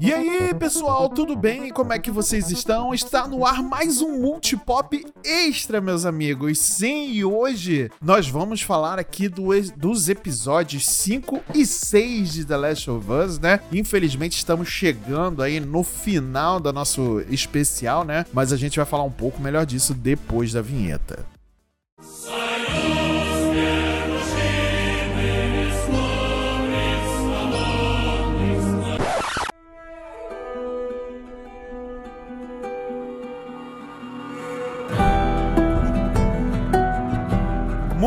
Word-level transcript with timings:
E 0.00 0.10
aí, 0.10 0.54
pessoal, 0.54 1.10
tudo 1.10 1.36
bem? 1.36 1.68
Como 1.68 1.92
é 1.92 1.98
que 1.98 2.10
vocês 2.10 2.50
estão? 2.50 2.94
Está 2.94 3.28
no 3.28 3.44
ar 3.44 3.62
mais 3.62 4.00
um 4.00 4.22
Multipop 4.22 5.04
Extra, 5.22 5.82
meus 5.82 6.06
amigos. 6.06 6.58
Sim, 6.58 7.10
e 7.10 7.22
hoje 7.22 7.90
nós 8.00 8.26
vamos 8.26 8.62
falar 8.62 8.98
aqui 8.98 9.28
do, 9.28 9.48
dos 9.76 10.08
episódios 10.08 10.86
5 10.86 11.42
e 11.54 11.66
6 11.66 12.32
de 12.32 12.44
The 12.46 12.56
Last 12.56 12.90
of 12.90 13.06
Us, 13.12 13.38
né? 13.38 13.60
Infelizmente 13.70 14.38
estamos 14.38 14.66
chegando 14.66 15.42
aí 15.42 15.60
no 15.60 15.84
final 15.84 16.58
do 16.58 16.72
nosso 16.72 17.20
especial, 17.28 18.02
né? 18.02 18.24
Mas 18.32 18.50
a 18.50 18.56
gente 18.56 18.78
vai 18.78 18.86
falar 18.86 19.04
um 19.04 19.12
pouco 19.12 19.42
melhor 19.42 19.66
disso 19.66 19.92
depois 19.92 20.54
da 20.54 20.62
vinheta. 20.62 21.35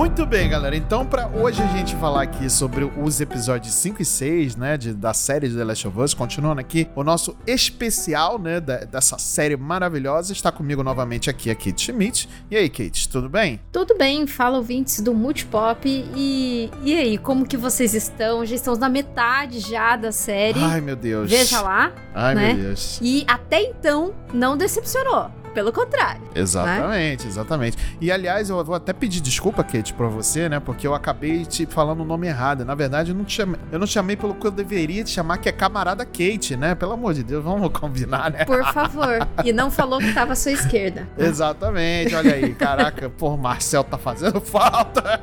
Muito 0.10 0.26
bem, 0.26 0.50
galera. 0.50 0.76
Então, 0.76 1.06
para 1.06 1.28
hoje 1.28 1.62
a 1.62 1.68
gente 1.68 1.96
falar 1.98 2.24
aqui 2.24 2.50
sobre 2.50 2.84
os 2.84 3.22
episódios 3.22 3.76
5 3.76 4.02
e 4.02 4.06
6, 4.06 4.56
né, 4.56 4.76
de, 4.76 4.92
da 4.92 5.14
série 5.14 5.48
de 5.48 5.56
The 5.56 5.64
Last 5.64 5.88
of 5.88 6.00
Us, 6.00 6.14
continuando 6.16 6.60
aqui 6.60 6.90
o 6.96 7.04
nosso 7.04 7.38
especial, 7.46 8.40
né, 8.40 8.60
da, 8.60 8.78
dessa 8.78 9.20
série 9.20 9.56
maravilhosa, 9.56 10.34
está 10.34 10.52
comigo 10.52 10.82
novamente 10.82 11.30
aqui 11.30 11.52
a 11.52 11.56
Kate 11.56 11.80
Schmidt. 11.80 12.28
E 12.50 12.58
aí, 12.58 12.68
Kate, 12.70 13.08
tudo 13.08 13.30
bem? 13.30 13.62
Tudo 13.72 13.96
bem, 13.96 14.26
fala 14.26 14.58
ouvintes 14.58 15.00
do 15.00 15.14
Multipop. 15.14 15.88
E, 15.88 16.72
e 16.84 16.96
aí, 16.96 17.18
como 17.20 17.46
que 17.46 17.56
vocês 17.56 17.94
estão? 17.94 18.44
Já 18.44 18.56
estamos 18.56 18.80
na 18.80 18.90
metade 18.90 19.60
já 19.60 19.96
da 19.96 20.12
série. 20.12 20.60
Ai, 20.60 20.82
meu 20.82 20.96
Deus. 20.96 21.30
Veja 21.30 21.62
lá. 21.62 21.94
Ai, 22.16 22.34
né? 22.34 22.54
meu 22.56 22.64
Deus. 22.64 23.00
E 23.00 23.24
até 23.28 23.62
então, 23.62 24.16
não 24.34 24.58
decepcionou. 24.58 25.39
Pelo 25.54 25.72
contrário. 25.72 26.22
Né? 26.22 26.30
Exatamente, 26.36 27.24
né? 27.24 27.30
exatamente. 27.30 27.78
E 28.00 28.12
aliás, 28.12 28.50
eu 28.50 28.64
vou 28.64 28.76
até 28.76 28.94
pedir 28.94 29.22
desculpa, 29.22 29.64
Kate, 29.64 29.94
pra 29.94 30.08
você, 30.08 30.48
né? 30.48 30.60
Porque 30.60 30.86
eu 30.86 30.94
acabei 30.94 31.46
te 31.46 31.66
falando 31.66 32.02
o 32.02 32.06
nome 32.06 32.28
errado. 32.28 32.64
Na 32.66 32.76
verdade, 32.76 33.12
eu 33.12 33.16
não 33.16 33.24
te 33.24 33.34
chamei, 33.34 33.60
eu 33.72 33.80
não 33.80 33.88
chamei 33.88 34.16
pelo 34.16 34.36
que 34.36 34.46
eu 34.46 34.52
deveria 34.52 35.04
te 35.04 35.12
chamar, 35.12 35.38
que 35.38 35.50
é 35.50 35.52
camarada 35.52 36.06
Kate, 36.06 36.56
né? 36.56 36.76
Pelo 36.76 36.94
amor 36.94 37.14
de 37.14 37.24
Deus, 37.24 37.44
vamos 37.44 37.70
combinar, 37.72 38.32
né? 38.32 38.46
Por 38.46 38.64
favor. 38.74 39.28
E 39.44 39.52
não 39.52 39.72
falou 39.72 40.00
que 40.00 40.14
tava 40.14 40.34
à 40.34 40.36
sua 40.36 40.52
esquerda. 40.52 41.08
Exatamente, 41.18 42.16
olha 42.16 42.34
aí. 42.34 42.54
Caraca, 42.54 43.10
pô, 43.10 43.36
Marcel 43.38 43.84
tá 43.84 43.98
fazendo 43.98 44.40
falta. 44.42 45.22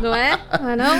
Não 0.00 0.14
é? 0.14 0.38
Não 0.60 0.68
é 0.68 0.76
não? 0.76 0.94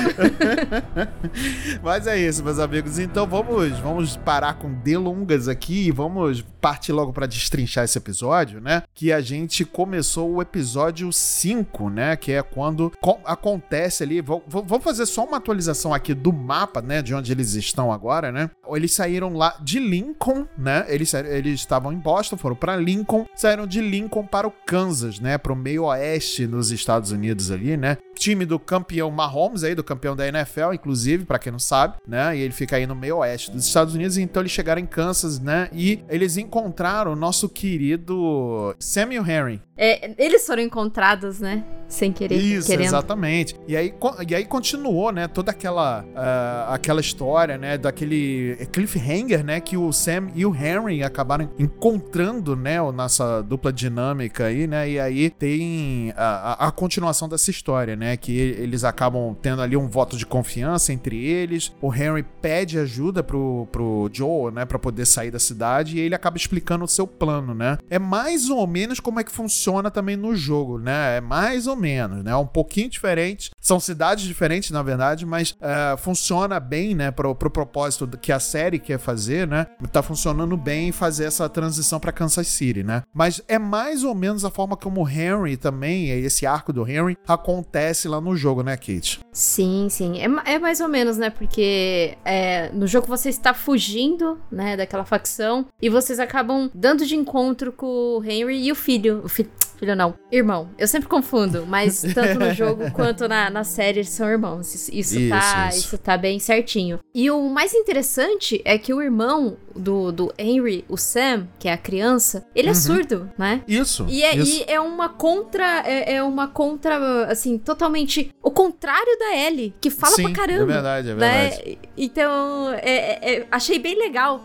Mas 1.82 2.06
é 2.06 2.16
isso, 2.18 2.42
meus 2.42 2.58
amigos. 2.58 2.98
Então 2.98 3.26
vamos, 3.26 3.78
vamos 3.78 4.16
parar 4.16 4.54
com 4.54 4.72
delongas 4.72 5.48
aqui 5.48 5.86
e 5.86 5.90
vamos 5.90 6.42
partir 6.60 6.92
logo 6.92 7.12
para 7.12 7.26
destrinchar 7.26 7.84
esse 7.84 7.98
episódio, 7.98 8.60
né? 8.62 8.82
Que 8.94 9.12
a 9.12 9.20
gente 9.20 9.64
começou 9.64 10.30
o 10.32 10.40
episódio 10.40 11.12
5, 11.12 11.90
né? 11.90 12.16
Que 12.16 12.32
é 12.32 12.42
quando 12.42 12.92
acontece 13.24 14.02
ali. 14.02 14.20
Vamos 14.20 14.84
fazer 14.84 15.06
só 15.06 15.24
uma 15.24 15.36
atualização 15.36 15.92
aqui 15.92 16.14
do 16.14 16.32
mapa, 16.32 16.80
né? 16.80 17.02
De 17.02 17.14
onde 17.14 17.32
eles 17.32 17.54
estão 17.54 17.92
agora, 17.92 18.30
né? 18.30 18.50
Eles 18.70 18.94
saíram 18.94 19.34
lá 19.34 19.56
de 19.60 19.78
Lincoln, 19.78 20.46
né? 20.56 20.86
Eles, 20.88 21.12
eles 21.12 21.60
estavam 21.60 21.92
em 21.92 21.98
Boston, 21.98 22.36
foram 22.36 22.56
para 22.56 22.76
Lincoln, 22.76 23.26
saíram 23.34 23.66
de 23.66 23.80
Lincoln 23.80 24.26
para 24.26 24.46
o 24.46 24.52
Kansas, 24.64 25.18
né? 25.18 25.36
Para 25.36 25.52
o 25.52 25.56
meio 25.56 25.84
oeste 25.84 26.46
nos 26.46 26.70
Estados 26.70 27.10
Unidos 27.10 27.50
ali, 27.50 27.76
né? 27.76 27.98
Time 28.14 28.46
do 28.46 28.58
campeão 28.58 29.10
Mahomes 29.10 29.64
aí, 29.64 29.74
do 29.74 29.82
campeão 29.82 30.14
da 30.14 30.26
NFL, 30.28 30.72
inclusive, 30.72 31.24
para 31.24 31.38
quem 31.38 31.50
não 31.50 31.58
sabe, 31.58 31.96
né? 32.06 32.36
E 32.36 32.40
ele 32.40 32.52
fica 32.52 32.76
aí 32.76 32.86
no 32.86 32.94
meio 32.94 33.18
oeste 33.18 33.50
dos 33.50 33.66
Estados 33.66 33.94
Unidos, 33.94 34.16
então 34.16 34.42
eles 34.42 34.52
chegaram 34.52 34.80
em 34.80 34.86
Kansas, 34.86 35.40
né? 35.40 35.68
E 35.72 36.04
eles 36.08 36.36
encontraram 36.36 37.12
o 37.12 37.16
nosso 37.16 37.48
querido 37.48 38.51
Samuel 38.78 39.24
Henry. 39.26 39.62
É, 39.76 40.14
eles 40.18 40.46
foram 40.46 40.62
encontrados, 40.62 41.40
né? 41.40 41.64
Sem 41.92 42.10
querer. 42.10 42.36
Isso, 42.36 42.68
querendo. 42.68 42.86
exatamente. 42.86 43.54
E 43.68 43.76
aí, 43.76 43.92
e 44.26 44.34
aí 44.34 44.46
continuou, 44.46 45.12
né? 45.12 45.28
Toda 45.28 45.50
aquela, 45.50 46.02
uh, 46.02 46.72
aquela 46.72 47.02
história, 47.02 47.58
né? 47.58 47.76
Daquele 47.76 48.56
cliffhanger, 48.72 49.44
né? 49.44 49.60
Que 49.60 49.76
o 49.76 49.92
Sam 49.92 50.28
e 50.34 50.46
o 50.46 50.54
Henry 50.54 51.02
acabaram 51.02 51.50
encontrando, 51.58 52.56
né? 52.56 52.80
Nossa 52.92 53.42
dupla 53.42 53.70
dinâmica 53.70 54.46
aí, 54.46 54.66
né? 54.66 54.88
E 54.88 54.98
aí 54.98 55.28
tem 55.28 56.14
a, 56.16 56.64
a, 56.64 56.68
a 56.68 56.70
continuação 56.70 57.28
dessa 57.28 57.50
história, 57.50 57.94
né? 57.94 58.16
Que 58.16 58.38
eles 58.38 58.84
acabam 58.84 59.36
tendo 59.42 59.60
ali 59.60 59.76
um 59.76 59.86
voto 59.86 60.16
de 60.16 60.24
confiança 60.24 60.94
entre 60.94 61.22
eles. 61.22 61.74
O 61.78 61.94
Henry 61.94 62.24
pede 62.40 62.78
ajuda 62.78 63.22
pro, 63.22 63.68
pro 63.70 64.08
Joe, 64.10 64.50
né? 64.50 64.64
Pra 64.64 64.78
poder 64.78 65.04
sair 65.04 65.30
da 65.30 65.38
cidade. 65.38 65.98
E 65.98 66.00
ele 66.00 66.14
acaba 66.14 66.38
explicando 66.38 66.86
o 66.86 66.88
seu 66.88 67.06
plano, 67.06 67.54
né? 67.54 67.76
É 67.90 67.98
mais 67.98 68.48
ou 68.48 68.66
menos 68.66 68.98
como 68.98 69.20
é 69.20 69.24
que 69.24 69.30
funciona 69.30 69.90
também 69.90 70.16
no 70.16 70.34
jogo, 70.34 70.78
né? 70.78 71.18
É 71.18 71.20
mais 71.20 71.66
ou 71.66 71.81
menos, 71.82 72.22
né? 72.22 72.34
Um 72.36 72.46
pouquinho 72.46 72.88
diferente. 72.88 73.50
São 73.60 73.80
cidades 73.80 74.24
diferentes, 74.24 74.70
na 74.70 74.82
verdade, 74.82 75.26
mas 75.26 75.50
uh, 75.52 75.96
funciona 75.98 76.60
bem, 76.60 76.94
né? 76.94 77.10
Pro, 77.10 77.34
pro 77.34 77.50
propósito 77.50 78.06
que 78.16 78.30
a 78.30 78.40
série 78.40 78.78
quer 78.78 78.98
fazer, 78.98 79.46
né? 79.46 79.66
Tá 79.92 80.02
funcionando 80.02 80.56
bem 80.56 80.92
fazer 80.92 81.24
essa 81.24 81.48
transição 81.48 81.98
para 81.98 82.12
Kansas 82.12 82.46
City, 82.46 82.82
né? 82.82 83.02
Mas 83.12 83.42
é 83.48 83.58
mais 83.58 84.04
ou 84.04 84.14
menos 84.14 84.44
a 84.44 84.50
forma 84.50 84.76
como 84.76 85.02
o 85.02 85.08
Henry 85.08 85.56
também, 85.56 86.08
esse 86.10 86.46
arco 86.46 86.72
do 86.72 86.88
Henry, 86.88 87.16
acontece 87.26 88.08
lá 88.08 88.20
no 88.20 88.36
jogo, 88.36 88.62
né, 88.62 88.76
Kate? 88.76 89.20
Sim, 89.32 89.88
sim. 89.90 90.20
É, 90.20 90.54
é 90.54 90.58
mais 90.58 90.80
ou 90.80 90.88
menos, 90.88 91.16
né? 91.16 91.30
Porque 91.30 92.16
é, 92.24 92.70
no 92.72 92.86
jogo 92.86 93.06
você 93.06 93.28
está 93.28 93.52
fugindo, 93.52 94.38
né, 94.50 94.76
daquela 94.76 95.04
facção 95.04 95.66
e 95.80 95.88
vocês 95.88 96.20
acabam 96.20 96.70
dando 96.74 97.04
de 97.04 97.16
encontro 97.16 97.72
com 97.72 98.18
o 98.18 98.24
Henry 98.24 98.66
e 98.66 98.72
o 98.72 98.74
filho. 98.74 99.22
O 99.24 99.28
fi 99.28 99.48
filho 99.82 99.96
não, 99.96 100.14
irmão. 100.30 100.70
Eu 100.78 100.86
sempre 100.86 101.08
confundo, 101.08 101.66
mas 101.66 102.02
tanto 102.14 102.38
no 102.38 102.54
jogo 102.54 102.90
quanto 102.92 103.26
na, 103.26 103.50
na 103.50 103.64
série 103.64 103.98
eles 103.98 104.10
são 104.10 104.28
irmãos. 104.28 104.72
Isso, 104.74 104.90
isso, 104.94 105.18
isso, 105.18 105.28
tá, 105.28 105.68
isso. 105.68 105.78
isso 105.78 105.98
tá 105.98 106.16
bem 106.16 106.38
certinho. 106.38 107.00
E 107.12 107.30
o 107.30 107.48
mais 107.48 107.74
interessante 107.74 108.62
é 108.64 108.78
que 108.78 108.94
o 108.94 109.02
irmão 109.02 109.56
do, 109.74 110.12
do 110.12 110.32
Henry, 110.38 110.84
o 110.88 110.96
Sam, 110.96 111.48
que 111.58 111.68
é 111.68 111.72
a 111.72 111.78
criança, 111.78 112.46
ele 112.54 112.68
é 112.68 112.70
uhum. 112.70 112.76
é 112.76 112.80
surdo, 112.80 113.30
né? 113.36 113.62
Isso. 113.66 114.06
E 114.08 114.22
é, 114.22 114.36
isso. 114.36 114.64
E 114.68 114.72
é 114.72 114.80
uma 114.80 115.08
contra. 115.08 115.82
É, 115.84 116.14
é, 116.14 116.22
uma 116.22 116.46
contra, 116.46 117.26
assim, 117.26 117.58
totalmente 117.58 118.30
o 118.42 118.50
contrário 118.50 119.18
da 119.18 119.36
Ellie, 119.36 119.74
que 119.80 119.90
fala 119.90 120.14
Sim, 120.14 120.24
pra 120.24 120.32
caramba. 120.32 120.62
É 120.62 120.66
verdade, 120.66 121.10
é 121.10 121.14
verdade. 121.14 121.70
Né? 121.70 121.76
Então, 121.96 122.72
é, 122.74 123.34
é, 123.34 123.46
achei 123.50 123.78
bem 123.78 123.98
legal. 123.98 124.44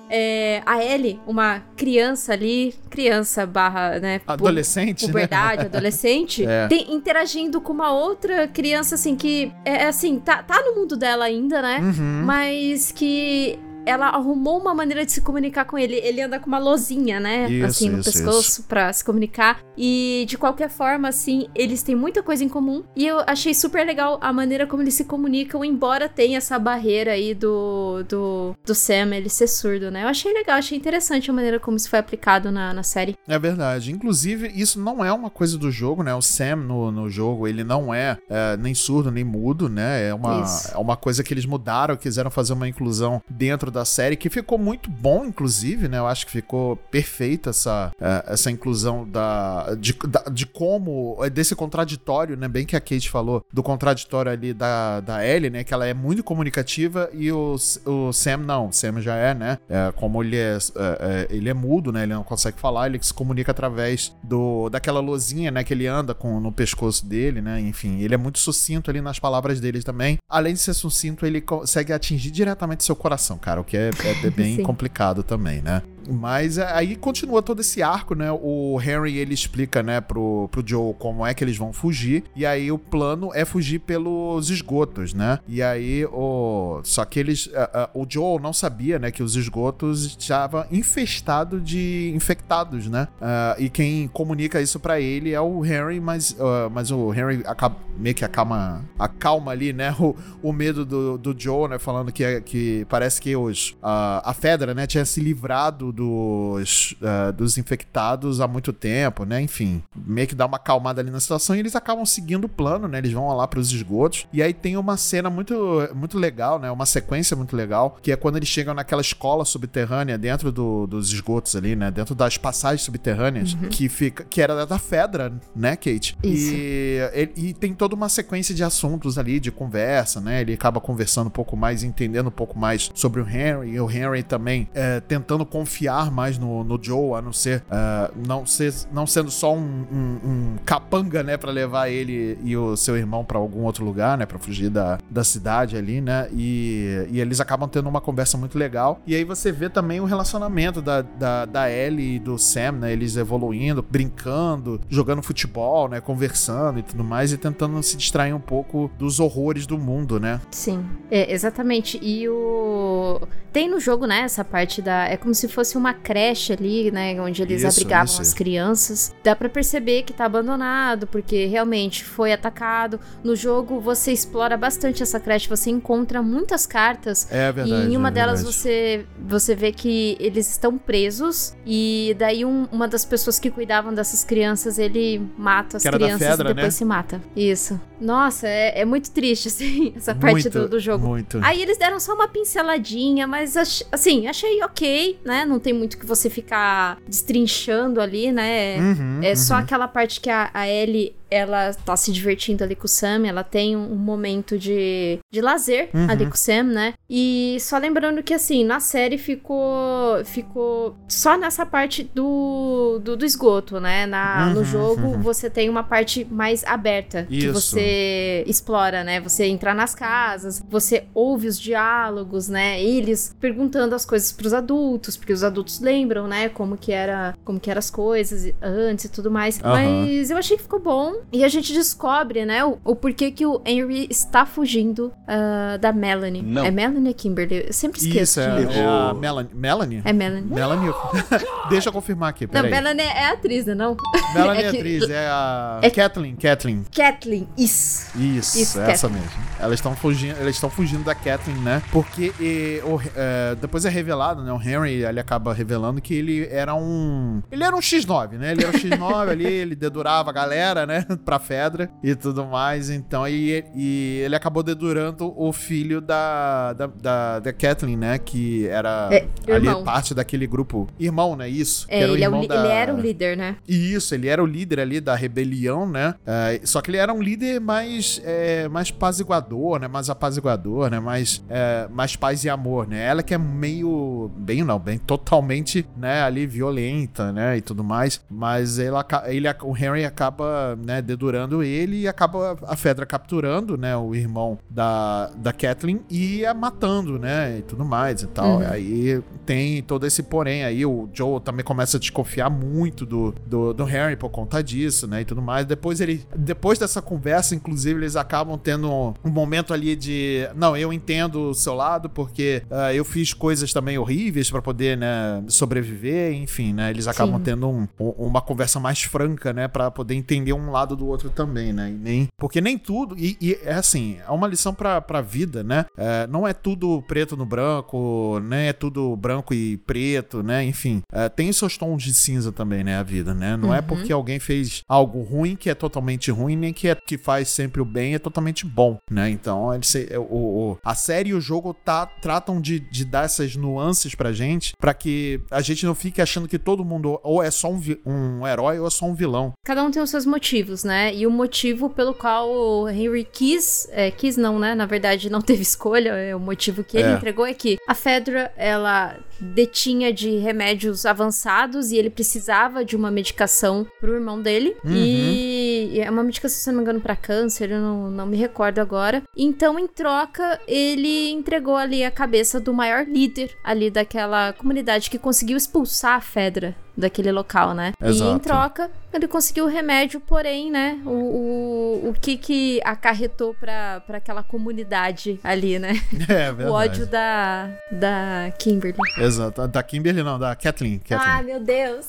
a 0.65 0.83
Ellie, 0.83 1.19
uma 1.27 1.59
criança 1.75 2.33
ali, 2.33 2.73
criança 2.89 3.45
barra, 3.45 3.99
né? 3.99 4.21
Adolescente, 4.25 5.05
pu 5.05 5.26
né? 5.29 5.61
adolescente, 5.65 6.45
tem, 6.69 6.93
interagindo 6.93 7.59
com 7.59 7.73
uma 7.73 7.91
outra 7.91 8.47
criança, 8.47 8.95
assim, 8.95 9.15
que 9.15 9.51
é 9.65 9.88
assim, 9.88 10.19
tá, 10.19 10.41
tá 10.43 10.61
no 10.65 10.75
mundo 10.75 10.95
dela 10.95 11.25
ainda, 11.25 11.61
né? 11.61 11.79
Uhum. 11.81 12.23
Mas 12.25 12.91
que 12.91 13.59
ela 13.87 14.07
arrumou 14.09 14.59
uma 14.59 14.73
maneira 14.73 15.05
de 15.05 15.11
se 15.11 15.21
comunicar 15.21 15.65
com 15.65 15.77
ele. 15.77 15.95
Ele 15.95 16.21
anda 16.21 16.39
com 16.39 16.47
uma 16.47 16.59
lozinha, 16.59 17.19
né? 17.19 17.49
Isso, 17.49 17.65
assim, 17.65 17.89
no 17.89 17.99
isso, 17.99 18.11
pescoço 18.11 18.49
isso. 18.49 18.63
pra 18.63 18.91
se 18.91 19.03
comunicar. 19.03 19.61
E 19.77 20.25
de 20.27 20.37
qualquer 20.37 20.69
forma, 20.69 21.07
assim, 21.07 21.47
eles 21.55 21.81
têm 21.83 21.95
muita 21.95 22.21
coisa 22.21 22.43
em 22.43 22.49
comum. 22.49 22.83
E 22.95 23.07
eu 23.07 23.21
achei 23.25 23.53
super 23.53 23.85
legal 23.85 24.17
a 24.21 24.33
maneira 24.33 24.67
como 24.67 24.83
eles 24.83 24.93
se 24.93 25.05
comunicam, 25.05 25.63
embora 25.63 26.09
tenha 26.09 26.37
essa 26.37 26.59
barreira 26.59 27.11
aí 27.11 27.33
do, 27.33 28.03
do, 28.03 28.55
do 28.65 28.75
Sam, 28.75 29.15
ele 29.15 29.29
ser 29.29 29.47
surdo, 29.47 29.89
né? 29.89 30.03
Eu 30.03 30.09
achei 30.09 30.33
legal, 30.33 30.57
achei 30.57 30.77
interessante 30.77 31.29
a 31.29 31.33
maneira 31.33 31.59
como 31.59 31.77
isso 31.77 31.89
foi 31.89 31.99
aplicado 31.99 32.51
na, 32.51 32.73
na 32.73 32.83
série. 32.83 33.15
É 33.27 33.39
verdade. 33.39 33.91
Inclusive, 33.91 34.51
isso 34.53 34.79
não 34.79 35.03
é 35.03 35.13
uma 35.13 35.29
coisa 35.29 35.57
do 35.57 35.71
jogo, 35.71 36.03
né? 36.03 36.13
O 36.13 36.21
Sam 36.21 36.57
no, 36.57 36.91
no 36.91 37.09
jogo, 37.09 37.47
ele 37.47 37.63
não 37.63 37.93
é, 37.93 38.17
é 38.29 38.57
nem 38.57 38.75
surdo 38.75 39.11
nem 39.11 39.23
mudo, 39.23 39.69
né? 39.69 40.09
É 40.09 40.13
uma, 40.13 40.45
é 40.73 40.77
uma 40.77 40.97
coisa 40.97 41.23
que 41.23 41.33
eles 41.33 41.45
mudaram, 41.45 41.95
quiseram 41.95 42.29
fazer 42.29 42.53
uma 42.53 42.67
inclusão 42.67 43.22
dentro 43.29 43.72
da 43.78 43.85
série, 43.85 44.16
que 44.16 44.29
ficou 44.29 44.58
muito 44.58 44.90
bom, 44.90 45.24
inclusive, 45.26 45.88
né? 45.88 46.00
Eu 46.00 46.08
acho 46.08 46.26
que 46.26 46.32
ficou 46.32 46.76
perfeita 46.76 47.52
essa, 47.52 47.91
uh, 47.96 48.32
essa 48.34 48.50
inclusão 48.50 49.08
da 49.08 49.76
de, 49.76 49.94
da, 49.94 50.24
de 50.32 50.46
como, 50.47 51.18
é 51.22 51.29
desse 51.29 51.56
contraditório, 51.56 52.35
né? 52.35 52.47
Bem 52.47 52.66
que 52.66 52.76
a 52.76 52.82
Kate 52.82 53.09
falou, 53.09 53.46
do 53.53 53.62
contraditório 53.62 54.32
ali 54.32 54.53
da, 54.53 55.00
da 55.00 55.26
Ellie, 55.26 55.52
né? 55.52 55.64
Que 55.64 55.74
ela 55.74 55.85
é 55.85 55.94
muito 55.94 56.24
comunicativa 56.24 57.09
e 57.14 57.32
o, 57.32 57.56
o 57.85 58.12
Sam 58.12 58.38
não. 58.38 58.70
O 58.70 58.74
Sam 58.74 59.00
já 59.00 59.16
é, 59.16 59.34
né? 59.35 59.59
É, 59.70 59.91
como 59.96 60.24
ele 60.24 60.38
é, 60.38 60.58
é, 60.76 61.28
ele 61.29 61.50
é 61.50 61.53
mudo, 61.53 61.91
né? 61.91 62.03
Ele 62.03 62.14
não 62.14 62.24
consegue 62.24 62.59
falar, 62.59 62.88
ele 62.88 63.00
se 63.02 63.14
comunica 63.14 63.52
através 63.52 64.16
do, 64.24 64.70
daquela 64.70 65.00
lozinha, 65.00 65.52
né? 65.52 65.64
Que 65.64 65.74
ele 65.74 65.85
anda 65.85 66.16
com, 66.16 66.40
no 66.40 66.52
pescoço 66.52 67.06
dele, 67.06 67.41
né? 67.41 67.59
Enfim, 67.59 68.00
ele 68.02 68.16
é 68.16 68.18
muito 68.18 68.40
sucinto 68.40 68.90
ali 68.90 69.02
nas 69.02 69.20
palavras 69.20 69.59
dele 69.59 69.84
também. 69.84 70.18
Além 70.28 70.53
de 70.53 70.59
ser 70.59 70.74
sucinto, 70.74 71.26
ele 71.26 71.41
consegue 71.41 71.94
atingir 71.94 72.32
diretamente 72.32 72.84
seu 72.84 72.96
coração, 72.96 73.38
cara, 73.38 73.56
o 73.59 73.63
que 73.63 73.77
é, 73.77 73.89
é, 73.89 74.27
é 74.27 74.29
bem 74.31 74.57
complicado 74.63 75.23
também, 75.23 75.61
né? 75.61 75.81
Mas 76.07 76.57
é, 76.57 76.71
aí 76.71 76.95
continua 76.95 77.41
todo 77.41 77.61
esse 77.61 77.81
arco, 77.81 78.15
né? 78.15 78.31
O 78.31 78.79
Henry 78.81 79.17
ele 79.17 79.33
explica, 79.33 79.83
né, 79.83 80.01
pro, 80.01 80.47
pro 80.51 80.63
Joe 80.65 80.93
como 80.97 81.25
é 81.25 81.33
que 81.33 81.43
eles 81.43 81.57
vão 81.57 81.73
fugir. 81.73 82.23
E 82.35 82.45
aí 82.45 82.71
o 82.71 82.77
plano 82.77 83.31
é 83.33 83.45
fugir 83.45 83.79
pelos 83.79 84.49
esgotos, 84.49 85.13
né? 85.13 85.39
E 85.47 85.61
aí 85.61 86.05
o. 86.05 86.81
Só 86.83 87.05
que 87.05 87.19
eles. 87.19 87.47
Uh, 87.47 87.51
uh, 87.95 88.01
o 88.01 88.07
Joe 88.07 88.41
não 88.41 88.53
sabia, 88.53 88.99
né, 88.99 89.11
que 89.11 89.21
os 89.21 89.35
esgotos 89.35 90.05
estavam 90.05 90.65
infestados 90.71 91.63
de 91.63 92.11
infectados, 92.15 92.87
né? 92.87 93.07
Uh, 93.21 93.61
e 93.61 93.69
quem 93.69 94.07
comunica 94.07 94.61
isso 94.61 94.79
para 94.79 94.99
ele 94.99 95.31
é 95.31 95.41
o 95.41 95.65
Henry, 95.65 95.99
mas, 95.99 96.35
mas 96.71 96.91
o 96.91 97.13
Henry 97.13 97.43
acaba, 97.45 97.75
meio 97.97 98.15
que 98.15 98.23
acalma, 98.23 98.83
acalma 98.97 99.51
ali, 99.51 99.73
né? 99.73 99.95
O, 99.99 100.15
o 100.41 100.53
medo 100.53 100.85
do, 100.85 101.17
do 101.17 101.35
Joe, 101.37 101.67
né? 101.67 101.79
Falando 101.79 102.11
que, 102.11 102.41
que 102.41 102.85
parece 102.89 103.19
que 103.19 103.35
os, 103.35 103.75
a 103.81 104.33
Fedra, 104.33 104.73
né, 104.73 104.85
tinha 104.85 105.03
se 105.03 105.19
livrado 105.19 105.91
dos, 105.97 106.96
uh, 107.02 107.34
dos 107.34 107.58
infectados 107.58 108.40
há 108.40 108.47
muito 108.47 108.72
tempo, 108.72 109.26
né? 109.26 109.41
Enfim, 109.41 109.82
meio 109.96 110.28
que 110.28 110.35
dá 110.35 110.46
uma 110.46 110.58
acalmada 110.58 111.02
ali 111.02 111.09
na 111.09 111.20
situação 111.20 111.55
e 111.55 111.59
eles 111.59 111.76
acabam 111.76 112.05
seguindo 112.05 112.46
o 112.46 112.49
plano, 112.49 112.88
né? 112.88 112.99
Eles 112.99 113.11
vão 113.11 113.28
lá 113.35 113.47
para 113.47 113.59
os 113.59 113.72
esgotos. 113.72 114.28
E 114.32 114.44
aí 114.44 114.53
tem 114.53 114.78
uma 114.78 114.96
cena 114.96 115.28
muito, 115.28 115.90
muito 115.96 116.20
legal, 116.20 116.59
né? 116.59 116.70
Uma 116.70 116.85
sequência 116.85 117.35
muito 117.35 117.55
legal, 117.55 117.97
que 117.99 118.11
é 118.11 118.16
quando 118.16 118.38
eles 118.38 118.47
chegam 118.47 118.76
naquela 118.76 119.02
escola 119.02 119.44
subterrânea 119.44 120.20
dentro 120.20 120.52
do, 120.52 120.85
dos 120.85 121.11
esgotos 121.11 121.55
ali, 121.55 121.76
né? 121.76 121.90
Dentro 121.90 122.14
das 122.14 122.38
passagens 122.38 122.84
subterrâneas, 122.84 123.53
uhum. 123.53 123.70
que 123.70 123.90
fica 123.90 124.23
que 124.23 124.40
era 124.40 124.67
da 124.67 124.78
Fedra, 124.78 125.34
né, 125.55 125.76
Kate? 125.76 126.16
Isso. 126.23 126.53
E, 126.53 127.32
e, 127.35 127.47
e 127.47 127.53
tem 127.53 127.73
toda 127.73 127.96
uma 127.96 128.08
sequência 128.08 128.53
de 128.53 128.64
assuntos 128.64 129.17
ali, 129.17 129.40
de 129.40 129.52
conversa, 129.52 130.22
né? 130.22 130.41
Ele 130.41 130.53
acaba 130.53 130.79
conversando 130.79 131.28
um 131.28 131.32
pouco 131.32 131.58
mais, 131.58 131.82
entendendo 131.82 132.28
um 132.28 132.32
pouco 132.32 132.59
mais 132.59 132.91
sobre 132.93 133.20
o 133.20 133.28
Henry, 133.28 133.72
e 133.72 133.79
o 133.79 133.90
Henry 133.90 134.22
também 134.22 134.70
é, 134.76 135.00
tentando 135.00 135.43
confiar 135.43 135.86
mais 136.11 136.37
no, 136.37 136.63
no 136.63 136.79
Joe, 136.81 137.17
a 137.17 137.22
não 137.22 137.34
ser, 137.34 137.63
uh, 137.67 138.13
não 138.28 138.45
ser 138.45 138.73
não 138.91 139.07
sendo 139.07 139.31
só 139.31 139.55
um, 139.55 139.85
um, 139.91 140.19
um 140.23 140.55
capanga, 140.66 141.23
né, 141.23 141.37
para 141.37 141.51
levar 141.51 141.89
ele 141.89 142.37
e 142.43 142.55
o 142.55 142.75
seu 142.75 142.97
irmão 142.97 143.23
para 143.23 143.37
algum 143.37 143.63
outro 143.63 143.84
lugar, 143.84 144.17
né, 144.17 144.25
para 144.25 144.37
fugir 144.37 144.69
da, 144.69 144.97
da 145.09 145.23
cidade 145.23 145.78
ali, 145.78 146.01
né, 146.01 146.28
e, 146.31 147.07
e 147.09 147.19
eles 147.19 147.39
acabam 147.39 147.69
tendo 147.69 147.87
uma 147.87 148.01
conversa 148.01 148.37
muito 148.37 148.57
legal. 148.57 148.99
E 149.05 149.16
aí 149.16 149.23
você 149.23 149.51
vê 149.51 149.69
também 149.69 149.99
o 149.99 150.05
relacionamento 150.05 150.81
da, 150.81 151.01
da, 151.01 151.45
da 151.45 151.72
Ellie 151.72 152.16
e 152.16 152.19
do 152.19 152.37
Sam, 152.37 152.73
né, 152.73 152.93
eles 152.93 153.16
evoluindo, 153.16 153.81
brincando, 153.81 154.79
jogando 154.90 155.22
futebol, 155.22 155.87
né, 155.87 156.01
conversando 156.01 156.79
e 156.79 156.83
tudo 156.83 157.03
mais, 157.03 157.31
e 157.31 157.37
tentando 157.37 157.81
se 157.81 157.97
distrair 157.97 158.33
um 158.33 158.40
pouco 158.40 158.91
dos 158.97 159.19
horrores 159.19 159.66
do 159.66 159.78
mundo, 159.78 160.19
né. 160.19 160.41
Sim, 160.51 160.85
é, 161.09 161.31
exatamente. 161.31 161.99
E 162.01 162.28
o. 162.28 163.22
Tem 163.51 163.69
no 163.69 163.79
jogo, 163.79 164.05
né, 164.05 164.19
essa 164.22 164.43
parte 164.43 164.81
da. 164.81 165.07
É 165.07 165.17
como 165.17 165.33
se 165.33 165.47
fosse 165.47 165.77
uma 165.78 165.94
creche 165.94 166.53
ali, 166.53 166.91
né, 166.91 167.20
onde 167.22 167.41
eles 167.41 167.64
isso, 167.64 167.79
abrigavam 167.79 168.06
isso. 168.06 168.22
as 168.22 168.34
crianças. 168.34 169.16
Dá 169.24 169.35
para 169.35 169.50
perceber 169.50 170.03
que 170.03 170.14
tá 170.14 170.26
abandonado, 170.26 171.08
porque 171.08 171.46
realmente 171.46 172.03
foi 172.03 172.34
atacado. 172.34 173.00
No 173.24 173.35
jogo 173.35 173.79
você 173.79 174.12
explora 174.12 174.58
bastante 174.58 175.03
essa 175.03 175.20
creche, 175.20 175.47
você 175.47 175.70
encontra 175.70 176.22
muitas 176.22 176.66
cartas. 176.66 177.32
É 177.32 177.52
verdade. 177.52 177.88
E 177.88 177.94
em 177.94 177.97
uma 177.97 178.09
é 178.09 178.12
delas 178.12 178.44
você, 178.44 179.06
você 179.20 179.56
vê 179.56 179.72
que 179.72 180.18
eles 180.20 180.50
estão 180.50 180.78
presos. 180.78 181.56
E 181.66 182.16
daí 182.18 182.44
um, 182.46 182.68
uma 182.72 182.88
das 182.88 183.06
pessoas 183.06 183.40
que 183.40 183.50
cuidavam 183.50 183.94
dessas 183.94 184.24
crianças, 184.24 184.79
ele 184.79 185.22
mata 185.38 185.78
as 185.78 185.84
crianças 185.84 186.28
Fedra, 186.28 186.52
e 186.52 186.53
depois 186.53 186.74
né? 186.74 186.78
se 186.78 186.85
mata. 186.85 187.22
Isso. 187.35 187.79
Nossa, 188.00 188.47
é, 188.47 188.82
é 188.82 188.85
muito 188.85 189.12
triste, 189.12 189.47
assim, 189.50 189.94
essa 189.96 190.14
parte 190.14 190.44
muito, 190.44 190.50
do, 190.50 190.70
do 190.70 190.79
jogo. 190.79 191.08
Muito. 191.08 191.40
Aí 191.44 191.62
eles 191.62 191.78
deram 191.78 192.00
só 192.00 192.14
uma 192.14 192.28
pinceladinha, 192.28 193.28
mas 193.28 193.58
assim, 193.58 194.28
achei 194.28 194.62
ok, 194.64 195.20
né? 195.26 195.46
Não 195.46 195.59
tem 195.67 195.73
muito 195.73 195.97
que 195.97 196.05
você 196.05 196.29
ficar 196.29 196.97
destrinchando 197.05 197.99
ali, 197.99 198.31
né? 198.31 198.78
Uhum, 198.79 199.19
é 199.22 199.31
uhum. 199.31 199.35
só 199.35 199.55
aquela 199.55 199.85
parte 199.85 200.22
que 200.22 200.29
a, 200.29 200.49
a 200.53 200.66
Ellie 200.66 201.14
ela 201.29 201.74
tá 201.74 201.96
se 201.96 202.12
divertindo 202.12 202.64
ali 202.64 202.76
com 202.76 202.85
o 202.85 202.90
Sam, 202.90 203.26
ela 203.28 203.44
tem 203.44 203.76
um, 203.76 203.94
um 203.94 203.96
momento 203.96 204.58
de, 204.58 205.20
de 205.32 205.41
lazer 205.41 205.90
uhum. 205.94 206.09
ali 206.09 206.26
com 206.26 206.34
o 206.34 206.38
Sam, 206.38 206.64
né? 206.64 206.94
E 207.09 207.58
só 207.59 207.78
lembrando 207.78 208.24
que, 208.24 208.34
assim, 208.34 208.64
na 208.64 208.79
série 208.79 209.18
ficou 209.18 210.24
ficou 210.26 210.96
só 211.08 211.38
nessa 211.38 211.66
parte 211.66 212.03
do, 212.03 213.00
do, 213.03 213.16
do 213.16 213.26
esgoto, 213.26 213.79
né? 213.79 214.06
Na, 214.06 214.47
uhum, 214.47 214.53
no 214.53 214.64
jogo 214.66 215.08
uhum. 215.08 215.22
você 215.22 215.50
tem 215.50 215.70
uma 215.70 215.84
parte 215.84 216.26
mais 216.29 216.64
aberta 216.64 217.28
Isso. 217.29 217.47
que 217.47 217.52
você 217.53 218.44
explora, 218.47 219.03
né? 219.03 219.20
Você 219.22 219.46
entra 219.46 219.74
nas 219.74 219.94
casas, 219.94 220.64
você 220.70 221.06
ouve 221.14 221.47
os 221.47 221.59
diálogos, 221.59 222.47
né? 222.47 222.82
Eles 222.82 223.35
perguntando 223.40 223.96
as 223.96 224.06
coisas 224.06 224.32
pros 224.32 224.53
adultos, 224.53 225.18
porque 225.18 225.34
os 225.34 225.44
adultos 225.44 225.79
lembram, 225.79 226.28
né? 226.28 226.50
Como 226.50 226.78
que 226.78 226.91
era, 226.91 227.35
como 227.44 227.59
que 227.59 227.70
eram 227.70 227.79
as 227.79 227.90
coisas 227.90 228.53
antes 228.62 229.06
e 229.06 229.09
tudo 229.09 229.29
mais. 229.29 229.59
Mas 229.62 230.29
eu 230.29 230.38
achei 230.38 230.58
que 230.58 230.64
ficou 230.64 230.79
bom. 230.79 231.16
E 231.31 231.43
a 231.43 231.47
gente 231.47 231.73
descobre, 231.73 232.46
né, 232.46 232.64
o, 232.64 232.78
o 232.84 232.96
porquê 232.96 233.31
que 233.31 233.46
o 233.46 233.61
Henry 233.66 234.08
está 234.09 234.46
fugindo 234.46 235.14
uh, 235.28 235.78
da 235.79 235.91
Melanie. 235.91 236.41
Não. 236.41 236.66
É 236.66 236.72
Melanie 236.72 237.14
Kimberly? 237.14 237.66
Eu 237.67 237.73
sempre 237.73 237.99
esqueço. 237.99 238.40
Isso, 238.40 238.41
é, 238.41 238.79
é 238.79 238.85
a 238.85 239.14
Melanie. 239.14 239.52
Melanie? 239.53 240.02
É 240.05 240.14
Melanie. 240.14 240.53
Melanie. 240.53 240.93
Deixa 241.69 241.90
eu 241.90 241.93
confirmar 241.93 242.29
aqui, 242.29 242.47
peraí. 242.47 242.64
Não, 242.64 242.69
Melanie 242.69 243.05
é 243.05 243.29
atriz, 243.29 243.66
né, 243.66 243.75
não? 243.75 243.97
Melanie 244.34 244.64
é, 244.64 244.66
é 244.66 244.69
atriz, 244.69 245.09
é 245.09 245.28
a 245.28 245.79
é... 245.81 245.90
Kathleen, 245.90 246.35
Kathleen. 246.35 246.85
Kathleen, 246.96 247.47
isso. 247.58 248.17
Isso, 248.17 248.59
isso 248.59 248.79
essa 248.79 249.09
mesmo. 249.09 249.29
Elas 249.59 249.75
estão 249.75 249.96
fugindo, 249.96 250.37
elas 250.40 250.55
estão 250.55 250.69
fugindo 250.69 251.03
da 251.03 251.16
Kathleen, 251.16 251.58
né? 251.59 251.81
Porque 251.91 252.34
e, 252.40 252.81
o, 252.85 252.99
é, 253.16 253.55
depois 253.55 253.85
é 253.85 253.90
revelado, 253.90 254.43
né, 254.43 254.52
o 254.52 254.61
Henry, 254.61 255.03
ele 255.03 255.19
acaba 255.19 255.53
revelando 255.53 256.01
que 256.01 256.13
ele 256.13 256.48
era 256.51 256.75
um... 256.75 257.41
Ele 257.51 257.63
era 257.63 257.75
um 257.75 257.79
X9, 257.79 258.34
né? 258.34 258.51
Ele 258.51 258.63
era 258.63 258.75
um 258.75 258.79
X9 258.79 259.29
ali, 259.29 259.46
ele 259.46 259.75
dedurava 259.75 260.29
a 260.29 260.34
galera, 260.34 260.86
né? 260.86 261.05
pra 261.25 261.39
Fedra 261.39 261.89
e 262.03 262.15
tudo 262.15 262.45
mais. 262.45 262.89
Então, 262.89 263.27
e, 263.27 263.63
e 263.75 264.21
ele 264.24 264.36
acabou 264.36 264.63
dedurando 264.63 265.33
o 265.36 265.51
filho 265.51 266.01
da, 266.01 266.74
da, 266.74 266.88
da, 266.88 267.39
da 267.39 267.53
Kathleen, 267.53 267.98
né? 267.98 268.17
Que 268.17 268.67
era 268.67 269.09
é, 269.12 269.27
ali 269.51 269.67
parte 269.83 270.13
daquele 270.13 270.48
grupo. 270.48 270.88
Irmão, 271.00 271.36
né? 271.36 271.50
Isso. 271.50 271.86
É, 271.89 272.03
ele, 272.03 272.24
é 272.24 272.29
o, 272.29 272.48
da... 272.48 272.55
ele, 272.55 272.67
era 272.67 272.93
o 272.93 273.00
líder, 273.00 273.38
né? 273.38 273.57
Isso, 273.67 274.13
ele 274.13 274.27
era 274.27 274.41
o 274.41 274.45
líder 274.45 274.79
ali 274.79 275.00
da 275.00 275.15
rebelião, 275.15 275.89
né? 275.89 276.15
Uh, 276.21 276.67
só 276.67 276.81
que 276.81 276.91
ele 276.91 276.98
era 276.98 277.13
um 277.13 277.21
líder 277.21 277.59
mais, 277.59 278.21
é, 278.24 278.67
mais 278.67 278.89
apaziguador, 278.89 279.79
né? 279.79 279.88
Mais 279.88 280.09
apaziguador, 280.09 280.89
né? 280.89 281.00
Mais, 281.00 281.43
é, 281.50 281.88
mais 281.91 282.15
paz 282.15 282.43
e 282.43 282.50
amor, 282.50 282.88
né? 282.88 283.05
Ela 283.05 283.24
que 283.24 283.33
é 283.33 283.38
meio. 283.38 284.31
Bem, 284.38 284.63
não, 284.63 284.79
bem 284.79 284.98
totalmente, 284.98 285.88
né? 285.95 286.21
Ali 286.21 286.45
violenta, 286.45 287.31
né? 287.31 287.57
E 287.57 287.62
tudo 287.62 287.83
mais. 287.83 288.21
Mas 288.29 288.79
ele, 288.79 288.95
ele, 289.27 289.48
o 289.63 289.75
Henry 289.75 290.05
acaba, 290.05 290.77
né? 290.83 290.97
Né, 290.98 291.01
dedurando 291.01 291.63
ele 291.63 292.01
e 292.01 292.08
acaba 292.08 292.58
a 292.63 292.75
Fedra 292.75 293.05
capturando, 293.05 293.77
né, 293.77 293.96
o 293.96 294.13
irmão 294.15 294.58
da, 294.70 295.32
da 295.36 295.53
Kathleen 295.53 296.01
e 296.10 296.46
a 296.46 296.53
matando, 296.53 297.17
né, 297.20 297.60
e 297.60 297.62
tudo 297.62 297.86
mais 297.86 298.22
e 298.22 298.27
tal. 298.27 298.58
Uhum. 298.58 298.67
Aí 298.70 299.21
tem 299.45 299.81
todo 299.83 300.05
esse 300.05 300.24
porém 300.24 300.63
aí, 300.63 300.86
o 300.86 301.10
Joe 301.13 301.39
também 301.39 301.63
começa 301.63 301.98
a 301.98 302.00
desconfiar 302.00 302.50
muito 302.50 303.05
do, 303.05 303.33
do, 303.45 303.74
do 303.74 303.83
Harry 303.83 304.15
por 304.15 304.29
conta 304.29 304.62
disso, 304.62 305.07
né, 305.07 305.21
e 305.21 305.25
tudo 305.25 305.41
mais. 305.41 305.65
Depois 305.65 306.01
ele, 306.01 306.25
depois 306.36 306.79
dessa 306.79 307.01
conversa, 307.01 307.55
inclusive, 307.55 308.00
eles 308.00 308.15
acabam 308.15 308.57
tendo 308.57 308.91
um, 308.91 309.29
momento 309.29 309.74
ali 309.74 309.95
de, 309.95 310.50
não, 310.55 310.75
eu 310.75 310.91
entendo 310.91 311.50
o 311.50 311.53
seu 311.53 311.74
lado 311.74 312.10
porque 312.10 312.63
uh, 312.71 312.91
eu 312.93 313.05
fiz 313.05 313.33
coisas 313.33 313.71
também 313.71 313.98
horríveis 313.98 314.50
para 314.50 314.62
poder, 314.62 314.98
né, 314.98 315.43
sobreviver, 315.48 316.33
enfim, 316.33 316.74
né, 316.74 316.89
eles 316.89 317.07
acabam 317.07 317.38
Sim. 317.38 317.43
tendo 317.43 317.69
um, 317.69 317.88
uma 318.00 318.41
conversa 318.41 318.79
mais 318.79 319.03
franca, 319.03 319.53
né, 319.53 319.67
para 319.67 319.91
poder 319.91 320.15
entender 320.15 320.53
um 320.53 320.71
lado 320.71 320.87
lado 320.88 320.96
do 320.96 321.08
outro 321.08 321.29
também, 321.29 321.74
né? 321.74 321.89
E 321.89 321.94
nem, 321.94 322.27
porque 322.38 322.62
nem 322.62 322.77
tudo. 322.77 323.17
E, 323.17 323.38
e 323.41 323.60
é 323.63 323.74
assim, 323.74 324.17
é 324.25 324.32
uma 324.32 324.48
lição 324.48 324.74
pra, 324.74 325.01
pra 325.01 325.22
vida, 325.22 325.63
né? 325.63 325.86
É, 325.98 326.25
não 326.27 326.48
é 326.48 326.53
tudo 326.53 327.01
preto 327.01 327.36
no 327.36 327.46
branco, 327.46 328.39
né? 328.44 328.67
É 328.67 328.74
tudo 328.74 329.15
branco 329.17 329.53
e 329.53 329.77
preto, 329.77 330.41
né? 330.41 330.63
Enfim, 330.63 331.01
é, 331.12 331.27
tem 331.27 331.51
seus 331.51 331.77
tons 331.77 332.01
de 332.01 332.13
cinza 332.13 332.51
também, 332.51 332.84
né? 332.84 332.98
A 332.98 333.03
vida, 333.03 333.34
né? 333.34 333.58
Não 333.58 333.70
é 333.70 333.72
uhum. 333.72 333.77
é 333.77 333.82
porque 333.82 334.13
alguém 334.13 334.39
fez 334.39 334.84
algo 334.88 335.22
ruim 335.22 335.56
que 335.56 335.70
é 335.70 335.75
totalmente 335.75 336.32
ruim, 336.32 336.56
nem 336.56 336.72
que 336.72 336.88
é 336.88 336.96
que 336.96 337.17
faz 337.17 337.50
sempre 337.50 337.82
o 337.82 337.86
bem 337.86 338.15
é 338.15 338.20
totalmente 338.20 338.65
bom, 338.65 338.98
né? 339.12 339.29
Então, 339.29 339.74
ele, 339.74 339.84
é, 340.10 340.17
o, 340.17 340.24
o, 340.24 340.77
a 340.84 340.96
série 340.96 341.32
e 341.32 341.34
o 341.34 341.41
jogo 341.41 341.74
tá, 341.74 342.06
tratam 342.06 342.62
de, 342.62 342.79
de 342.79 343.03
dar 343.03 343.25
essas 343.25 343.56
nuances 343.56 344.15
pra 344.15 344.32
gente, 344.32 344.74
para 344.79 344.94
que 344.94 345.41
a 345.51 345.62
gente 345.62 345.86
não 345.86 345.96
fique 345.96 346.22
achando 346.22 346.48
que 346.48 346.60
todo 346.60 346.86
mundo 346.86 347.20
ou 347.24 347.44
é 347.44 347.51
só 347.51 347.72
um, 347.72 347.82
um 348.06 348.48
herói 348.48 348.79
ou 348.79 348.88
é 348.88 348.89
só 348.89 349.06
um 349.06 349.13
vilão. 349.13 349.53
Cada 349.65 349.84
um 349.84 349.91
tem 349.91 350.01
os 350.01 350.10
seus 350.10 350.25
motivos 350.25 350.76
todos, 350.77 350.84
né? 350.84 351.13
E 351.13 351.25
o 351.25 351.31
motivo 351.31 351.89
pelo 351.89 352.13
qual 352.13 352.50
o 352.50 352.89
Henry 352.89 353.27
quis, 353.29 353.88
é, 353.91 354.12
quis 354.12 354.38
não, 354.38 354.60
né? 354.60 354.75
Na 354.75 354.86
verdade, 354.86 355.29
não 355.29 355.41
teve 355.41 355.62
escolha. 355.62 356.12
É, 356.12 356.36
o 356.36 356.39
motivo 356.39 356.84
que 356.84 356.98
ele 356.98 357.10
é. 357.10 357.13
entregou 357.13 357.46
é 357.46 357.53
que 357.53 357.77
a 357.88 357.93
Fedra, 357.93 358.51
ela 358.55 359.17
detinha 359.39 360.12
de 360.12 360.38
remédios 360.38 361.05
avançados 361.05 361.91
e 361.91 361.98
ele 361.98 362.10
precisava 362.10 362.84
de 362.84 362.96
uma 362.96 363.12
medicação 363.12 363.86
pro 364.00 364.15
irmão 364.15 364.41
dele. 364.41 364.75
Uhum. 364.84 364.91
E 364.93 366.00
é 366.00 366.10
uma 366.10 366.24
medicação, 366.24 366.60
se 366.60 366.67
não 366.69 366.77
me 366.77 366.81
engano, 366.81 367.01
pra 367.01 367.15
câncer, 367.15 367.72
eu 367.72 367.79
não, 367.79 368.10
não 368.10 368.25
me 368.25 368.38
recordo 368.38 368.79
agora. 368.79 369.24
Então, 369.36 369.77
em 369.77 369.88
troca, 369.88 370.60
ele 370.67 371.29
entregou 371.29 371.75
ali 371.75 372.03
a 372.03 372.12
cabeça 372.12 372.60
do 372.60 372.74
maior 372.74 373.05
líder 373.05 373.55
ali 373.63 373.89
daquela 373.89 374.53
comunidade 374.53 375.10
que 375.10 375.19
conseguiu 375.19 375.57
expulsar 375.57 376.15
a 376.15 376.22
Fedra 376.22 376.75
daquele 376.97 377.31
local, 377.31 377.73
né? 377.73 377.93
Exato. 378.01 378.31
E 378.31 378.33
em 378.33 378.39
troca, 378.39 378.91
ele 379.13 379.27
conseguiu 379.27 379.65
o 379.65 379.67
remédio, 379.67 380.19
porém, 380.19 380.71
né? 380.71 380.99
O, 381.05 381.09
o, 381.09 382.09
o 382.09 382.13
que 382.13 382.37
que 382.37 382.81
acarretou 382.83 383.53
pra, 383.53 384.01
pra 384.01 384.17
aquela 384.17 384.43
comunidade 384.43 385.39
ali, 385.43 385.77
né? 385.79 385.93
É, 386.27 386.51
verdade. 386.51 386.69
O 386.69 386.73
ódio 386.73 387.05
da, 387.05 387.69
da 387.91 388.51
Kimberly. 388.57 388.97
Exato. 389.17 389.67
Da 389.67 389.83
Kimberly 389.83 390.23
não, 390.23 390.37
da 390.37 390.55
Kathleen. 390.55 390.99
Kathleen. 390.99 391.37
Ah, 391.37 391.43
meu 391.43 391.59
Deus. 391.59 392.07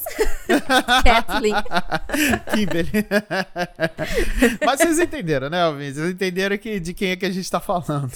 Kathleen. 1.04 1.54
Kimberly. 2.52 3.07
Mas 4.64 4.80
vocês 4.80 4.99
entenderam, 4.99 5.50
né, 5.50 5.62
Alvin? 5.62 5.92
Vocês 5.92 6.11
entenderam 6.11 6.59
que, 6.59 6.80
de 6.80 6.95
quem 6.95 7.11
é 7.11 7.16
que 7.16 7.26
a 7.26 7.30
gente 7.30 7.49
tá 7.50 7.61
falando. 7.61 8.11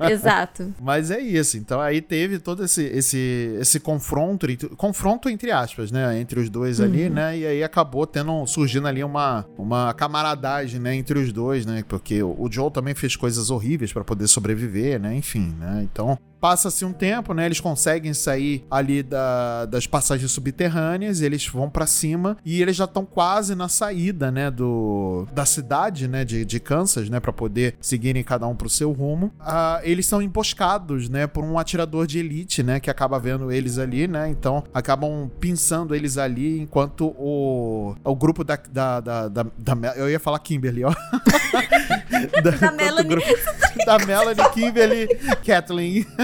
Exato. 0.00 0.72
Mas 0.80 1.10
é 1.10 1.20
isso. 1.20 1.58
Então 1.58 1.80
aí 1.80 2.00
teve 2.00 2.38
todo 2.38 2.64
esse, 2.64 2.84
esse, 2.84 3.56
esse 3.60 3.80
confronto, 3.80 4.46
confronto 4.76 5.28
entre 5.28 5.50
aspas, 5.50 5.90
né? 5.90 6.11
Entre 6.18 6.40
os 6.40 6.50
dois 6.50 6.78
uhum. 6.78 6.84
ali, 6.84 7.10
né? 7.10 7.38
E 7.38 7.46
aí 7.46 7.62
acabou 7.64 8.06
tendo, 8.06 8.46
surgindo 8.46 8.86
ali 8.86 9.02
uma, 9.02 9.46
uma 9.56 9.92
camaradagem, 9.94 10.80
né? 10.80 10.94
Entre 10.94 11.18
os 11.18 11.32
dois, 11.32 11.66
né? 11.66 11.84
Porque 11.88 12.22
o 12.22 12.48
Joe 12.50 12.70
também 12.70 12.94
fez 12.94 13.16
coisas 13.16 13.50
horríveis 13.50 13.92
para 13.92 14.04
poder 14.04 14.26
sobreviver, 14.28 15.00
né? 15.00 15.14
Enfim, 15.14 15.54
né? 15.58 15.86
Então 15.90 16.18
Passa-se 16.42 16.84
um 16.84 16.92
tempo, 16.92 17.32
né? 17.32 17.46
Eles 17.46 17.60
conseguem 17.60 18.12
sair 18.12 18.64
ali 18.68 19.00
da, 19.00 19.64
das 19.66 19.86
passagens 19.86 20.32
subterrâneas, 20.32 21.20
eles 21.20 21.46
vão 21.46 21.70
para 21.70 21.86
cima 21.86 22.36
e 22.44 22.60
eles 22.60 22.74
já 22.74 22.84
estão 22.84 23.04
quase 23.04 23.54
na 23.54 23.68
saída, 23.68 24.28
né? 24.28 24.50
Do, 24.50 25.24
da 25.32 25.46
cidade, 25.46 26.08
né? 26.08 26.24
De, 26.24 26.44
de 26.44 26.58
Kansas, 26.58 27.08
né? 27.08 27.20
Para 27.20 27.32
poder 27.32 27.76
seguirem 27.80 28.24
cada 28.24 28.44
um 28.48 28.56
pro 28.56 28.68
seu 28.68 28.90
rumo. 28.90 29.32
Ah, 29.38 29.80
eles 29.84 30.04
são 30.04 30.20
emboscados, 30.20 31.08
né? 31.08 31.28
Por 31.28 31.44
um 31.44 31.60
atirador 31.60 32.08
de 32.08 32.18
elite, 32.18 32.60
né? 32.60 32.80
Que 32.80 32.90
acaba 32.90 33.20
vendo 33.20 33.52
eles 33.52 33.78
ali, 33.78 34.08
né? 34.08 34.28
Então 34.28 34.64
acabam 34.74 35.30
pinçando 35.38 35.94
eles 35.94 36.18
ali 36.18 36.58
enquanto 36.58 37.14
o, 37.16 37.94
o 38.02 38.16
grupo 38.16 38.42
da, 38.42 38.58
da, 38.68 38.98
da, 38.98 39.28
da, 39.28 39.46
da 39.56 39.94
Eu 39.94 40.10
ia 40.10 40.18
falar 40.18 40.40
Kimberly, 40.40 40.82
ó. 40.82 40.92
da, 42.42 42.50
da 42.50 42.72
Melanie. 42.72 43.08
Grupo, 43.08 43.28
da 43.86 43.98
Melanie, 44.04 44.50
Kimberly, 44.52 45.06
Kathleen. 45.46 46.04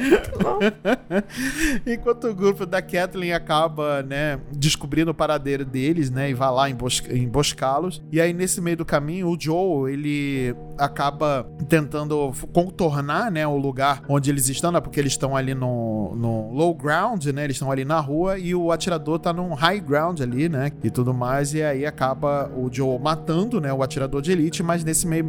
Enquanto 1.86 2.28
o 2.28 2.34
grupo 2.34 2.66
da 2.66 2.80
Kathleen 2.80 3.32
acaba, 3.32 4.02
né, 4.02 4.40
descobrindo 4.52 5.10
o 5.10 5.14
paradeiro 5.14 5.64
deles, 5.64 6.10
né, 6.10 6.30
e 6.30 6.34
vai 6.34 6.50
lá 6.50 6.70
emboscá-los. 6.70 8.02
E 8.10 8.20
aí, 8.20 8.32
nesse 8.32 8.60
meio 8.60 8.76
do 8.76 8.84
caminho, 8.84 9.28
o 9.28 9.36
Joe, 9.38 9.92
ele 9.92 10.54
acaba 10.78 11.46
tentando 11.68 12.32
contornar, 12.52 13.30
né, 13.30 13.46
o 13.46 13.56
lugar 13.56 14.02
onde 14.08 14.30
eles 14.30 14.48
estão, 14.48 14.72
né, 14.72 14.80
porque 14.80 14.98
eles 14.98 15.12
estão 15.12 15.36
ali 15.36 15.54
no, 15.54 16.14
no 16.16 16.52
low 16.52 16.74
ground, 16.74 17.24
né, 17.26 17.44
eles 17.44 17.56
estão 17.56 17.70
ali 17.70 17.84
na 17.84 18.00
rua, 18.00 18.38
e 18.38 18.54
o 18.54 18.72
atirador 18.72 19.18
tá 19.18 19.32
num 19.32 19.54
high 19.54 19.80
ground 19.80 20.20
ali, 20.20 20.48
né, 20.48 20.72
e 20.82 20.90
tudo 20.90 21.12
mais, 21.12 21.54
e 21.54 21.62
aí 21.62 21.84
acaba 21.84 22.50
o 22.56 22.68
Joe 22.72 22.98
matando, 22.98 23.60
né, 23.60 23.72
o 23.72 23.82
atirador 23.82 24.22
de 24.22 24.32
elite, 24.32 24.62
mas 24.62 24.84
nesse 24.84 25.06
meio, 25.06 25.24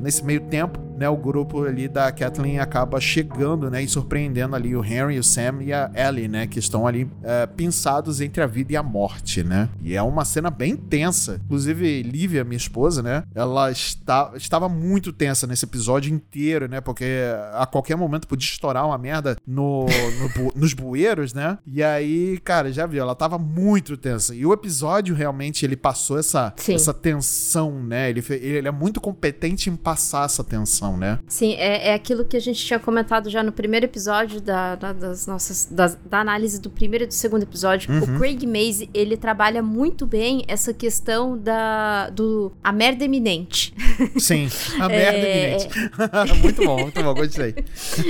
nesse 0.00 0.24
meio 0.24 0.40
tempo, 0.42 0.78
né, 0.96 1.08
o 1.08 1.16
grupo 1.16 1.64
ali 1.64 1.88
da 1.88 2.10
Kathleen 2.10 2.58
acaba 2.58 3.00
chegando, 3.00 3.70
né, 3.70 3.82
surpreendendo 3.96 4.54
ali 4.54 4.76
o 4.76 4.84
Henry, 4.84 5.18
o 5.18 5.24
Sam 5.24 5.62
e 5.62 5.72
a 5.72 5.90
Ellie, 5.94 6.28
né, 6.28 6.46
que 6.46 6.58
estão 6.58 6.86
ali 6.86 7.10
é, 7.22 7.46
pinçados 7.46 8.20
entre 8.20 8.42
a 8.42 8.46
vida 8.46 8.72
e 8.72 8.76
a 8.76 8.82
morte, 8.82 9.42
né. 9.42 9.68
E 9.82 9.94
é 9.94 10.02
uma 10.02 10.24
cena 10.24 10.50
bem 10.50 10.76
tensa. 10.76 11.40
Inclusive, 11.44 12.02
Lívia, 12.02 12.44
minha 12.44 12.56
esposa, 12.56 13.02
né, 13.02 13.24
ela 13.34 13.70
está, 13.70 14.32
estava 14.34 14.68
muito 14.68 15.12
tensa 15.12 15.46
nesse 15.46 15.64
episódio 15.64 16.12
inteiro, 16.12 16.68
né, 16.68 16.80
porque 16.80 17.06
a 17.54 17.66
qualquer 17.66 17.96
momento 17.96 18.28
podia 18.28 18.48
estourar 18.48 18.86
uma 18.86 18.98
merda 18.98 19.36
no, 19.46 19.86
no 19.86 20.52
nos 20.54 20.72
bueiros, 20.72 21.32
né. 21.32 21.58
E 21.66 21.82
aí, 21.82 22.38
cara, 22.44 22.72
já 22.72 22.86
viu, 22.86 23.02
ela 23.02 23.12
estava 23.12 23.38
muito 23.38 23.96
tensa. 23.96 24.34
E 24.34 24.44
o 24.44 24.52
episódio 24.52 25.14
realmente 25.14 25.64
ele 25.64 25.76
passou 25.76 26.18
essa, 26.18 26.52
essa 26.68 26.92
tensão, 26.92 27.82
né. 27.82 28.10
Ele, 28.10 28.22
ele 28.30 28.68
é 28.68 28.72
muito 28.72 29.00
competente 29.00 29.70
em 29.70 29.76
passar 29.76 30.26
essa 30.26 30.44
tensão 30.44 30.96
né? 30.96 31.18
Sim, 31.26 31.54
é, 31.54 31.88
é 31.88 31.94
aquilo 31.94 32.24
que 32.24 32.36
a 32.36 32.40
gente 32.40 32.64
tinha 32.64 32.78
comentado 32.78 33.30
já 33.30 33.42
no 33.42 33.52
primeiro 33.52 33.85
episódio 33.86 34.40
da, 34.40 34.74
da 34.74 34.92
das 34.92 35.26
nossas, 35.26 35.68
da, 35.70 35.86
da 36.04 36.20
análise 36.20 36.60
do 36.60 36.70
primeiro 36.70 37.04
e 37.04 37.06
do 37.06 37.14
segundo 37.14 37.42
episódio. 37.42 37.90
Uhum. 37.90 38.16
O 38.16 38.18
Craig 38.18 38.46
Maze, 38.46 38.90
ele 38.92 39.16
trabalha 39.16 39.62
muito 39.62 40.06
bem 40.06 40.44
essa 40.48 40.72
questão 40.72 41.38
da 41.38 42.10
do 42.10 42.52
a 42.62 42.72
merda 42.72 43.04
iminente. 43.04 43.74
Sim, 44.18 44.48
a 44.80 44.88
merda 44.88 45.18
é... 45.18 45.56
iminente. 45.56 45.68
muito 46.42 46.64
bom, 46.64 46.80
muito 46.82 47.02
bom, 47.02 47.14
gostei. 47.14 47.54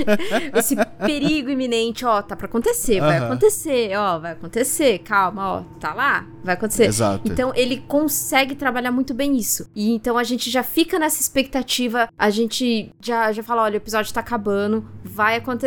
Esse 0.55 0.75
perigo 1.05 1.49
iminente, 1.49 2.05
ó, 2.05 2.21
tá 2.21 2.35
pra 2.35 2.47
acontecer, 2.47 2.99
vai 2.99 3.17
acontecer, 3.17 3.97
ó, 3.97 4.19
vai 4.19 4.31
acontecer, 4.33 4.99
calma, 4.99 5.59
ó, 5.59 5.63
tá 5.79 5.93
lá, 5.93 6.27
vai 6.43 6.55
acontecer. 6.55 6.85
Exato. 6.85 7.21
Então 7.31 7.51
ele 7.55 7.77
consegue 7.87 8.55
trabalhar 8.55 8.91
muito 8.91 9.13
bem 9.13 9.35
isso. 9.35 9.69
E 9.75 9.91
então 9.91 10.17
a 10.17 10.23
gente 10.23 10.49
já 10.49 10.63
fica 10.63 10.97
nessa 10.97 11.21
expectativa, 11.21 12.09
a 12.17 12.29
gente 12.29 12.91
já, 13.01 13.31
já 13.31 13.43
fala: 13.43 13.63
olha, 13.63 13.73
o 13.73 13.77
episódio 13.77 14.13
tá 14.13 14.19
acabando, 14.19 14.85
vai 15.03 15.35
acontecer, 15.35 15.66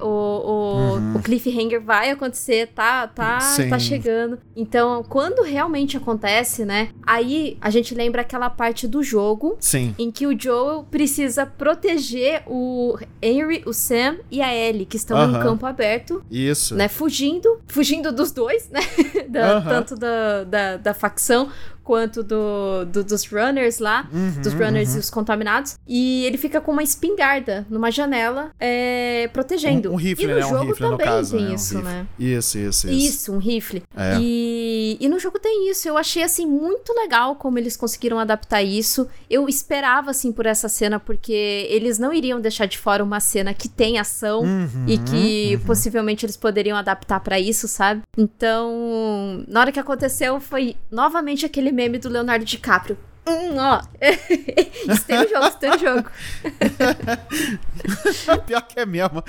o, 0.00 0.04
o, 0.04 0.94
uhum. 0.94 1.16
o 1.16 1.22
cliffhanger 1.22 1.80
vai 1.80 2.10
acontecer, 2.10 2.68
tá, 2.74 3.06
tá, 3.06 3.38
tá 3.68 3.78
chegando. 3.78 4.38
Então, 4.56 5.04
quando 5.08 5.42
realmente 5.42 5.96
acontece, 5.96 6.64
né? 6.64 6.90
Aí 7.06 7.56
a 7.60 7.70
gente 7.70 7.94
lembra 7.94 8.22
aquela 8.22 8.50
parte 8.50 8.86
do 8.86 9.02
jogo 9.02 9.56
Sim. 9.60 9.94
em 9.98 10.10
que 10.10 10.26
o 10.26 10.38
Joel 10.38 10.86
precisa 10.90 11.46
proteger 11.46 12.42
o 12.46 12.98
Henry, 13.22 13.62
o 13.66 13.72
Sam 13.72 14.18
e 14.30 14.40
a 14.40 14.54
Ellie, 14.54 14.86
que 14.86 14.96
estão 14.96 15.18
uhum. 15.18 15.36
em 15.36 15.42
campo 15.42 15.66
aberto. 15.66 16.22
Isso. 16.30 16.74
Né? 16.74 16.88
Fugindo, 16.88 17.60
fugindo 17.66 18.12
dos 18.12 18.32
dois, 18.32 18.68
né? 18.70 18.80
da, 19.28 19.58
uhum. 19.58 19.64
Tanto 19.64 19.94
da, 19.96 20.44
da, 20.44 20.76
da 20.76 20.94
facção 20.94 21.48
quanto 21.88 22.22
do, 22.22 22.84
do 22.84 23.02
dos 23.02 23.24
runners 23.24 23.78
lá, 23.78 24.06
uhum, 24.12 24.42
dos 24.42 24.52
runners 24.52 24.90
uhum. 24.90 24.96
e 24.96 24.98
os 24.98 25.08
contaminados. 25.08 25.78
E 25.88 26.26
ele 26.26 26.36
fica 26.36 26.60
com 26.60 26.70
uma 26.70 26.82
espingarda 26.82 27.66
numa 27.70 27.90
janela, 27.90 28.50
é, 28.60 29.30
protegendo. 29.32 29.88
Um, 29.88 29.94
um 29.94 29.96
rifle, 29.96 30.26
e 30.26 30.28
no 30.28 30.34
né? 30.34 30.42
jogo 30.42 30.56
um 30.56 30.66
rifle, 30.66 30.86
também 30.90 31.06
caso, 31.06 31.36
tem 31.38 31.46
né? 31.46 31.54
isso, 31.54 31.78
um 31.78 31.82
né? 31.82 32.06
Isso, 32.18 32.58
isso, 32.58 32.90
isso. 32.90 33.08
Isso, 33.08 33.32
um 33.32 33.38
rifle. 33.38 33.82
É. 33.96 34.18
E, 34.20 34.98
e 35.00 35.08
no 35.08 35.18
jogo 35.18 35.38
tem 35.38 35.70
isso. 35.70 35.88
Eu 35.88 35.96
achei, 35.96 36.22
assim, 36.22 36.44
muito 36.44 36.92
legal 36.92 37.36
como 37.36 37.58
eles 37.58 37.74
conseguiram 37.74 38.18
adaptar 38.18 38.62
isso. 38.62 39.08
Eu 39.30 39.48
esperava, 39.48 40.10
assim, 40.10 40.30
por 40.30 40.44
essa 40.44 40.68
cena, 40.68 41.00
porque 41.00 41.66
eles 41.70 41.98
não 41.98 42.12
iriam 42.12 42.38
deixar 42.38 42.66
de 42.66 42.76
fora 42.76 43.02
uma 43.02 43.18
cena 43.18 43.54
que 43.54 43.66
tem 43.66 43.98
ação 43.98 44.42
uhum, 44.42 44.84
e 44.86 44.98
que 44.98 45.56
uhum. 45.56 45.64
possivelmente 45.64 46.26
eles 46.26 46.36
poderiam 46.36 46.76
adaptar 46.76 47.20
para 47.20 47.40
isso, 47.40 47.66
sabe? 47.66 48.02
Então, 48.14 49.42
na 49.48 49.60
hora 49.60 49.72
que 49.72 49.80
aconteceu, 49.80 50.38
foi 50.38 50.76
novamente 50.90 51.46
aquele 51.46 51.77
meme 51.78 51.96
do 51.96 52.08
Leonardo 52.08 52.44
DiCaprio. 52.44 52.98
Hum, 53.28 53.56
ó. 53.58 53.82
isso 54.90 55.04
tem 55.06 55.28
jogo, 55.28 55.46
isso 55.46 55.58
tem 55.58 55.78
jogo. 55.78 56.08
Pior 58.46 58.62
que 58.62 58.80
é 58.80 58.86
mesmo. 58.86 59.22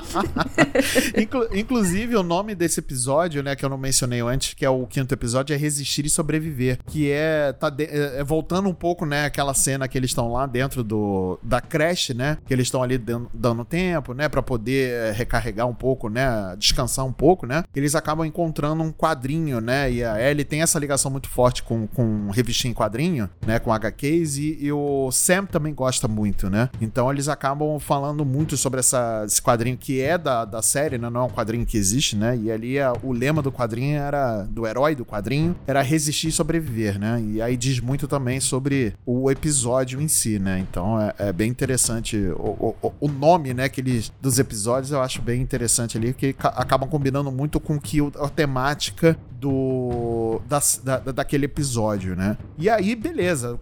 Inclu 1.16 1.48
inclusive, 1.54 2.16
o 2.16 2.22
nome 2.22 2.54
desse 2.54 2.80
episódio, 2.80 3.42
né, 3.42 3.54
que 3.54 3.64
eu 3.64 3.68
não 3.68 3.76
mencionei 3.76 4.20
antes, 4.20 4.54
que 4.54 4.64
é 4.64 4.70
o 4.70 4.86
quinto 4.86 5.12
episódio, 5.12 5.52
é 5.52 5.56
Resistir 5.56 6.06
e 6.06 6.10
Sobreviver. 6.10 6.78
Que 6.86 7.10
é, 7.10 7.52
tá 7.52 7.70
é, 7.78 8.20
é, 8.20 8.24
voltando 8.24 8.68
um 8.68 8.74
pouco, 8.74 9.04
né, 9.04 9.26
aquela 9.26 9.52
cena 9.52 9.86
que 9.86 9.98
eles 9.98 10.10
estão 10.10 10.32
lá 10.32 10.46
dentro 10.46 10.82
do, 10.82 11.38
da 11.42 11.60
creche, 11.60 12.14
né, 12.14 12.38
que 12.46 12.54
eles 12.54 12.68
estão 12.68 12.82
ali 12.82 12.96
dando, 12.96 13.30
dando 13.34 13.64
tempo, 13.64 14.14
né, 14.14 14.28
pra 14.28 14.42
poder 14.42 14.90
é, 14.90 15.12
recarregar 15.12 15.66
um 15.66 15.74
pouco, 15.74 16.08
né, 16.08 16.56
descansar 16.58 17.04
um 17.04 17.12
pouco, 17.12 17.46
né. 17.46 17.64
Eles 17.74 17.94
acabam 17.94 18.24
encontrando 18.24 18.82
um 18.82 18.92
quadrinho, 18.92 19.60
né, 19.60 19.92
e 19.92 20.02
a 20.02 20.20
Ellie 20.20 20.44
tem 20.44 20.62
essa 20.62 20.78
ligação 20.78 21.10
muito 21.10 21.28
forte 21.28 21.62
com, 21.62 21.86
com 21.86 22.30
revistinha 22.30 22.70
em 22.70 22.74
quadrinho 22.74 23.09
quadrinho, 23.10 23.30
né, 23.46 23.58
com 23.58 23.72
HQs, 23.72 24.36
e, 24.38 24.58
e, 24.60 24.72
o 24.72 25.10
Sam 25.10 25.44
também 25.44 25.74
gosta 25.74 26.06
muito, 26.06 26.48
né? 26.48 26.70
Então 26.80 27.10
eles 27.10 27.28
acabam 27.28 27.78
falando 27.78 28.24
muito 28.24 28.56
sobre 28.56 28.80
essa, 28.80 29.24
esse 29.26 29.42
quadrinho 29.42 29.76
que 29.76 30.00
é 30.00 30.16
da, 30.16 30.44
da 30.44 30.62
série, 30.62 30.98
né? 30.98 31.10
Não 31.10 31.22
é 31.22 31.24
um 31.24 31.30
quadrinho 31.30 31.66
que 31.66 31.76
existe, 31.76 32.16
né? 32.16 32.36
E 32.36 32.50
ali 32.50 32.78
a, 32.78 32.92
o 33.02 33.12
lema 33.12 33.42
do 33.42 33.50
quadrinho 33.50 33.98
era, 33.98 34.42
do 34.44 34.66
herói 34.66 34.94
do 34.94 35.04
quadrinho, 35.04 35.56
era 35.66 35.82
resistir 35.82 36.28
e 36.28 36.32
sobreviver, 36.32 36.98
né? 36.98 37.20
E 37.20 37.42
aí 37.42 37.56
diz 37.56 37.80
muito 37.80 38.06
também 38.06 38.40
sobre 38.40 38.94
o 39.04 39.30
episódio 39.30 40.00
em 40.00 40.08
si, 40.08 40.38
né? 40.38 40.58
Então 40.58 41.00
é, 41.00 41.14
é 41.18 41.32
bem 41.32 41.50
interessante 41.50 42.16
o, 42.36 42.74
o, 42.82 42.92
o, 43.00 43.08
nome, 43.08 43.52
né, 43.52 43.68
que 43.68 43.80
eles, 43.80 44.12
dos 44.20 44.38
episódios 44.38 44.92
eu 44.92 45.00
acho 45.00 45.20
bem 45.20 45.40
interessante 45.40 45.96
ali, 45.96 46.12
que 46.12 46.34
acabam 46.38 46.88
combinando 46.88 47.30
muito 47.30 47.58
com 47.58 47.78
que 47.80 47.98
a 48.00 48.28
temática 48.28 49.16
do 49.40 50.40
da, 50.46 50.60
da, 50.84 51.12
daquele 51.12 51.46
episódio, 51.46 52.14
né? 52.14 52.36
E 52.58 52.68
aí, 52.68 52.94
beleza. 52.94 53.58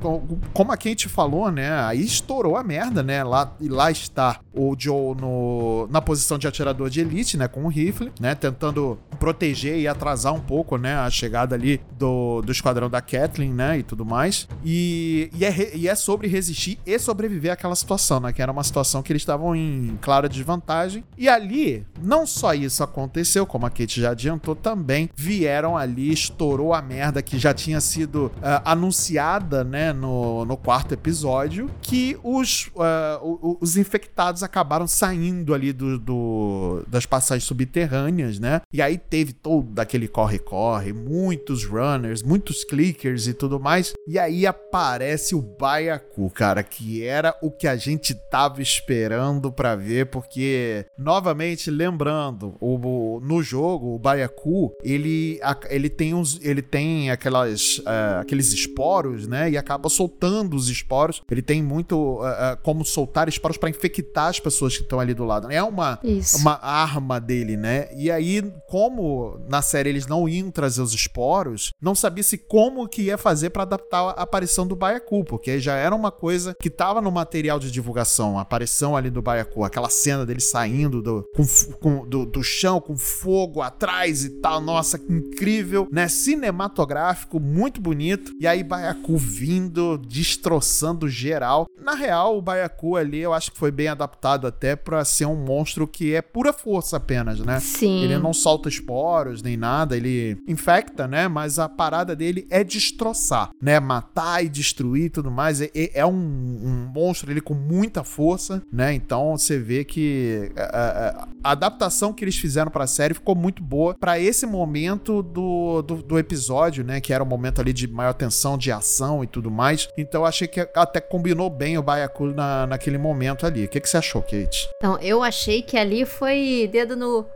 Como 0.52 0.73
a 0.73 0.76
Kate 0.76 1.08
falou, 1.08 1.50
né? 1.50 1.70
Aí 1.85 2.04
estourou 2.04 2.56
a 2.56 2.64
merda, 2.64 3.02
né? 3.02 3.23
Lá, 3.23 3.52
e 3.61 3.68
lá 3.68 3.90
está 3.90 4.40
o 4.52 4.75
Joe 4.76 5.14
no, 5.14 5.87
na 5.90 6.02
posição 6.02 6.37
de 6.37 6.49
atirador 6.49 6.90
de 6.90 7.00
elite, 7.00 7.37
né? 7.37 7.47
Com 7.47 7.64
o 7.64 7.68
rifle, 7.68 8.12
né? 8.20 8.35
Tentando 8.35 8.99
proteger 9.20 9.78
e 9.78 9.87
atrasar 9.87 10.35
um 10.35 10.40
pouco, 10.40 10.76
né? 10.76 10.97
A 10.97 11.08
chegada 11.11 11.54
ali 11.54 11.80
do, 11.97 12.42
do 12.42 12.50
esquadrão 12.50 12.90
da 12.90 13.00
Kathleen, 13.00 13.52
né? 13.52 13.78
E 13.78 13.82
tudo 13.82 14.04
mais. 14.04 14.49
E, 14.64 15.30
e, 15.35 15.44
é, 15.44 15.76
e 15.76 15.88
é 15.88 15.94
sobre 15.94 16.26
resistir 16.26 16.78
e 16.85 16.99
sobreviver 16.99 17.52
àquela 17.52 17.76
situação, 17.76 18.18
né? 18.18 18.32
Que 18.32 18.42
era 18.42 18.50
uma 18.50 18.64
situação 18.64 19.02
que 19.02 19.12
eles 19.12 19.23
estavam 19.23 19.54
em 19.54 19.97
clara 20.00 20.28
desvantagem. 20.28 21.04
E 21.16 21.28
ali, 21.28 21.87
não 22.02 22.26
só 22.26 22.52
isso 22.52 22.82
aconteceu, 22.82 23.47
como 23.47 23.66
a 23.66 23.70
Kate 23.70 24.00
já 24.00 24.11
adiantou, 24.11 24.56
também 24.56 25.08
vieram 25.14 25.67
ali, 25.76 26.12
estourou 26.12 26.72
a 26.72 26.82
merda 26.82 27.22
que 27.22 27.38
já 27.38 27.52
tinha 27.52 27.80
sido 27.80 28.26
uh, 28.26 28.62
anunciada, 28.64 29.64
né? 29.64 29.92
No, 29.92 30.44
no 30.44 30.56
quarto 30.56 30.92
episódio, 30.94 31.70
que 31.80 32.18
os, 32.22 32.70
uh, 32.75 33.58
os 33.60 33.76
infectados 33.76 34.42
acabaram 34.42 34.87
saindo 34.87 35.54
ali 35.54 35.72
do, 35.72 35.98
do, 35.98 36.84
das 36.87 37.06
passagens 37.06 37.44
subterrâneas, 37.44 38.38
né? 38.38 38.60
E 38.72 38.80
aí 38.80 38.98
teve 38.98 39.32
todo 39.32 39.78
aquele 39.78 40.08
corre-corre, 40.08 40.92
muitos 40.92 41.64
runners, 41.64 42.22
muitos 42.22 42.64
clickers 42.64 43.26
e 43.26 43.34
tudo 43.34 43.58
mais. 43.58 43.92
E 44.09 44.19
aí 44.19 44.47
aparece 44.47 45.35
o 45.35 45.43
Baiacu, 45.43 46.31
cara, 46.31 46.62
que 46.62 47.05
era 47.05 47.37
o 47.43 47.50
que 47.50 47.69
a 47.69 47.77
gente 47.77 48.15
tava 48.15 48.62
esperando 48.62 49.53
para 49.53 49.77
ver, 49.77 50.07
porque, 50.07 50.87
novamente, 50.97 51.71
lembrando, 51.71 52.57
o, 52.59 53.21
no 53.23 53.43
jogo, 53.43 53.95
o 53.95 53.99
Baiacu, 53.99 54.73
ele, 54.83 55.38
ele 55.69 55.91
tem 55.91 56.15
uns. 56.15 56.41
Ele 56.41 56.62
tem 56.62 57.11
aquelas, 57.11 57.81
uh, 57.81 58.21
aqueles 58.23 58.50
esporos, 58.55 59.29
né? 59.29 59.50
E 59.50 59.59
acaba 59.59 59.91
soltando 59.91 60.57
os 60.57 60.71
esporos. 60.71 61.21
Ele 61.31 61.43
tem 61.43 61.62
muito 61.62 61.95
uh, 61.95 62.23
uh, 62.23 62.57
como 62.62 62.87
soltar 62.87 63.29
esporos 63.29 63.59
para 63.59 63.69
infectar 63.69 64.29
as 64.29 64.41
pessoas 64.41 64.75
que 64.75 64.85
estão 64.85 64.99
ali 65.00 65.12
do 65.12 65.27
lado. 65.27 65.53
É 65.53 65.62
uma, 65.62 66.00
uma 66.41 66.59
arma 66.62 67.21
dele, 67.21 67.59
né? 67.59 67.91
E 67.95 68.11
aí, 68.11 68.43
como 68.71 69.38
na 69.50 69.61
série 69.61 69.91
eles 69.91 70.07
não 70.07 70.27
iam 70.27 70.50
trazer 70.50 70.81
os 70.81 70.95
esporos, 70.95 71.75
não 71.79 71.95
sabia 71.95 72.25
se 72.25 72.38
como 72.38 72.88
que 72.88 73.03
ia 73.03 73.19
fazer 73.19 73.50
para 73.50 73.65
adaptar 73.65 73.98
a 73.99 74.11
aparição 74.11 74.67
do 74.67 74.76
Baiacu, 74.76 75.25
porque 75.25 75.59
já 75.61 75.76
era 75.76 75.95
uma 75.95 76.11
coisa 76.11 76.55
que 76.61 76.71
tava 76.71 77.00
no 77.00 77.11
material 77.11 77.59
de 77.59 77.71
divulgação, 77.71 78.38
a 78.38 78.43
aparição 78.43 78.97
ali 78.97 79.11
do 79.11 79.23
Baiacu, 79.23 79.64
aquela 79.64 79.90
cena 79.90 80.25
dele 80.25 80.40
saindo 80.40 81.02
do, 81.02 81.25
com, 81.35 81.45
com, 81.81 82.09
do, 82.09 82.26
do 82.26 82.43
chão 82.43 82.81
com 82.81 82.97
fogo 82.97 83.62
atrás 83.62 84.25
e 84.25 84.40
tal. 84.40 84.61
Nossa, 84.61 84.99
que 84.99 85.12
incrível, 85.12 85.88
né? 85.90 86.09
Cinematográfico, 86.09 87.40
muito 87.40 87.81
bonito. 87.81 88.33
E 88.40 88.47
aí, 88.47 88.62
Baiacu 88.62 89.17
vindo, 89.17 89.99
destroçando 89.99 91.09
geral. 91.09 91.67
Na 91.81 91.95
real, 91.95 92.37
o 92.37 92.43
Baiacu 92.43 92.97
ali 92.97 93.21
eu 93.21 93.33
acho 93.33 93.52
que 93.52 93.59
foi 93.59 93.71
bem 93.71 93.88
adaptado 93.88 94.47
até 94.47 94.76
para 94.76 95.05
ser 95.05 95.26
um 95.26 95.37
monstro 95.37 95.87
que 95.87 96.14
é 96.14 96.23
pura 96.23 96.52
força 96.52 96.97
apenas, 96.97 97.40
né? 97.40 97.61
Sim. 97.61 98.05
Ele 98.05 98.19
não 98.19 98.33
solta 98.33 98.69
esporos 98.69 99.43
nem 99.43 99.57
nada, 99.57 99.97
ele 99.97 100.37
infecta, 100.47 101.07
né? 101.07 101.28
Mas 101.28 101.59
a 101.59 101.69
parada 101.69 102.14
dele 102.14 102.47
é 102.50 102.62
destroçar, 102.62 103.50
né? 103.61 103.81
Matar 103.88 104.45
e 104.45 104.49
destruir 104.49 105.07
e 105.07 105.11
tudo 105.11 105.30
mais. 105.30 105.61
É, 105.61 105.71
é 105.75 106.04
um, 106.04 106.12
um, 106.12 106.90
monstro 106.95 107.30
ele 107.30 107.40
com 107.40 107.54
muita 107.54 108.04
força, 108.04 108.62
né? 108.73 108.92
Então 108.92 109.37
você 109.37 109.59
vê 109.59 109.85
que 109.85 110.52
a, 110.57 110.62
a, 110.62 111.28
a 111.42 111.50
adaptação 111.52 112.12
que 112.12 112.23
eles 112.23 112.37
fizeram 112.37 112.71
para 112.71 112.85
a 112.85 112.87
série 112.87 113.14
ficou 113.14 113.35
muito 113.35 113.62
boa 113.62 113.95
para 113.99 114.18
esse 114.18 114.47
momento 114.47 115.23
do, 115.23 115.83
do, 115.83 116.02
do, 116.02 116.18
episódio, 116.18 116.85
né? 116.85 117.00
Que 117.00 117.12
era 117.12 117.25
um 117.25 117.26
momento 117.26 117.61
ali 117.61 117.73
de 117.73 117.88
maior 117.88 118.12
tensão, 118.12 118.59
de 118.59 118.71
ação 118.71 119.25
e 119.25 119.26
tudo 119.26 119.50
mais. 119.50 119.88
Então 119.97 120.25
achei 120.25 120.47
que 120.47 120.61
até 120.75 121.00
combinou 121.00 121.49
bem 121.49 121.78
o 121.78 121.83
Baiacu 121.83 122.26
na, 122.26 122.66
naquele 122.66 122.99
momento 122.99 123.47
ali. 123.47 123.64
O 123.64 123.68
que, 123.68 123.80
que 123.80 123.88
você 123.88 123.97
achou, 123.97 124.23
Kate? 124.23 124.68
Então, 124.76 124.99
eu 125.00 125.23
achei 125.23 125.62
que 125.62 125.76
ali 125.76 126.04
foi 126.04 126.68
dedo 126.71 126.97
no 126.97 127.26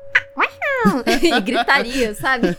e 1.22 1.40
gritaria, 1.40 2.14
sabe? 2.14 2.56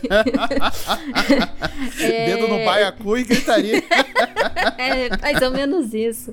é... 2.00 2.26
Dedo 2.26 2.48
no 2.48 2.64
baiacu 2.64 3.16
e 3.16 3.24
gritaria. 3.24 3.82
é, 4.78 5.08
mais 5.20 5.42
ou 5.42 5.50
menos 5.50 5.94
isso. 5.94 6.32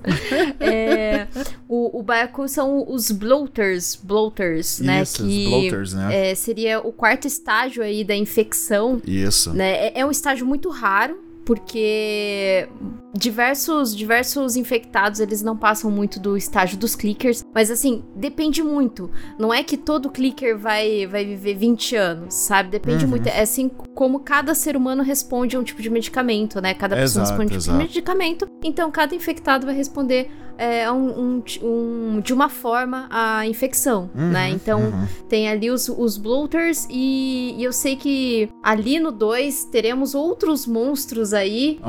É, 0.60 1.28
o, 1.68 2.00
o 2.00 2.04
baiacu 2.04 2.48
são 2.48 2.86
os 2.88 3.12
bloaters, 3.12 3.96
bloaters, 3.96 4.80
né? 4.80 5.02
Isso, 5.02 5.26
que 5.26 5.48
bloaters, 5.48 5.94
né? 5.94 6.32
É, 6.32 6.36
seria 6.36 6.80
o 6.80 6.92
quarto 6.92 7.28
estágio 7.28 7.84
aí 7.84 8.04
da 8.04 8.16
infecção. 8.16 9.02
Isso. 9.06 9.54
Né? 9.54 9.88
É, 9.88 10.00
é 10.02 10.06
um 10.06 10.12
estágio 10.12 10.46
muito 10.46 10.70
raro, 10.70 11.20
porque 11.46 12.68
diversos 13.14 13.96
diversos 13.96 14.56
infectados 14.56 15.20
eles 15.20 15.42
não 15.42 15.58
passam 15.58 15.92
muito 15.92 16.20
do 16.20 16.38
estágio 16.38 16.78
dos 16.78 16.96
clickers, 16.96 17.44
mas 17.54 17.70
assim, 17.70 18.04
depende 18.16 18.64
muito. 18.64 19.10
Não 19.38 19.54
é 19.54 19.64
que 19.64 19.78
todo 19.78 20.10
clicker 20.10 20.58
vai 20.58 21.06
vai 21.08 21.26
viver 21.26 21.56
20 21.56 21.96
anos, 21.96 22.34
sabe? 22.34 22.70
Depende 22.70 23.04
uhum. 23.04 23.12
muito. 23.12 23.28
É 23.28 23.42
assim 23.42 23.70
como 23.94 24.20
cada 24.20 24.56
ser 24.56 24.76
humano 24.76 25.04
responde 25.04 25.56
a 25.56 25.60
um 25.60 25.64
tipo 25.64 25.82
de 25.82 25.90
medicamento, 25.90 26.62
né? 26.62 26.74
Cada 26.74 26.96
pessoa 26.96 27.24
exato, 27.24 27.40
responde 27.40 27.54
a 27.54 27.58
um 27.58 27.60
tipo 27.60 27.74
de 27.74 27.78
medicamento. 27.78 28.48
Então, 28.64 28.92
cada 28.92 29.16
infectado 29.16 29.66
vai 29.66 29.76
responder 29.76 30.30
é, 30.62 30.92
um, 30.92 31.10
um, 31.10 31.44
um, 31.64 32.22
de 32.22 32.32
uma 32.34 32.48
forma 32.48 33.08
a 33.10 33.48
infecção, 33.48 34.12
uhum, 34.14 34.30
né? 34.30 34.50
Então, 34.52 34.80
uhum. 34.80 35.08
tem 35.28 35.50
ali 35.50 35.72
os, 35.72 35.90
os 35.90 36.18
bloaters 36.18 36.88
e, 36.88 37.56
e, 37.58 37.64
eu 37.64 37.74
sei 37.74 37.96
que 37.96 38.48
ali 38.62 39.00
no 39.00 39.12
2 39.12 39.66
teremos 39.66 40.14
outros 40.14 40.68
monstros 40.68 41.34
aí 41.34 41.80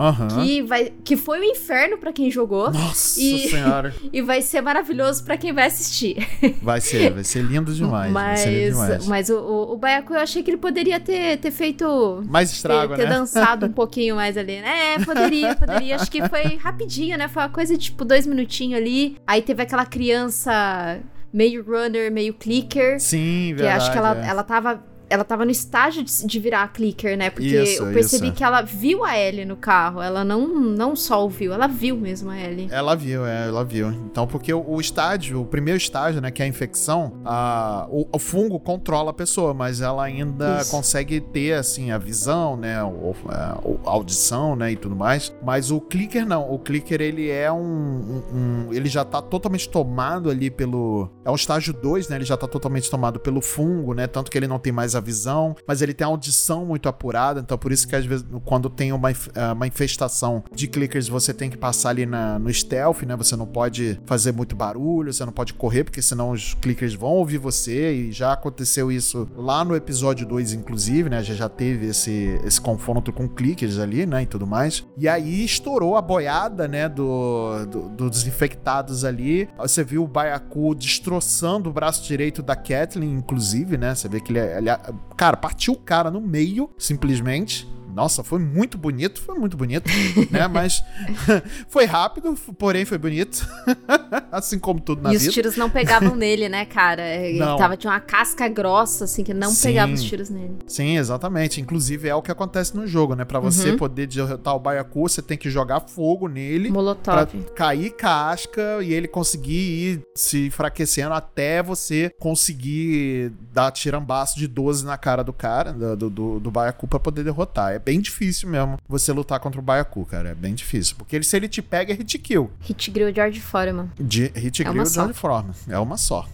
que 0.43 0.63
vai 0.63 0.91
que 1.05 1.12
foi 1.17 1.39
o 1.39 1.43
um 1.43 1.45
inferno 1.45 1.99
para 1.99 2.13
quem 2.13 2.31
jogou. 2.31 2.71
Nossa 2.71 3.21
e, 3.21 3.49
senhora. 3.49 3.95
e 4.13 4.23
vai 4.23 4.43
ser 4.43 4.61
maravilhoso 4.61 5.25
para 5.25 5.37
quem 5.37 5.53
vai 5.53 5.67
assistir. 5.67 6.17
Vai 6.63 6.81
ser, 6.81 7.13
vai 7.13 7.25
ser 7.25 7.43
lindo 7.43 7.75
demais. 7.75 8.13
Mas, 8.13 8.45
lindo 8.45 8.71
demais. 8.71 9.07
mas 9.07 9.31
o, 9.31 9.37
o, 9.37 9.73
o 9.73 9.77
Baiacu 9.77 10.15
eu 10.15 10.21
achei 10.21 10.43
que 10.43 10.51
ele 10.51 10.59
poderia 10.59 11.01
ter, 11.01 11.39
ter 11.39 11.51
feito. 11.51 12.23
Mais 12.29 12.53
estrago, 12.53 12.95
ter, 12.95 13.03
ter 13.03 13.09
né? 13.09 13.17
dançado 13.17 13.67
um 13.67 13.73
pouquinho 13.73 14.17
mais 14.17 14.37
ali. 14.37 14.53
É, 14.53 14.99
poderia, 15.05 15.55
poderia. 15.57 15.97
Acho 15.97 16.11
que 16.11 16.27
foi 16.29 16.57
rapidinho, 16.57 17.19
né? 17.19 17.29
Foi 17.29 17.43
uma 17.43 17.49
coisa 17.49 17.77
tipo 17.77 18.05
dois 18.05 18.27
minutinhos 18.27 18.81
ali. 18.81 19.17
Aí 19.27 19.43
teve 19.43 19.63
aquela 19.63 19.85
criança 19.85 21.01
meio 21.33 21.65
runner, 21.65 22.13
meio 22.13 22.35
clicker. 22.35 23.01
Sim, 23.01 23.55
verdade. 23.55 23.79
Que 23.79 23.83
acho 23.83 23.93
que 23.93 23.99
ela, 23.99 24.25
é. 24.25 24.29
ela 24.29 24.43
tava 24.43 24.92
ela 25.13 25.25
tava 25.25 25.45
no 25.45 25.51
estágio 25.51 26.03
de, 26.03 26.27
de 26.27 26.41
virar 26.41 26.67
clicker, 26.69 27.19
né? 27.19 27.29
Porque 27.29 27.63
isso, 27.63 27.83
eu 27.83 27.93
percebi 27.93 28.29
isso. 28.29 28.37
que 28.37 28.43
ela 28.43 28.63
viu 28.63 29.05
a 29.05 29.19
Ellie 29.19 29.45
no 29.45 29.57
carro. 29.57 30.01
Ela 30.01 30.25
não, 30.25 30.49
não 30.49 30.97
só 30.97 31.23
ouviu, 31.23 31.53
ela 31.53 31.67
viu 31.67 31.99
mesmo 31.99 32.31
a 32.31 32.41
Ellie. 32.41 32.69
Ela 32.71 32.95
viu, 32.95 33.27
é, 33.27 33.49
ela 33.49 33.63
viu. 33.63 33.91
Então, 33.91 34.27
porque 34.27 34.55
o, 34.55 34.65
o 34.67 34.81
estágio, 34.81 35.43
o 35.43 35.45
primeiro 35.45 35.77
estágio, 35.77 36.23
né, 36.23 36.31
que 36.31 36.41
é 36.41 36.47
a 36.47 36.49
infecção, 36.49 37.21
a, 37.27 37.87
o, 37.91 38.09
o 38.11 38.19
fungo 38.19 38.59
controla 38.59 39.11
a 39.11 39.13
pessoa, 39.13 39.53
mas 39.53 39.83
ela 39.83 40.03
ainda 40.03 40.63
isso. 40.63 40.71
consegue 40.71 41.21
ter, 41.21 41.53
assim, 41.53 41.91
a 41.91 41.99
visão, 41.99 42.57
né, 42.57 42.83
o, 42.83 43.15
a, 43.29 43.59
a, 43.85 43.91
audição, 43.91 44.57
né, 44.57 44.73
e 44.73 44.77
tudo 44.77 44.97
mais. 44.97 45.35
Mas 45.43 45.71
o 45.71 45.79
clicker 45.79 46.25
não. 46.25 46.51
O 46.51 46.59
clicker, 46.59 47.03
ele 47.03 47.29
é 47.29 47.53
um, 47.53 47.59
um, 47.59 48.23
um 48.35 48.73
ele 48.73 48.89
já 48.89 49.05
tá 49.05 49.21
totalmente 49.21 49.69
tomado 49.69 50.31
ali 50.31 50.51
pelo... 50.51 51.11
É 51.23 51.31
um 51.31 51.35
estágio 51.35 51.75
2, 51.75 52.09
né, 52.09 52.17
ele 52.17 52.25
já 52.25 52.37
tá 52.39 52.49
totalmente 52.49 52.91
tomado 52.91 53.21
pelo 53.21 53.43
fungo, 53.43 53.93
né, 53.93 54.07
tanto 54.07 54.31
que 54.31 54.39
ele 54.39 54.49
não 54.49 54.59
tem 54.59 54.73
mais 54.73 54.95
a 54.95 55.02
visão, 55.03 55.55
mas 55.67 55.83
ele 55.83 55.93
tem 55.93 56.07
audição 56.07 56.65
muito 56.65 56.89
apurada, 56.89 57.41
então 57.41 57.59
por 57.59 57.73
isso 57.73 57.87
que 57.87 57.95
às 57.95 58.07
vezes 58.07 58.25
quando 58.45 58.71
tem 58.71 58.93
uma, 58.93 59.11
eh, 59.11 59.53
uma 59.53 59.67
infestação 59.67 60.43
de 60.55 60.67
clickers, 60.67 61.09
você 61.09 61.35
tem 61.35 61.51
que 61.51 61.57
passar 61.57 61.91
ali 61.91 62.07
na, 62.07 62.39
no 62.39 62.53
stealth, 62.53 63.03
né? 63.03 63.17
Você 63.17 63.37
não 63.37 63.47
pode 63.47 64.01
fazer 64.07 64.33
muito 64.33 64.57
barulho, 64.57 65.13
você 65.13 65.25
não 65.25 65.33
pode 65.33 65.55
correr, 65.55 65.85
porque 65.85 66.01
senão 66.01 66.31
os 66.31 66.55
clickers 66.55 66.95
vão 66.95 67.11
ouvir 67.11 67.39
você, 67.39 67.93
e 67.93 68.13
já 68.13 68.33
aconteceu 68.33 68.91
isso 68.91 69.29
lá 69.37 69.65
no 69.65 69.77
episódio 69.77 70.27
2, 70.27 70.53
inclusive, 70.53 71.11
né? 71.11 71.23
Já, 71.23 71.35
já 71.35 71.49
teve 71.49 71.87
esse, 71.87 72.41
esse 72.45 72.61
confronto 72.61 73.13
com 73.13 73.29
clickers 73.29 73.79
ali, 73.79 74.07
né? 74.07 74.23
E 74.23 74.27
tudo 74.27 74.47
mais. 74.47 74.85
E 74.97 75.09
aí 75.09 75.45
estourou 75.45 75.97
a 75.97 76.03
boiada, 76.03 76.69
né? 76.69 76.89
Do, 76.89 77.67
do, 77.67 77.89
dos 77.89 78.27
infectados 78.27 79.05
ali. 79.05 79.49
Você 79.59 79.85
viu 79.85 80.05
o 80.05 80.09
Baiacu 80.09 80.75
destroçando 80.75 81.71
o 81.71 81.73
braço 81.73 82.05
direito 82.05 82.43
da 82.43 82.57
Kathleen, 82.57 83.13
inclusive, 83.13 83.77
né? 83.77 83.95
Você 83.95 84.09
vê 84.09 84.21
que 84.21 84.33
ele, 84.33 84.41
ele 84.41 84.71
Cara, 85.17 85.37
partiu 85.37 85.75
o 85.75 85.79
cara 85.79 86.11
no 86.11 86.21
meio, 86.21 86.71
simplesmente 86.79 87.69
Nossa, 87.93 88.25
foi 88.25 88.39
muito 88.39 88.79
bonito, 88.79 89.21
foi 89.21 89.39
muito 89.39 89.57
bonito, 89.57 89.91
né? 90.31 90.49
Mas 90.53 90.83
foi 91.69 91.85
rápido, 91.85 92.35
porém 92.59 92.85
foi 92.85 92.99
bonito. 92.99 93.47
assim 94.33 94.59
como 94.59 94.81
tudo 94.81 95.03
na 95.03 95.11
e 95.11 95.13
vida. 95.13 95.25
E 95.25 95.29
os 95.29 95.35
tiros 95.35 95.57
não 95.57 95.69
pegavam 95.69 96.17
nele, 96.17 96.49
né, 96.49 96.65
cara? 96.65 97.03
Ele 97.03 97.39
não. 97.39 97.57
tava, 97.57 97.77
tinha 97.77 97.93
uma 97.93 98.01
casca 98.01 98.49
grossa, 98.49 99.05
assim, 99.05 99.23
que 99.23 99.35
não 99.35 99.51
Sim. 99.51 99.69
pegava 99.69 99.93
os 99.93 100.03
tiros 100.03 100.31
nele. 100.31 100.57
Sim, 100.67 100.97
exatamente. 100.97 101.61
Inclusive 101.61 102.09
é 102.09 102.15
o 102.15 102.23
que 102.23 102.31
acontece 102.31 102.75
no 102.75 102.87
jogo, 102.87 103.15
né? 103.15 103.25
Pra 103.25 103.39
você 103.39 103.71
uhum. 103.71 103.77
poder 103.77 104.07
derrotar 104.07 104.57
o 104.57 104.59
Baiacu, 104.59 105.03
você 105.03 105.21
tem 105.21 105.37
que 105.37 105.51
jogar 105.51 105.81
fogo 105.81 106.29
nele. 106.29 106.71
Molotov. 106.71 107.27
Pra 107.27 107.55
cair 107.55 107.91
casca 107.91 108.79
e 108.83 108.93
ele 108.93 109.07
conseguir 109.07 109.53
ir 109.53 110.03
se 110.15 110.47
enfraquecendo 110.47 111.15
até 111.15 111.63
você 111.63 112.11
conseguir 112.19 113.33
dar 113.53 113.71
tirambaço 113.71 114.39
de 114.39 114.47
12 114.47 114.85
na 114.85 114.97
cara 114.97 115.23
do 115.23 115.33
cara, 115.33 115.73
do, 115.73 116.09
do, 116.09 116.41
do 116.41 116.51
Baiacu, 116.51 116.89
pra 116.89 116.99
poder 116.99 117.25
derrotar. 117.25 117.73
É 117.73 117.79
bem 117.85 118.01
difícil 118.01 118.49
mesmo 118.49 118.79
você 118.89 119.13
lutar 119.13 119.41
contra 119.41 119.61
o 119.61 119.63
Baiacu, 119.63 120.05
cara. 120.07 120.31
É 120.31 120.35
bem 120.35 120.55
difícil. 120.55 120.97
Porque 120.97 121.17
ele, 121.17 121.25
se 121.25 121.37
ele 121.37 121.49
te 121.49 121.61
pega, 121.61 121.93
é 121.93 121.97
hit 121.97 122.19
kill. 122.19 122.51
Hit 122.61 122.91
grill 122.91 123.15
George 123.15 123.41
Foreman. 123.41 123.91
De, 123.99 124.33
hit 124.35 124.63
é 124.63 124.65
grill 124.65 124.87
George 124.87 125.15
Foreman. 125.15 125.55
É 125.69 125.79
uma 125.79 125.97
só. 125.97 126.29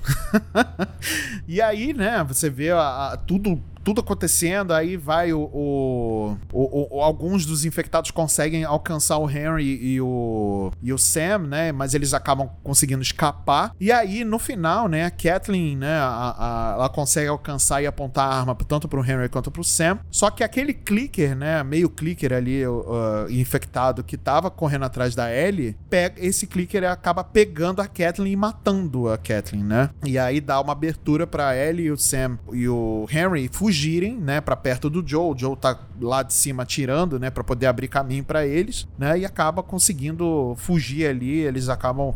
e 1.46 1.60
aí, 1.60 1.92
né, 1.92 2.24
você 2.24 2.50
vê 2.50 2.70
a, 2.70 3.12
a, 3.12 3.16
tudo 3.16 3.62
tudo 3.88 4.02
acontecendo, 4.02 4.74
aí 4.74 4.98
vai 4.98 5.32
o, 5.32 5.40
o, 5.40 6.36
o, 6.52 6.98
o, 6.98 7.00
alguns 7.00 7.46
dos 7.46 7.64
infectados 7.64 8.10
conseguem 8.10 8.62
alcançar 8.62 9.16
o 9.16 9.30
Henry 9.30 9.64
e 9.64 9.98
o, 9.98 10.70
e 10.82 10.92
o 10.92 10.98
Sam, 10.98 11.38
né? 11.48 11.72
Mas 11.72 11.94
eles 11.94 12.12
acabam 12.12 12.50
conseguindo 12.62 13.00
escapar. 13.00 13.74
E 13.80 13.90
aí, 13.90 14.24
no 14.24 14.38
final, 14.38 14.88
né, 14.88 15.06
a 15.06 15.10
Kathleen, 15.10 15.74
né, 15.74 15.96
a, 16.00 16.34
a, 16.38 16.72
ela 16.74 16.88
consegue 16.90 17.28
alcançar 17.28 17.82
e 17.82 17.86
apontar 17.86 18.30
a 18.30 18.38
arma 18.40 18.54
tanto 18.54 18.86
pro 18.86 19.02
Henry 19.02 19.30
quanto 19.30 19.50
pro 19.50 19.64
Sam. 19.64 20.00
Só 20.10 20.30
que 20.30 20.44
aquele 20.44 20.74
clicker, 20.74 21.34
né, 21.34 21.62
meio 21.62 21.88
clicker 21.88 22.34
ali, 22.34 22.66
uh, 22.66 22.84
infectado, 23.30 24.04
que 24.04 24.18
tava 24.18 24.50
correndo 24.50 24.84
atrás 24.84 25.14
da 25.14 25.34
Ellie, 25.34 25.74
pega, 25.88 26.22
esse 26.22 26.46
clicker 26.46 26.84
acaba 26.84 27.24
pegando 27.24 27.80
a 27.80 27.86
Kathleen 27.86 28.34
e 28.34 28.36
matando 28.36 29.08
a 29.08 29.16
Kathleen, 29.16 29.64
né? 29.64 29.88
E 30.04 30.18
aí 30.18 30.42
dá 30.42 30.60
uma 30.60 30.72
abertura 30.72 31.26
pra 31.26 31.56
Ellie, 31.56 31.90
o 31.90 31.96
Sam 31.96 32.38
e 32.52 32.68
o 32.68 33.08
Henry 33.10 33.48
fugir 33.50 33.77
fugirem, 33.78 34.16
né, 34.16 34.40
para 34.40 34.56
perto 34.56 34.90
do 34.90 35.06
Joe. 35.06 35.32
O 35.32 35.38
Joe 35.38 35.56
tá 35.56 35.78
lá 36.00 36.22
de 36.22 36.34
cima 36.34 36.64
atirando, 36.64 37.18
né, 37.18 37.30
para 37.30 37.44
poder 37.44 37.66
abrir 37.66 37.86
caminho 37.86 38.24
para 38.24 38.44
eles, 38.44 38.88
né, 38.98 39.18
e 39.18 39.24
acaba 39.24 39.62
conseguindo 39.62 40.54
fugir 40.56 41.06
ali. 41.06 41.38
Eles 41.38 41.68
acabam 41.68 42.12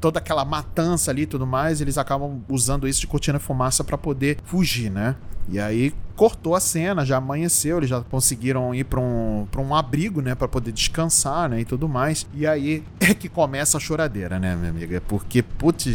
toda 0.00 0.18
aquela 0.18 0.44
matança 0.44 1.10
ali 1.10 1.22
e 1.22 1.26
tudo 1.26 1.46
mais, 1.46 1.80
eles 1.80 1.96
acabam 1.96 2.40
usando 2.48 2.88
isso 2.88 3.00
de 3.00 3.06
cortina 3.06 3.38
fumaça 3.38 3.84
para 3.84 3.96
poder 3.96 4.38
fugir, 4.44 4.90
né? 4.90 5.14
E 5.48 5.58
aí 5.58 5.92
cortou 6.16 6.54
a 6.54 6.60
cena, 6.60 7.04
já 7.04 7.18
amanheceu, 7.18 7.76
eles 7.76 7.90
já 7.90 8.00
conseguiram 8.00 8.74
ir 8.74 8.84
para 8.84 8.98
um, 8.98 9.46
pra 9.50 9.60
um 9.60 9.74
abrigo, 9.74 10.22
né, 10.22 10.34
para 10.34 10.48
poder 10.48 10.72
descansar, 10.72 11.48
né, 11.48 11.60
e 11.60 11.64
tudo 11.64 11.86
mais. 11.86 12.26
E 12.34 12.46
aí 12.46 12.82
é 12.98 13.12
que 13.12 13.28
começa 13.28 13.76
a 13.76 13.80
choradeira, 13.80 14.38
né, 14.38 14.56
minha 14.56 14.70
amiga? 14.70 15.02
Porque, 15.06 15.42
putz, 15.42 15.86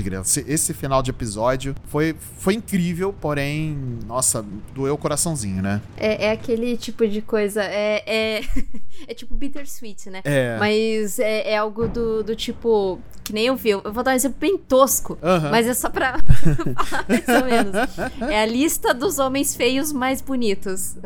esse 0.47 0.73
final 0.73 1.01
de 1.01 1.09
episódio 1.09 1.75
foi, 1.87 2.15
foi 2.37 2.53
incrível, 2.53 3.11
porém, 3.11 3.75
nossa, 4.05 4.45
doeu 4.75 4.93
o 4.93 4.97
coraçãozinho, 4.97 5.61
né? 5.61 5.81
É, 5.97 6.27
é 6.27 6.31
aquele 6.31 6.77
tipo 6.77 7.07
de 7.07 7.21
coisa, 7.21 7.63
é, 7.63 8.03
é, 8.05 8.41
é 9.09 9.13
tipo 9.15 9.33
bittersweet, 9.33 10.09
né? 10.11 10.21
É. 10.23 10.55
Mas 10.59 11.17
é, 11.17 11.53
é 11.53 11.57
algo 11.57 11.87
do, 11.87 12.23
do 12.23 12.35
tipo, 12.35 12.99
que 13.23 13.33
nem 13.33 13.47
eu 13.47 13.55
vi, 13.55 13.69
eu 13.69 13.81
vou 13.91 14.03
dar 14.03 14.11
um 14.11 14.15
exemplo 14.15 14.37
bem 14.39 14.55
tosco, 14.55 15.17
mas 15.49 15.65
é 15.65 15.73
só 15.73 15.89
pra 15.89 16.19
falar 16.85 17.05
mais 17.09 17.41
ou 17.41 17.45
menos. 17.49 18.31
É 18.31 18.43
a 18.43 18.45
lista 18.45 18.93
dos 18.93 19.17
homens 19.17 19.40
feios 19.43 19.91
mais 19.91 20.12
mais 20.12 20.21
bonitos. 20.21 20.95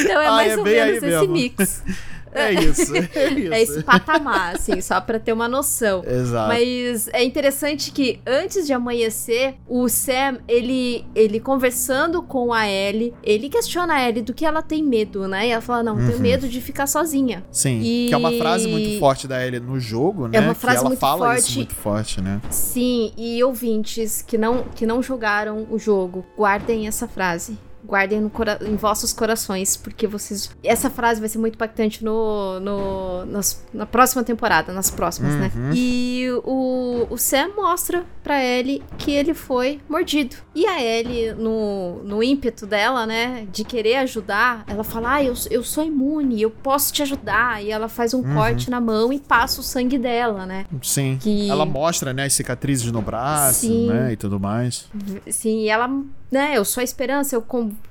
então 0.00 0.20
é 0.20 0.26
ah, 0.26 0.32
mais 0.32 0.52
é 0.52 0.56
ou 0.56 0.64
menos 0.64 0.96
esse 0.96 1.06
mesmo. 1.06 1.32
mix. 1.32 1.82
É 2.32 2.52
isso, 2.52 2.94
é 2.94 3.00
isso. 3.32 3.52
É 3.52 3.62
esse 3.62 3.82
patamar, 3.82 4.54
assim, 4.54 4.80
só 4.80 5.00
pra 5.00 5.18
ter 5.18 5.32
uma 5.32 5.48
noção. 5.48 6.02
Exato. 6.06 6.48
Mas 6.48 7.08
é 7.12 7.22
interessante 7.24 7.90
que 7.90 8.20
antes 8.26 8.66
de 8.66 8.72
amanhecer, 8.72 9.54
o 9.66 9.88
Sam, 9.88 10.38
ele, 10.46 11.04
ele 11.14 11.40
conversando 11.40 12.22
com 12.22 12.52
a 12.52 12.68
Ellie, 12.68 13.14
ele 13.22 13.48
questiona 13.48 13.94
a 13.94 14.08
Ellie 14.08 14.22
do 14.22 14.34
que 14.34 14.44
ela 14.44 14.62
tem 14.62 14.82
medo, 14.82 15.26
né? 15.28 15.48
E 15.48 15.50
ela 15.50 15.62
fala, 15.62 15.82
não, 15.82 15.96
uhum. 15.96 16.06
tenho 16.06 16.20
medo 16.20 16.48
de 16.48 16.60
ficar 16.60 16.86
sozinha. 16.86 17.44
Sim, 17.50 17.80
e... 17.82 18.06
que 18.08 18.14
é 18.14 18.16
uma 18.16 18.32
frase 18.32 18.68
muito 18.68 18.98
forte 18.98 19.26
da 19.26 19.44
Ellie 19.44 19.60
no 19.60 19.78
jogo, 19.78 20.28
né? 20.28 20.38
É 20.38 20.40
uma 20.40 20.54
frase 20.54 20.78
que 20.78 20.80
ela 20.80 20.88
muito 20.90 21.00
fala 21.00 21.26
forte. 21.26 21.48
isso 21.48 21.56
muito 21.56 21.74
forte, 21.74 22.20
né? 22.20 22.40
Sim, 22.50 23.12
e 23.16 23.42
ouvintes 23.42 24.22
que 24.22 24.38
não, 24.38 24.64
que 24.74 24.86
não 24.86 25.02
jogaram 25.02 25.66
o 25.70 25.78
jogo, 25.78 26.24
guardem 26.36 26.86
essa 26.86 27.06
frase 27.06 27.58
guardem 27.88 28.20
no 28.20 28.30
em 28.66 28.76
vossos 28.76 29.14
corações, 29.14 29.76
porque 29.76 30.06
vocês. 30.06 30.50
Essa 30.62 30.90
frase 30.90 31.20
vai 31.20 31.28
ser 31.28 31.38
muito 31.38 31.54
impactante 31.54 32.04
no, 32.04 32.60
no, 32.60 33.24
nas, 33.24 33.64
na 33.72 33.86
próxima 33.86 34.22
temporada, 34.22 34.74
nas 34.74 34.90
próximas, 34.90 35.34
né? 35.34 35.50
uhum. 35.54 35.62
né? 35.62 35.72
E 35.74 36.26
o, 36.44 37.06
o 37.08 37.16
Sam 37.16 37.48
mostra 37.56 38.04
pra 38.22 38.44
Ellie 38.44 38.82
que 38.98 39.10
ele 39.10 39.32
foi 39.32 39.80
mordido. 39.88 40.36
E 40.54 40.66
a 40.66 40.82
Ellie, 40.82 41.32
no, 41.32 42.02
no 42.04 42.22
ímpeto 42.22 42.66
dela, 42.66 43.06
né, 43.06 43.46
de 43.50 43.64
querer 43.64 43.96
ajudar, 43.96 44.64
ela 44.66 44.84
fala: 44.84 45.14
Ah, 45.14 45.24
eu, 45.24 45.32
eu 45.50 45.64
sou 45.64 45.82
imune, 45.82 46.42
eu 46.42 46.50
posso 46.50 46.92
te 46.92 47.02
ajudar. 47.02 47.64
E 47.64 47.70
ela 47.70 47.88
faz 47.88 48.12
um 48.12 48.18
uhum. 48.18 48.34
corte 48.34 48.68
na 48.68 48.80
mão 48.80 49.10
e 49.10 49.18
passa 49.18 49.60
o 49.60 49.64
sangue 49.64 49.96
dela, 49.96 50.44
né? 50.44 50.66
Sim. 50.82 51.16
Que... 51.18 51.48
Ela 51.48 51.64
mostra, 51.64 52.12
né, 52.12 52.26
as 52.26 52.34
cicatrizes 52.34 52.92
no 52.92 53.00
braço, 53.00 53.60
Sim. 53.60 53.88
né, 53.88 54.12
e 54.12 54.16
tudo 54.16 54.38
mais. 54.38 54.90
Sim, 55.30 55.60
e 55.60 55.68
ela 55.68 55.88
né, 56.30 56.56
eu 56.56 56.64
sou 56.64 56.80
a 56.80 56.84
esperança, 56.84 57.34
eu 57.34 57.42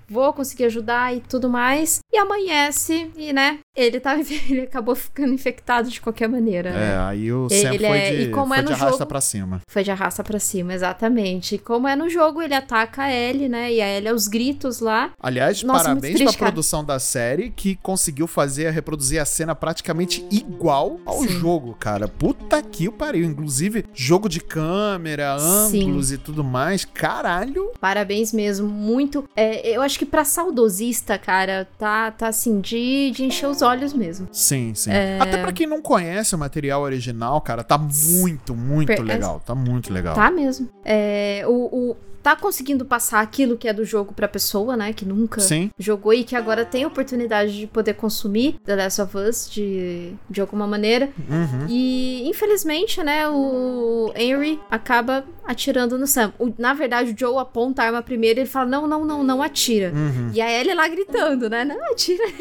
vou 0.09 0.31
conseguir 0.33 0.65
ajudar 0.65 1.15
e 1.15 1.19
tudo 1.21 1.49
mais. 1.49 1.99
E 2.11 2.17
amanhece 2.17 3.11
e, 3.17 3.33
né, 3.33 3.59
ele 3.75 3.99
tá 3.99 4.17
ele 4.49 4.61
acabou 4.61 4.95
ficando 4.95 5.33
infectado 5.33 5.89
de 5.89 6.01
qualquer 6.01 6.27
maneira. 6.27 6.71
Né? 6.71 6.93
É, 6.93 6.97
aí 6.97 7.31
o 7.31 7.49
Sam 7.49 7.73
ele 7.73 7.87
foi, 7.87 7.97
é, 7.97 8.11
de, 8.11 8.21
e 8.23 8.31
como 8.31 8.47
foi 8.47 8.57
é 8.57 8.61
no 8.61 8.67
de 8.67 8.73
arrasta 8.73 8.97
jogo, 8.97 9.05
pra 9.05 9.21
cima. 9.21 9.61
Foi 9.67 9.83
de 9.83 9.91
arrasta 9.91 10.23
pra 10.23 10.39
cima, 10.39 10.73
exatamente. 10.73 11.55
E 11.55 11.57
como 11.57 11.87
é 11.87 11.95
no 11.95 12.09
jogo, 12.09 12.41
ele 12.41 12.53
ataca 12.53 13.03
a 13.03 13.13
Ellie, 13.13 13.49
né, 13.49 13.71
e 13.71 13.81
a 13.81 13.87
Ellie 13.97 14.09
aos 14.09 14.27
gritos 14.27 14.79
lá. 14.79 15.11
Aliás, 15.19 15.61
Nossa, 15.63 15.85
parabéns 15.85 16.15
triste, 16.15 16.37
pra 16.37 16.47
produção 16.47 16.83
da 16.83 16.99
série 16.99 17.49
que 17.49 17.75
conseguiu 17.77 18.27
fazer, 18.27 18.69
reproduzir 18.71 19.21
a 19.21 19.25
cena 19.25 19.55
praticamente 19.55 20.25
igual 20.31 20.99
ao 21.05 21.21
Sim. 21.21 21.27
jogo, 21.29 21.75
cara. 21.75 22.07
Puta 22.07 22.61
que 22.61 22.87
o 22.87 22.91
pariu. 22.91 23.25
Inclusive, 23.25 23.85
jogo 23.93 24.29
de 24.29 24.39
câmera, 24.39 25.35
ângulos 25.35 26.07
Sim. 26.07 26.15
e 26.15 26.17
tudo 26.17 26.43
mais. 26.43 26.85
Caralho. 26.85 27.71
Parabéns 27.79 28.33
mesmo, 28.33 28.67
muito. 28.67 29.27
É, 29.35 29.69
eu 29.69 29.81
acho 29.81 29.96
que 29.97 30.05
pra 30.05 30.23
saudosista, 30.23 31.17
cara, 31.17 31.67
tá, 31.77 32.11
tá 32.11 32.27
assim, 32.27 32.59
de, 32.59 33.11
de 33.11 33.23
encher 33.23 33.47
os 33.47 33.61
olhos 33.61 33.93
mesmo. 33.93 34.27
Sim, 34.31 34.73
sim. 34.75 34.91
É... 34.91 35.17
Até 35.19 35.37
pra 35.37 35.51
quem 35.51 35.67
não 35.67 35.81
conhece 35.81 36.35
o 36.35 36.37
material 36.37 36.81
original, 36.81 37.39
cara, 37.41 37.63
tá 37.63 37.77
muito, 37.77 38.55
muito 38.55 38.87
per... 38.87 39.01
legal. 39.01 39.41
Tá 39.45 39.55
muito 39.55 39.91
legal. 39.91 40.15
Tá 40.15 40.29
mesmo. 40.31 40.69
É, 40.83 41.43
o, 41.47 41.91
o 41.91 41.97
tá 42.27 42.35
conseguindo 42.35 42.83
passar 42.83 43.21
aquilo 43.21 43.55
que 43.55 43.69
é 43.69 43.73
do 43.73 43.85
jogo 43.85 44.13
pra 44.13 44.27
pessoa, 44.27 44.75
né? 44.75 44.91
Que 44.91 45.05
nunca 45.05 45.39
Sim. 45.39 45.71
jogou 45.79 46.13
e 46.13 46.25
que 46.25 46.35
agora 46.35 46.65
tem 46.65 46.83
a 46.83 46.87
oportunidade 46.87 47.57
de 47.57 47.67
poder 47.67 47.93
consumir 47.93 48.59
The 48.65 48.75
Last 48.75 49.01
of 49.01 49.17
Us 49.17 49.49
de, 49.49 50.11
de 50.29 50.41
alguma 50.41 50.67
maneira. 50.67 51.09
Uhum. 51.17 51.67
E, 51.69 52.27
infelizmente, 52.27 53.01
né, 53.01 53.29
o 53.29 54.11
Henry 54.13 54.59
acaba 54.69 55.23
atirando 55.47 55.97
no 55.97 56.05
Sam. 56.05 56.33
O, 56.37 56.53
na 56.57 56.73
verdade, 56.73 57.13
o 57.13 57.15
Joe 57.17 57.37
aponta 57.37 57.81
a 57.81 57.85
arma 57.85 58.01
primeiro 58.01 58.39
e 58.39 58.41
ele 58.41 58.49
fala: 58.49 58.65
não, 58.69 58.85
não, 58.85 59.05
não, 59.05 59.23
não 59.23 59.41
atira. 59.41 59.93
Uhum. 59.95 60.31
E 60.33 60.41
a 60.41 60.51
Ellie 60.51 60.73
lá 60.73 60.87
gritando, 60.89 61.49
né? 61.49 61.63
Não, 61.63 61.91
atira. 61.91 62.23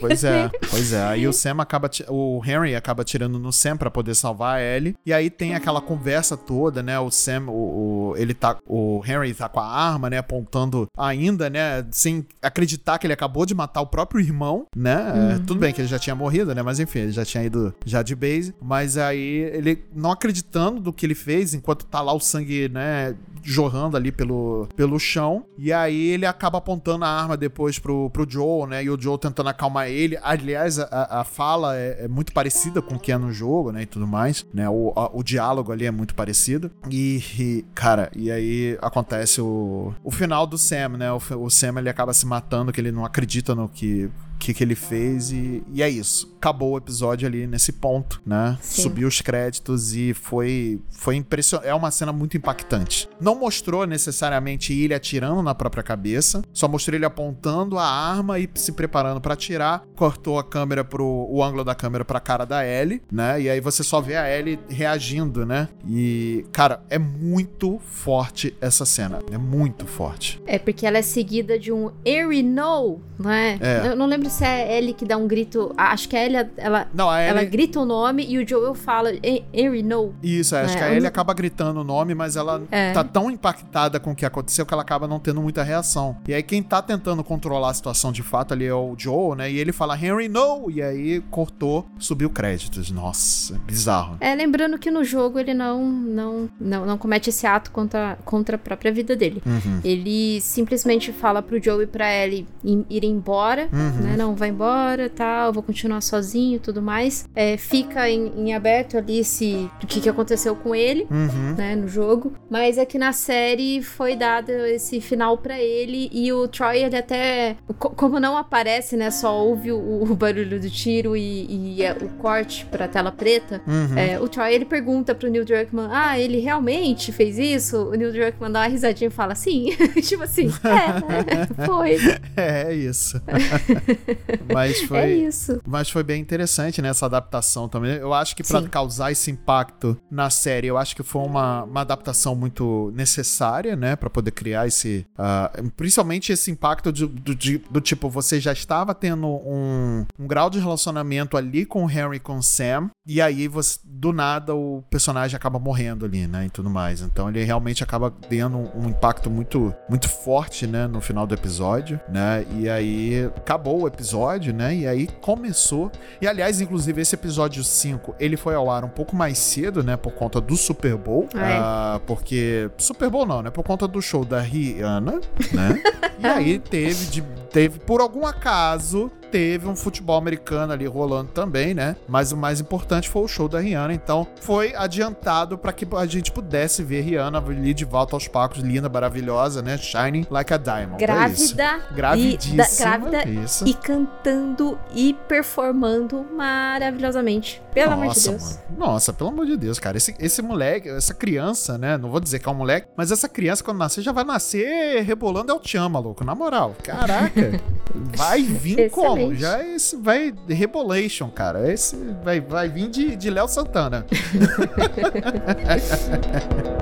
Pois 0.00 0.22
é, 0.22 0.48
pois 0.70 0.92
é. 0.92 1.02
Aí 1.02 1.26
o 1.26 1.32
Sam 1.32 1.56
acaba. 1.60 1.90
O 2.08 2.40
Henry 2.44 2.76
acaba 2.76 3.02
atirando 3.02 3.38
no 3.38 3.52
Sam 3.52 3.76
para 3.76 3.90
poder 3.90 4.14
salvar 4.14 4.58
a 4.58 4.62
Ellie. 4.62 4.94
E 5.04 5.12
aí 5.12 5.28
tem 5.28 5.54
aquela 5.54 5.80
conversa 5.80 6.36
toda, 6.36 6.82
né? 6.82 7.00
O 7.00 7.10
Sam, 7.10 7.46
o, 7.48 8.10
o 8.10 8.16
ele 8.16 8.32
tá. 8.32 8.58
O 8.64 9.02
Henry 9.04 9.27
Tá 9.34 9.48
com 9.48 9.60
a 9.60 9.66
arma, 9.66 10.10
né, 10.10 10.18
apontando 10.18 10.86
ainda, 10.96 11.48
né, 11.48 11.86
sem 11.90 12.26
acreditar 12.42 12.98
que 12.98 13.06
ele 13.06 13.12
acabou 13.12 13.46
de 13.46 13.54
matar 13.54 13.80
o 13.80 13.86
próprio 13.86 14.20
irmão, 14.20 14.66
né? 14.76 15.12
É, 15.14 15.34
uhum. 15.34 15.44
tudo 15.44 15.60
bem 15.60 15.72
que 15.72 15.80
ele 15.80 15.88
já 15.88 15.98
tinha 15.98 16.14
morrido, 16.14 16.54
né, 16.54 16.62
mas 16.62 16.80
enfim, 16.80 17.00
ele 17.00 17.12
já 17.12 17.24
tinha 17.24 17.44
ido 17.44 17.74
já 17.84 18.02
de 18.02 18.14
base, 18.14 18.54
mas 18.60 18.96
aí 18.98 19.50
ele 19.52 19.84
não 19.94 20.10
acreditando 20.10 20.80
do 20.80 20.92
que 20.92 21.06
ele 21.06 21.14
fez, 21.14 21.54
enquanto 21.54 21.86
tá 21.86 22.00
lá 22.00 22.12
o 22.12 22.20
sangue, 22.20 22.68
né, 22.68 23.14
jorrando 23.42 23.96
ali 23.96 24.12
pelo, 24.12 24.68
pelo 24.76 24.98
chão, 24.98 25.44
e 25.56 25.72
aí 25.72 26.08
ele 26.08 26.26
acaba 26.26 26.58
apontando 26.58 27.04
a 27.04 27.08
arma 27.08 27.36
depois 27.36 27.78
pro, 27.78 28.10
pro 28.10 28.26
Joe, 28.28 28.68
né, 28.68 28.84
e 28.84 28.90
o 28.90 29.00
Joe 29.00 29.18
tentando 29.18 29.48
acalmar 29.48 29.88
ele. 29.88 30.18
Aliás, 30.22 30.78
a, 30.78 31.20
a 31.20 31.24
fala 31.24 31.76
é, 31.76 32.04
é, 32.04 32.08
muito 32.08 32.32
parecida 32.32 32.82
com 32.82 32.96
o 32.96 32.98
que 32.98 33.12
é 33.12 33.18
no 33.18 33.32
jogo, 33.32 33.72
né, 33.72 33.82
e 33.82 33.86
tudo 33.86 34.06
mais, 34.06 34.44
né, 34.52 34.68
o, 34.68 34.92
a, 34.94 35.10
o 35.12 35.22
diálogo 35.22 35.72
ali 35.72 35.86
é 35.86 35.90
muito 35.90 36.14
parecido, 36.14 36.70
e, 36.90 37.22
e 37.38 37.64
cara, 37.74 38.10
e 38.14 38.30
aí 38.30 38.78
acontece 38.82 39.07
acontece 39.08 39.40
o, 39.40 39.94
o 40.04 40.10
final 40.10 40.46
do 40.46 40.58
Sam, 40.58 40.90
né? 40.98 41.10
O, 41.10 41.20
o 41.38 41.50
Sam 41.50 41.78
ele 41.78 41.88
acaba 41.88 42.12
se 42.12 42.26
matando, 42.26 42.72
que 42.72 42.80
ele 42.80 42.92
não 42.92 43.04
acredita 43.04 43.54
no 43.54 43.68
que 43.68 44.10
que, 44.38 44.54
que 44.54 44.62
ele 44.62 44.74
fez 44.74 45.30
e, 45.30 45.62
e 45.72 45.82
é 45.82 45.88
isso. 45.88 46.34
Acabou 46.38 46.72
o 46.72 46.78
episódio 46.78 47.26
ali 47.26 47.46
nesse 47.46 47.72
ponto, 47.72 48.20
né? 48.24 48.56
Sim. 48.60 48.82
Subiu 48.82 49.08
os 49.08 49.20
créditos 49.20 49.94
e 49.94 50.14
foi, 50.14 50.80
foi 50.90 51.16
impressionante. 51.16 51.68
É 51.68 51.74
uma 51.74 51.90
cena 51.90 52.12
muito 52.12 52.36
impactante. 52.36 53.08
Não 53.20 53.34
mostrou 53.34 53.86
necessariamente 53.86 54.72
ele 54.72 54.94
atirando 54.94 55.42
na 55.42 55.54
própria 55.54 55.82
cabeça, 55.82 56.42
só 56.52 56.68
mostrou 56.68 56.96
ele 56.96 57.04
apontando 57.04 57.78
a 57.78 57.84
arma 57.84 58.38
e 58.38 58.48
se 58.54 58.72
preparando 58.72 59.20
para 59.20 59.34
atirar. 59.34 59.82
Cortou 59.96 60.38
a 60.38 60.44
câmera 60.44 60.84
pro 60.84 61.26
o 61.28 61.42
ângulo 61.42 61.64
da 61.64 61.74
câmera 61.74 62.04
pra 62.04 62.20
cara 62.20 62.44
da 62.44 62.64
Ellie, 62.64 63.02
né? 63.10 63.40
E 63.40 63.50
aí 63.50 63.60
você 63.60 63.82
só 63.82 64.00
vê 64.00 64.16
a 64.16 64.30
Ellie 64.30 64.58
reagindo, 64.68 65.44
né? 65.44 65.68
E, 65.86 66.46
cara, 66.52 66.82
é 66.88 66.98
muito 66.98 67.80
forte 67.84 68.56
essa 68.60 68.84
cena. 68.84 69.18
É 69.30 69.38
muito 69.38 69.86
forte. 69.86 70.40
É 70.46 70.58
porque 70.58 70.86
ela 70.86 70.98
é 70.98 71.02
seguida 71.02 71.58
de 71.58 71.72
um 71.72 71.90
Eerie 72.04 72.42
No, 72.42 73.00
não 73.18 73.30
é? 73.30 73.58
É. 73.60 73.88
Eu 73.88 73.96
não 73.96 74.06
lembro 74.06 74.27
se 74.28 74.44
é 74.44 74.48
a 74.48 74.76
Ellie 74.78 74.94
que 74.94 75.04
dá 75.04 75.16
um 75.16 75.26
grito. 75.26 75.72
Acho 75.76 76.08
que 76.08 76.16
a 76.16 76.24
Ellie, 76.24 76.46
ela, 76.56 76.86
Não, 76.94 77.08
a 77.10 77.20
ela 77.20 77.40
Ellie. 77.40 77.50
grita 77.50 77.80
o 77.80 77.84
nome 77.84 78.24
e 78.28 78.38
o 78.38 78.46
Joel 78.48 78.74
fala 78.74 79.12
"E- 79.22 79.44
Eerie 79.52 79.82
No. 79.82 80.14
Isso, 80.22 80.54
é, 80.54 80.62
acho 80.62 80.74
É, 80.74 80.78
que 80.78 80.84
a 80.84 80.88
Ellie 80.88 81.00
não- 81.00 81.08
acaba 81.08 81.32
gritando 81.34 81.80
o 81.80 81.84
nome, 81.84 82.14
mas 82.14 82.36
ela 82.36 82.62
É. 82.70 82.92
tá 82.92 83.02
tão 83.04 83.30
impactada 83.30 83.98
com 84.00 84.12
o 84.12 84.14
que 84.14 84.24
aconteceu 84.26 84.64
que 84.66 84.72
ela 84.72 84.82
acaba 84.82 85.06
não 85.06 85.18
tendo 85.18 85.40
muita 85.40 85.62
reação. 85.62 86.16
E 86.26 86.34
aí 86.34 86.42
quem 86.42 86.62
tá 86.62 86.80
tentando 86.82 87.22
controlar 87.24 87.70
a 87.70 87.74
situação 87.74 88.12
de 88.12 88.22
fato 88.22 88.52
ali 88.54 88.66
é 88.66 88.74
o 88.74 88.94
Joe, 88.96 89.36
né? 89.36 89.50
E 89.50 89.58
ele 89.58 89.72
fala 89.72 89.96
Henry, 89.96 90.28
no! 90.28 90.70
E 90.70 90.82
aí 90.82 91.20
cortou, 91.30 91.86
subiu 91.98 92.30
créditos. 92.30 92.90
Nossa, 92.90 93.54
é 93.54 93.58
bizarro. 93.58 94.16
É, 94.20 94.34
lembrando 94.34 94.78
que 94.78 94.90
no 94.90 95.04
jogo 95.04 95.38
ele 95.38 95.54
não, 95.54 95.82
não, 95.84 96.48
não, 96.60 96.86
não 96.86 96.98
comete 96.98 97.30
esse 97.30 97.46
ato 97.46 97.70
contra, 97.70 98.18
contra 98.24 98.56
a 98.56 98.58
própria 98.58 98.92
vida 98.92 99.14
dele. 99.16 99.42
Uhum. 99.46 99.80
Ele 99.84 100.40
simplesmente 100.40 101.12
fala 101.12 101.42
pro 101.42 101.62
Joe 101.62 101.84
e 101.84 101.86
pra 101.86 102.12
Ellie 102.12 102.46
ir, 102.64 102.84
ir 102.90 103.04
embora, 103.04 103.68
Uhum. 103.72 104.02
né? 104.02 104.16
Não, 104.18 104.34
vai 104.34 104.48
embora, 104.48 105.08
tal, 105.08 105.52
vou 105.52 105.62
continuar 105.62 106.00
sozinho 106.00 106.56
e 106.56 106.58
tudo 106.58 106.82
mais. 106.82 107.28
É, 107.34 107.56
fica 107.56 108.08
em, 108.10 108.32
em 108.36 108.54
aberto 108.54 108.96
ali 108.98 109.22
se, 109.24 109.70
o 109.82 109.86
que, 109.86 110.00
que 110.00 110.08
aconteceu 110.08 110.56
com 110.56 110.74
ele. 110.74 111.06
Uhum. 111.10 111.54
né, 111.56 111.76
no 111.76 111.86
jogo, 111.88 112.32
mas 112.50 112.78
aqui 112.78 112.98
na 112.98 113.12
série 113.12 113.82
foi 113.82 114.16
dado 114.16 114.50
esse 114.50 115.00
final 115.00 115.38
pra 115.38 115.58
ele 115.60 116.08
e 116.12 116.32
o 116.32 116.48
Troy 116.48 116.82
ele 116.82 116.96
até 116.96 117.56
co- 117.78 117.90
como 117.90 118.18
não 118.20 118.36
aparece, 118.36 118.96
né, 118.96 119.10
só 119.10 119.36
ouve 119.44 119.72
o, 119.72 120.02
o 120.02 120.14
barulho 120.14 120.60
do 120.60 120.68
tiro 120.70 121.16
e, 121.16 121.76
e 121.76 121.82
é 121.82 121.92
o 121.92 122.08
corte 122.20 122.66
pra 122.66 122.88
tela 122.88 123.12
preta. 123.12 123.60
Uhum. 123.66 123.96
é, 123.98 124.18
o 124.20 124.28
Troy 124.28 124.54
ele 124.54 124.64
pergunta 124.64 125.14
pro 125.14 125.28
Neil 125.30 125.44
Druckmann, 125.44 125.88
ah, 125.92 126.18
ele 126.18 126.38
realmente 126.40 127.12
fez 127.12 127.38
isso? 127.38 127.76
O 127.90 127.94
Neil 127.94 128.12
Druckmann 128.12 128.50
dá 128.52 128.60
uma 128.60 128.66
risadinha 128.68 129.08
e 129.08 129.12
fala, 129.12 129.34
sim, 129.34 129.70
tipo 130.02 130.22
assim, 130.22 130.48
é, 130.64 131.46
foi, 131.66 131.96
É, 132.36 132.70
é 132.70 132.74
isso. 132.74 133.20
mas 134.52 134.80
foi. 134.82 134.98
é 134.98 135.10
isso. 135.14 135.60
Mas 135.66 135.90
foi 135.90 136.02
bem 136.02 136.20
interessante, 136.20 136.80
né, 136.82 136.88
essa 136.88 137.06
adaptação 137.06 137.68
também. 137.68 137.92
Eu 137.96 138.12
acho 138.14 138.34
que 138.36 138.42
Sim. 138.44 138.66
causar 138.68 139.12
esse 139.12 139.30
impacto 139.30 139.96
na 140.10 140.30
série, 140.30 140.66
eu 140.66 140.76
acho 140.78 140.94
que 140.96 141.02
foi 141.02 141.22
uma, 141.22 141.64
uma 141.64 141.80
adaptação 141.82 142.34
muito 142.34 142.92
necessária, 142.94 143.76
né, 143.76 143.96
Pra 143.96 144.08
poder 144.10 144.30
criar 144.30 144.66
esse. 144.66 145.06
ah, 145.16 145.50
principalmente 145.76 146.32
esse 146.32 146.50
impacto 146.50 146.92
de- 146.92 147.06
do, 147.06 147.34
de- 147.34 147.58
do 147.70 147.80
tipo, 147.80 148.08
você 148.08 148.40
já 148.40 148.52
estava 148.52 148.94
tendo 148.94 149.26
um, 149.26 150.04
um 150.18 150.26
grau 150.26 150.48
de 150.50 150.58
relacionamento 150.58 151.36
ali 151.36 151.64
com 151.64 151.82
o 151.82 151.86
Harry 151.86 152.16
e 152.16 152.20
com 152.20 152.36
o 152.38 152.42
Sam, 152.42 152.90
e 153.08 153.22
aí 153.22 153.48
você, 153.48 153.78
do 153.82 154.12
nada 154.12 154.54
o 154.54 154.84
personagem 154.90 155.34
acaba 155.34 155.58
morrendo 155.58 156.04
ali, 156.04 156.26
né, 156.26 156.44
e 156.44 156.50
tudo 156.50 156.68
mais. 156.68 157.00
Então 157.00 157.26
ele 157.30 157.42
realmente 157.42 157.82
acaba 157.82 158.10
tendo 158.28 158.58
um, 158.58 158.84
um 158.84 158.88
impacto 158.90 159.30
muito, 159.30 159.74
muito 159.88 160.06
forte, 160.10 160.66
né, 160.66 160.86
no 160.86 161.00
final 161.00 161.26
do 161.26 161.34
episódio, 161.34 161.98
né, 162.06 162.44
e 162.58 162.68
aí 162.68 163.24
acabou 163.34 163.82
o 163.82 163.86
episódio, 163.88 164.52
né, 164.52 164.76
e 164.76 164.86
aí 164.86 165.08
começou. 165.22 165.90
E 166.20 166.26
aliás, 166.26 166.60
inclusive, 166.60 167.00
esse 167.00 167.14
episódio 167.14 167.64
5, 167.64 168.14
ele 168.20 168.36
foi 168.36 168.54
ao 168.54 168.70
ar 168.70 168.84
um 168.84 168.90
pouco 168.90 169.16
mais 169.16 169.38
cedo, 169.38 169.82
né, 169.82 169.96
por 169.96 170.12
conta 170.12 170.38
do 170.38 170.54
Super 170.54 170.94
Bowl, 170.96 171.26
Ah, 171.34 171.48
é? 171.48 171.56
ah, 171.58 172.00
porque... 172.06 172.70
Super 172.76 173.08
Bowl 173.08 173.24
não, 173.24 173.40
né, 173.40 173.48
por 173.50 173.64
conta 173.64 173.88
do 173.88 174.02
show 174.02 174.22
da 174.22 174.40
Rihanna, 174.40 175.20
né, 175.52 175.82
e 176.20 176.26
aí 176.26 176.58
teve, 176.58 177.06
de, 177.06 177.22
teve, 177.50 177.78
por 177.78 178.02
algum 178.02 178.26
acaso, 178.26 179.10
teve 179.30 179.66
um 179.68 179.76
futebol 179.76 180.16
americano 180.16 180.72
ali 180.72 180.86
rolando 180.86 181.30
também, 181.32 181.74
né? 181.74 181.96
Mas 182.08 182.32
o 182.32 182.36
mais 182.36 182.60
importante 182.60 183.08
foi 183.08 183.22
o 183.22 183.28
show 183.28 183.48
da 183.48 183.60
Rihanna, 183.60 183.92
então 183.94 184.26
foi 184.40 184.74
adiantado 184.74 185.56
para 185.58 185.72
que 185.72 185.86
a 185.96 186.06
gente 186.06 186.32
pudesse 186.32 186.82
ver 186.82 187.02
Rihanna 187.02 187.38
ali 187.38 187.72
de 187.74 187.84
volta 187.84 188.14
aos 188.16 188.26
palcos, 188.28 188.58
linda, 188.62 188.88
maravilhosa, 188.88 189.62
né? 189.62 189.76
Shining 189.78 190.26
like 190.30 190.52
a 190.52 190.56
diamond. 190.56 191.02
É. 191.02 191.06
Grávida 191.06 191.80
Gravidíssima. 191.94 192.54
e, 192.54 192.56
da- 192.56 192.68
grávida 192.78 193.28
isso. 193.28 193.66
e 193.66 193.74
cantando 193.74 194.78
e 194.94 195.14
performando 195.28 196.24
maravilhosamente. 196.32 197.60
Pelo 197.74 197.92
amor 197.92 198.02
de 198.02 198.08
Nossa, 198.08 198.30
Deus. 198.30 198.42
mano. 198.70 198.78
Nossa, 198.78 199.12
pelo 199.12 199.30
amor 199.30 199.46
de 199.46 199.56
Deus, 199.56 199.78
cara. 199.78 199.96
Esse, 199.96 200.14
esse 200.18 200.42
moleque, 200.42 200.88
essa 200.88 201.14
criança, 201.14 201.78
né? 201.78 201.96
Não 201.96 202.10
vou 202.10 202.20
dizer 202.20 202.38
que 202.38 202.48
é 202.48 202.52
um 202.52 202.54
moleque, 202.54 202.88
mas 202.96 203.10
essa 203.12 203.28
criança, 203.28 203.62
quando 203.62 203.78
nascer, 203.78 204.02
já 204.02 204.10
vai 204.12 204.24
nascer 204.24 205.02
rebolando 205.04 205.52
El 205.52 205.60
Chan, 205.62 205.88
maluco. 205.88 206.24
Na 206.24 206.34
moral. 206.34 206.74
Caraca. 206.82 207.60
vai 208.16 208.42
vir 208.42 208.90
como? 208.90 209.17
Excelente. 209.18 209.40
Já 209.40 209.66
esse 209.66 209.96
vai. 209.96 210.34
Rebolation, 210.48 211.28
cara. 211.30 211.72
Esse 211.72 211.96
vai, 212.22 212.40
vai 212.40 212.68
vir 212.68 212.88
de, 212.88 213.16
de 213.16 213.30
Léo 213.30 213.48
Santana. 213.48 214.06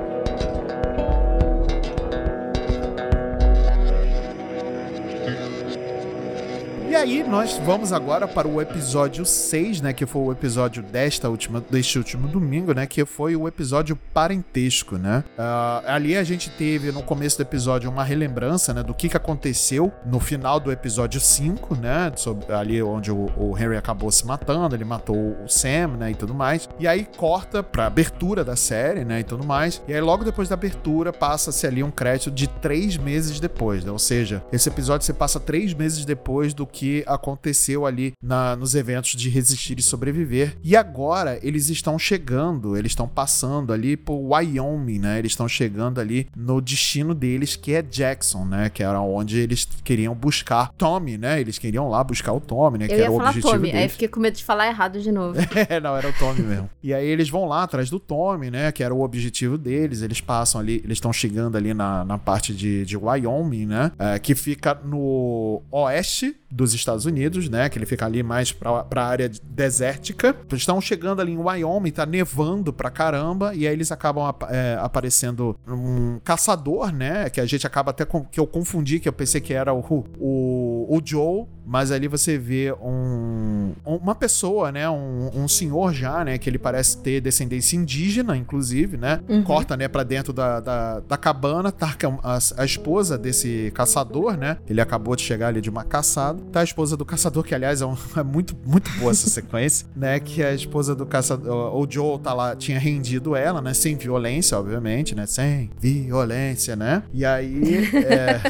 aí, 7.07 7.23
nós 7.23 7.57
vamos 7.64 7.92
agora 7.92 8.27
para 8.27 8.49
o 8.49 8.61
episódio 8.61 9.25
6, 9.25 9.81
né? 9.81 9.92
Que 9.92 10.05
foi 10.05 10.23
o 10.23 10.33
episódio 10.33 10.83
desta 10.83 11.29
última, 11.29 11.61
deste 11.61 11.99
último 11.99 12.27
domingo, 12.27 12.73
né? 12.75 12.85
Que 12.85 13.05
foi 13.05 13.37
o 13.37 13.47
episódio 13.47 13.97
parentesco, 14.12 14.99
né? 14.99 15.23
Ah, 15.38 15.83
ali 15.87 16.16
a 16.16 16.25
gente 16.25 16.51
teve 16.51 16.90
no 16.90 17.03
começo 17.03 17.37
do 17.38 17.42
episódio 17.42 17.88
uma 17.88 18.03
relembrança, 18.03 18.75
né? 18.75 18.83
Do 18.83 18.92
que, 18.92 19.09
que 19.09 19.16
aconteceu 19.16 19.92
no 20.05 20.19
final 20.19 20.59
do 20.59 20.73
episódio 20.73 21.21
5, 21.21 21.77
né? 21.77 22.12
Sobre, 22.16 22.53
ali 22.53 22.83
onde 22.83 23.12
o, 23.12 23.31
o 23.37 23.57
Henry 23.57 23.77
acabou 23.77 24.11
se 24.11 24.27
matando, 24.27 24.75
ele 24.75 24.85
matou 24.85 25.37
o 25.45 25.49
Sam, 25.49 25.97
né? 25.99 26.11
E 26.11 26.14
tudo 26.14 26.35
mais. 26.35 26.69
E 26.79 26.88
aí 26.88 27.07
corta 27.16 27.62
pra 27.62 27.87
abertura 27.87 28.45
da 28.45 28.57
série, 28.57 29.05
né? 29.05 29.21
E 29.21 29.25
tudo 29.25 29.47
mais. 29.47 29.81
E 29.87 29.95
aí 29.95 30.01
logo 30.01 30.25
depois 30.25 30.49
da 30.49 30.55
abertura 30.55 31.12
passa-se 31.12 31.69
ali 31.69 31.85
um 31.85 31.90
crédito 31.90 32.33
de 32.33 32.49
três 32.49 32.97
meses 32.97 33.38
depois, 33.38 33.85
né? 33.85 33.92
Ou 33.92 33.99
seja, 33.99 34.42
esse 34.53 34.69
episódio 34.69 35.07
você 35.07 35.12
passa 35.12 35.38
três 35.38 35.73
meses 35.73 36.05
depois 36.05 36.53
do 36.53 36.66
que 36.66 36.96
aconteceu 37.07 37.85
ali 37.87 38.13
na- 38.23 38.55
nos 38.57 38.75
eventos 38.75 39.13
de 39.13 39.29
Resistir 39.29 39.79
e 39.79 39.83
Sobreviver. 39.83 40.57
E 40.63 40.77
agora 40.77 41.39
eles 41.43 41.69
estão 41.69 41.99
chegando, 41.99 42.77
eles 42.77 42.93
estão 42.93 43.09
passando 43.09 43.73
ali 43.73 43.97
por 43.97 44.15
Wyoming, 44.17 44.99
né? 44.99 45.19
Eles 45.19 45.33
estão 45.33 45.49
chegando 45.49 46.01
ali 46.01 46.27
no 46.37 46.61
destino 46.61 47.15
deles, 47.15 47.57
que 47.57 47.73
é 47.75 47.83
Jackson, 47.83 48.45
né? 48.45 48.69
Que 48.71 48.83
era 48.83 49.01
onde 49.01 49.39
eles 49.39 49.67
queriam 49.85 50.15
buscar 50.15 50.71
Tommy, 50.77 51.17
né? 51.19 51.41
Eles 51.41 51.59
queriam 51.59 51.89
lá 51.89 52.03
buscar 52.05 52.33
o 52.33 52.41
Tommy, 52.41 52.79
né? 52.79 52.87
que 52.89 52.95
Eu 52.95 52.99
ia 52.99 53.05
era 53.05 53.13
o 53.13 53.17
falar 53.17 53.31
objetivo 53.31 53.53
Tommy, 53.55 53.69
aí 53.69 53.75
deles. 53.77 53.93
fiquei 53.93 54.09
com 54.09 54.21
medo 54.21 54.37
de 54.37 54.45
falar 54.45 54.69
errado 54.69 55.01
de 55.01 55.11
novo. 55.13 55.37
É, 55.69 55.81
não, 55.81 55.97
era 55.97 56.09
o 56.09 56.13
Tommy 56.13 56.43
mesmo. 56.43 56.71
E 56.83 56.93
aí 56.95 57.07
eles 57.07 57.29
vão 57.29 57.47
lá 57.47 57.63
atrás 57.63 57.89
do 57.91 57.99
Tommy, 57.99 58.51
né? 58.51 58.71
Que 58.71 58.83
era 58.85 58.95
o 58.95 59.01
objetivo 59.03 59.57
deles. 59.59 60.03
Eles 60.03 60.21
passam 60.21 60.61
ali, 60.61 60.81
eles 60.85 60.97
estão 60.97 61.13
chegando 61.13 61.57
ali 61.57 61.73
na, 61.75 62.05
na 62.05 62.19
parte 62.19 62.55
de, 62.55 62.85
de 62.85 62.97
Wyoming, 62.97 63.67
né? 63.67 63.91
é, 63.99 64.19
que 64.19 64.35
fica 64.35 64.75
no 64.85 65.63
oeste 65.71 66.37
dos 66.57 66.73
Estados 66.73 67.05
Unidos, 67.05 67.51
né? 67.51 67.69
Que 67.69 67.79
ele 67.79 67.85
fica 67.85 68.07
ali 68.07 68.23
mais 68.23 68.51
pra, 68.51 68.83
pra 68.83 69.05
área 69.05 69.31
desértica. 69.42 70.35
Eles 70.49 70.62
estão 70.62 70.81
chegando 70.81 71.21
ali 71.21 71.33
em 71.33 71.37
Wyoming, 71.37 71.90
tá 71.90 72.07
nevando 72.07 72.73
pra 72.73 72.90
caramba. 72.90 73.55
E 73.55 73.66
aí 73.66 73.73
eles 73.75 73.92
acabam 73.92 74.35
é, 74.49 74.79
aparecendo 74.81 75.55
um 75.69 76.19
caçador, 76.25 76.90
né? 76.92 77.29
Que 77.29 77.40
a 77.40 77.47
gente 77.47 77.66
acaba 77.66 77.90
até 77.90 78.07
com, 78.07 78.25
que 78.25 78.40
eu 78.40 78.47
confundi, 78.47 78.99
que 78.99 79.09
eu 79.09 79.12
pensei 79.12 79.40
que 79.40 79.53
era 79.53 79.75
o, 79.75 79.81
o, 80.19 80.97
o 80.97 81.01
Joe. 81.05 81.45
Mas 81.69 81.90
ali 81.90 82.07
você 82.07 82.38
vê 82.38 82.73
um, 82.81 83.73
uma 83.85 84.14
pessoa, 84.14 84.71
né? 84.71 84.88
Um, 84.88 85.31
um 85.35 85.49
senhor 85.49 85.92
já, 85.92 86.25
né? 86.25 86.38
Que 86.38 86.49
ele 86.49 86.59
parece 86.59 86.97
ter 86.99 87.21
descendência 87.21 87.77
indígena, 87.77 88.37
inclusive, 88.37 88.97
né? 88.97 89.21
Uhum. 89.29 89.42
Corta, 89.42 89.77
né, 89.77 89.88
pra 89.88 90.05
dentro 90.05 90.33
da, 90.33 90.61
da, 90.61 91.01
da 91.01 91.16
cabana, 91.16 91.73
tá 91.73 91.97
a, 92.23 92.38
a 92.59 92.64
esposa 92.64 93.19
desse 93.19 93.73
caçador, 93.75 94.37
né? 94.37 94.59
Ele 94.69 94.81
acabou 94.81 95.16
de 95.16 95.23
chegar 95.23 95.49
ali 95.49 95.61
de 95.61 95.69
uma 95.69 95.83
caçada. 95.83 96.40
Tá 96.53 96.61
a 96.61 96.65
esposa 96.65 96.97
do 96.97 97.05
caçador, 97.05 97.43
que 97.45 97.55
aliás 97.55 97.83
é, 97.83 97.87
um- 97.87 97.97
é 98.17 98.23
muito, 98.23 98.57
muito 98.65 98.91
boa 98.99 99.11
essa 99.11 99.29
sequência, 99.29 99.87
né? 99.95 100.19
Que 100.21 100.43
a 100.43 100.55
esposa 100.55 100.95
do 100.95 101.05
caçador, 101.05 101.75
o 101.77 101.87
Joe 101.91 102.19
tá 102.19 102.33
lá, 102.33 102.57
tinha 102.57 102.79
rendido 102.79 103.37
ela, 103.37 103.61
né? 103.61 103.75
Sem 103.75 103.97
violência, 103.97 104.59
obviamente, 104.59 105.15
né? 105.15 105.27
Sem 105.27 105.71
violência, 105.79 106.75
né? 106.77 107.03
E 107.13 107.25
aí. 107.25 107.89
é, 107.95 108.41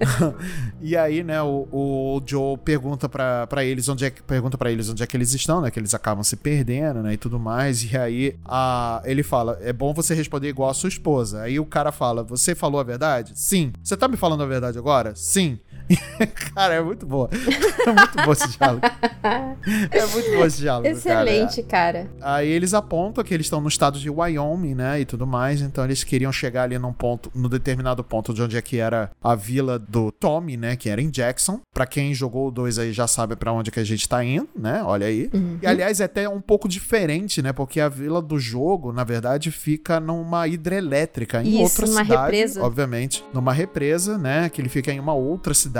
e 0.80 0.96
aí, 0.96 1.22
né, 1.22 1.42
o, 1.42 1.68
o 1.70 2.22
Joe 2.24 2.56
pergunta 2.58 3.08
pra 3.08 3.64
eles 3.64 3.88
onde 3.88 4.04
é 4.04 4.10
que 4.10 4.22
pergunta 4.22 4.56
para 4.56 4.70
eles 4.70 4.88
onde 4.88 5.02
é 5.02 5.06
que 5.06 5.16
eles 5.16 5.32
estão, 5.34 5.60
né, 5.60 5.70
que 5.70 5.78
eles 5.78 5.94
acabam 5.94 6.22
se 6.24 6.36
perdendo, 6.36 7.02
né, 7.02 7.14
e 7.14 7.16
tudo 7.16 7.38
mais. 7.38 7.82
E 7.92 7.96
aí 7.96 8.36
a, 8.44 9.02
ele 9.04 9.22
fala: 9.22 9.58
"É 9.60 9.72
bom 9.72 9.92
você 9.92 10.14
responder 10.14 10.48
igual 10.48 10.70
a 10.70 10.74
sua 10.74 10.88
esposa". 10.88 11.42
Aí 11.42 11.58
o 11.60 11.66
cara 11.66 11.92
fala: 11.92 12.22
"Você 12.22 12.54
falou 12.54 12.80
a 12.80 12.84
verdade?". 12.84 13.32
"Sim". 13.34 13.72
"Você 13.82 13.96
tá 13.96 14.08
me 14.08 14.16
falando 14.16 14.42
a 14.42 14.46
verdade 14.46 14.78
agora?". 14.78 15.12
"Sim". 15.14 15.58
cara, 16.54 16.74
é 16.74 16.82
muito 16.82 17.06
boa. 17.06 17.28
É 17.32 17.92
muito 17.92 18.16
bom 18.24 18.32
esse 18.32 18.48
diálogo. 18.48 18.86
É 19.90 20.06
muito 20.06 20.30
bom 20.30 20.44
esse 20.44 20.58
diálogo. 20.58 20.88
Excelente, 20.88 21.62
cara. 21.62 22.08
cara. 22.20 22.36
Aí 22.38 22.48
eles 22.48 22.74
apontam 22.74 23.24
que 23.24 23.34
eles 23.34 23.46
estão 23.46 23.60
no 23.60 23.68
estado 23.68 23.98
de 23.98 24.08
Wyoming, 24.08 24.74
né? 24.74 25.00
E 25.00 25.04
tudo 25.04 25.26
mais. 25.26 25.60
Então 25.60 25.84
eles 25.84 26.04
queriam 26.04 26.32
chegar 26.32 26.64
ali 26.64 26.78
num 26.78 26.92
ponto, 26.92 27.30
no 27.34 27.48
determinado 27.48 28.02
ponto 28.04 28.32
de 28.32 28.42
onde 28.42 28.56
é 28.56 28.62
que 28.62 28.78
era 28.78 29.10
a 29.22 29.34
vila 29.34 29.78
do 29.78 30.12
Tommy, 30.12 30.56
né? 30.56 30.76
Que 30.76 30.88
era 30.88 31.00
em 31.00 31.10
Jackson. 31.10 31.60
Pra 31.72 31.86
quem 31.86 32.14
jogou 32.14 32.48
o 32.48 32.50
2 32.50 32.78
aí 32.78 32.92
já 32.92 33.06
sabe 33.06 33.36
para 33.36 33.52
onde 33.52 33.70
que 33.70 33.80
a 33.80 33.84
gente 33.84 34.08
tá 34.08 34.24
indo, 34.24 34.48
né? 34.56 34.82
Olha 34.84 35.06
aí. 35.06 35.30
Uhum. 35.32 35.58
E 35.62 35.66
aliás, 35.66 36.00
é 36.00 36.04
até 36.04 36.28
um 36.28 36.40
pouco 36.40 36.68
diferente, 36.68 37.42
né? 37.42 37.52
Porque 37.52 37.80
a 37.80 37.88
vila 37.88 38.22
do 38.22 38.38
jogo, 38.38 38.92
na 38.92 39.04
verdade, 39.04 39.50
fica 39.50 39.98
numa 39.98 40.46
hidrelétrica 40.46 41.42
em 41.42 41.54
Isso, 41.54 41.62
outra 41.62 41.86
numa 41.86 42.04
cidade. 42.04 42.22
Represa. 42.22 42.62
Obviamente. 42.62 43.24
Numa 43.32 43.52
represa, 43.52 44.18
né? 44.18 44.48
Que 44.48 44.60
ele 44.60 44.68
fica 44.68 44.92
em 44.92 45.00
uma 45.00 45.14
outra 45.14 45.54
cidade. 45.54 45.79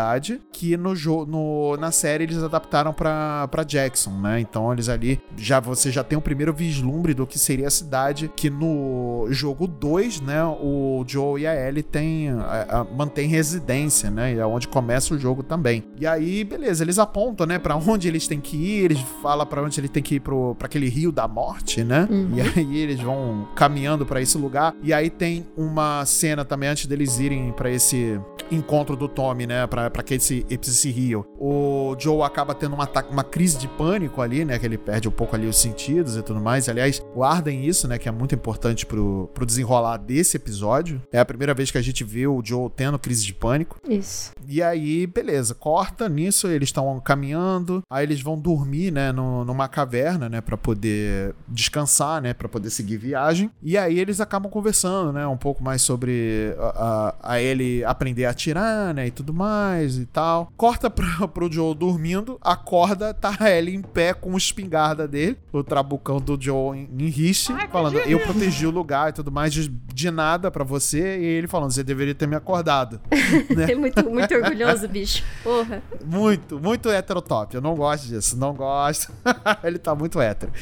Que 0.52 0.76
no 0.76 0.94
jogo, 0.94 1.76
na 1.76 1.90
série, 1.90 2.24
eles 2.24 2.42
adaptaram 2.42 2.92
pra, 2.92 3.48
pra 3.48 3.62
Jackson, 3.62 4.10
né? 4.10 4.40
Então 4.40 4.72
eles 4.72 4.88
ali 4.88 5.20
já 5.36 5.60
você 5.60 5.90
já 5.90 6.02
tem 6.02 6.18
o 6.18 6.20
primeiro 6.20 6.52
vislumbre 6.52 7.14
do 7.14 7.26
que 7.26 7.38
seria 7.38 7.68
a 7.68 7.70
cidade. 7.70 8.30
Que 8.34 8.50
no 8.50 9.26
jogo 9.30 9.66
2, 9.66 10.20
né? 10.20 10.44
O 10.44 11.04
Joe 11.06 11.40
e 11.40 11.46
a 11.46 11.68
Ellie 11.68 11.82
tem, 11.82 12.30
a, 12.30 12.80
a, 12.80 12.84
mantém 12.84 13.28
residência, 13.28 14.10
né? 14.10 14.34
E 14.34 14.38
é 14.38 14.46
onde 14.46 14.68
começa 14.68 15.14
o 15.14 15.18
jogo 15.18 15.42
também. 15.42 15.84
E 15.98 16.06
aí, 16.06 16.44
beleza, 16.44 16.84
eles 16.84 16.98
apontam, 16.98 17.46
né? 17.46 17.58
Pra 17.58 17.76
onde 17.76 18.08
eles 18.08 18.26
têm 18.26 18.40
que 18.40 18.56
ir. 18.56 18.84
Eles 18.84 19.00
falam 19.22 19.46
pra 19.46 19.62
onde 19.62 19.80
ele 19.80 19.88
tem 19.88 20.02
que 20.02 20.16
ir 20.16 20.20
pro, 20.20 20.54
pra 20.56 20.66
aquele 20.66 20.88
rio 20.88 21.12
da 21.12 21.26
morte, 21.26 21.82
né? 21.84 22.06
Uhum. 22.10 22.32
E 22.34 22.40
aí 22.40 22.78
eles 22.78 23.00
vão 23.00 23.48
caminhando 23.54 24.04
para 24.04 24.20
esse 24.20 24.36
lugar. 24.36 24.74
E 24.82 24.92
aí 24.92 25.08
tem 25.08 25.46
uma 25.56 26.04
cena 26.04 26.44
também 26.44 26.68
antes 26.68 26.86
deles 26.86 27.18
irem 27.18 27.52
para 27.52 27.70
esse 27.70 28.20
encontro 28.50 28.96
do 28.96 29.08
Tommy, 29.08 29.46
né? 29.46 29.66
Pra, 29.66 29.79
pra 29.88 30.02
que 30.02 30.14
esse, 30.14 30.44
esse 30.50 30.90
rio. 30.90 31.24
O 31.38 31.96
Joe 31.98 32.22
acaba 32.22 32.54
tendo 32.54 32.74
uma, 32.74 32.88
uma 33.10 33.24
crise 33.24 33.56
de 33.56 33.68
pânico 33.68 34.20
ali, 34.20 34.44
né? 34.44 34.58
Que 34.58 34.66
ele 34.66 34.76
perde 34.76 35.08
um 35.08 35.12
pouco 35.12 35.36
ali 35.36 35.46
os 35.46 35.56
sentidos 35.56 36.16
e 36.16 36.22
tudo 36.22 36.40
mais. 36.40 36.68
Aliás, 36.68 37.00
guardem 37.14 37.64
isso, 37.64 37.88
né? 37.88 37.98
Que 37.98 38.08
é 38.08 38.12
muito 38.12 38.34
importante 38.34 38.84
pro, 38.84 39.30
pro 39.32 39.46
desenrolar 39.46 39.96
desse 39.96 40.36
episódio. 40.36 41.00
É 41.12 41.18
a 41.18 41.24
primeira 41.24 41.54
vez 41.54 41.70
que 41.70 41.78
a 41.78 41.82
gente 41.82 42.04
vê 42.04 42.26
o 42.26 42.42
Joe 42.44 42.68
tendo 42.74 42.98
crise 42.98 43.24
de 43.24 43.32
pânico. 43.32 43.78
Isso. 43.88 44.32
E 44.46 44.62
aí, 44.62 45.06
beleza, 45.06 45.54
corta 45.54 46.08
nisso, 46.08 46.48
eles 46.48 46.68
estão 46.68 46.98
caminhando, 47.00 47.82
aí 47.88 48.04
eles 48.04 48.20
vão 48.20 48.38
dormir, 48.38 48.90
né, 48.90 49.12
no, 49.12 49.44
numa 49.44 49.68
caverna, 49.68 50.28
né, 50.28 50.40
para 50.40 50.56
poder 50.56 51.34
descansar, 51.46 52.20
né, 52.20 52.34
para 52.34 52.48
poder 52.48 52.70
seguir 52.70 52.96
viagem. 52.96 53.50
E 53.62 53.78
aí 53.78 53.98
eles 53.98 54.20
acabam 54.20 54.50
conversando, 54.50 55.12
né, 55.12 55.26
um 55.26 55.36
pouco 55.36 55.62
mais 55.62 55.82
sobre 55.82 56.54
a, 56.58 57.14
a, 57.22 57.34
a 57.34 57.40
ele 57.40 57.84
aprender 57.84 58.24
a 58.24 58.30
atirar, 58.30 58.92
né, 58.94 59.06
e 59.06 59.10
tudo 59.10 59.32
mais 59.32 59.69
e 59.78 60.06
tal. 60.06 60.52
Corta 60.56 60.90
pra, 60.90 61.26
pro 61.28 61.50
Joe 61.50 61.74
dormindo, 61.74 62.38
acorda, 62.40 63.14
tá 63.14 63.36
a 63.38 63.50
Ellie 63.50 63.74
em 63.74 63.82
pé 63.82 64.12
com 64.12 64.32
o 64.32 64.36
espingarda 64.36 65.06
dele, 65.06 65.38
o 65.52 65.62
trabucão 65.62 66.20
do 66.20 66.40
Joe 66.40 66.78
em, 66.78 66.88
em 66.98 67.08
riche, 67.08 67.52
falando, 67.70 67.98
eu 67.98 68.18
protegi 68.20 68.66
o 68.66 68.70
lugar 68.70 69.10
e 69.10 69.12
tudo 69.12 69.30
mais, 69.30 69.52
de, 69.52 69.68
de 69.68 70.10
nada 70.10 70.50
para 70.50 70.64
você, 70.64 71.18
e 71.18 71.24
ele 71.24 71.46
falando, 71.46 71.70
você 71.70 71.82
deveria 71.82 72.14
ter 72.14 72.26
me 72.26 72.36
acordado. 72.36 73.00
né? 73.56 73.74
muito, 73.74 74.08
muito 74.08 74.34
orgulhoso, 74.34 74.88
bicho. 74.88 75.22
Porra. 75.42 75.82
Muito, 76.04 76.58
muito 76.58 76.90
heterotop. 76.90 77.54
Eu 77.54 77.60
não 77.60 77.74
gosto 77.74 78.06
disso, 78.06 78.36
não 78.36 78.54
gosto. 78.54 79.12
ele 79.64 79.78
tá 79.78 79.94
muito 79.94 80.20
hétero. 80.20 80.52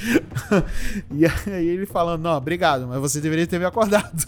e 1.11 1.27
aí 1.27 1.67
ele 1.67 1.87
falando, 1.87 2.23
não, 2.23 2.37
obrigado, 2.37 2.87
mas 2.87 3.01
você 3.01 3.21
deveria 3.21 3.47
ter 3.47 3.59
me 3.59 3.65
acordado. 3.65 4.27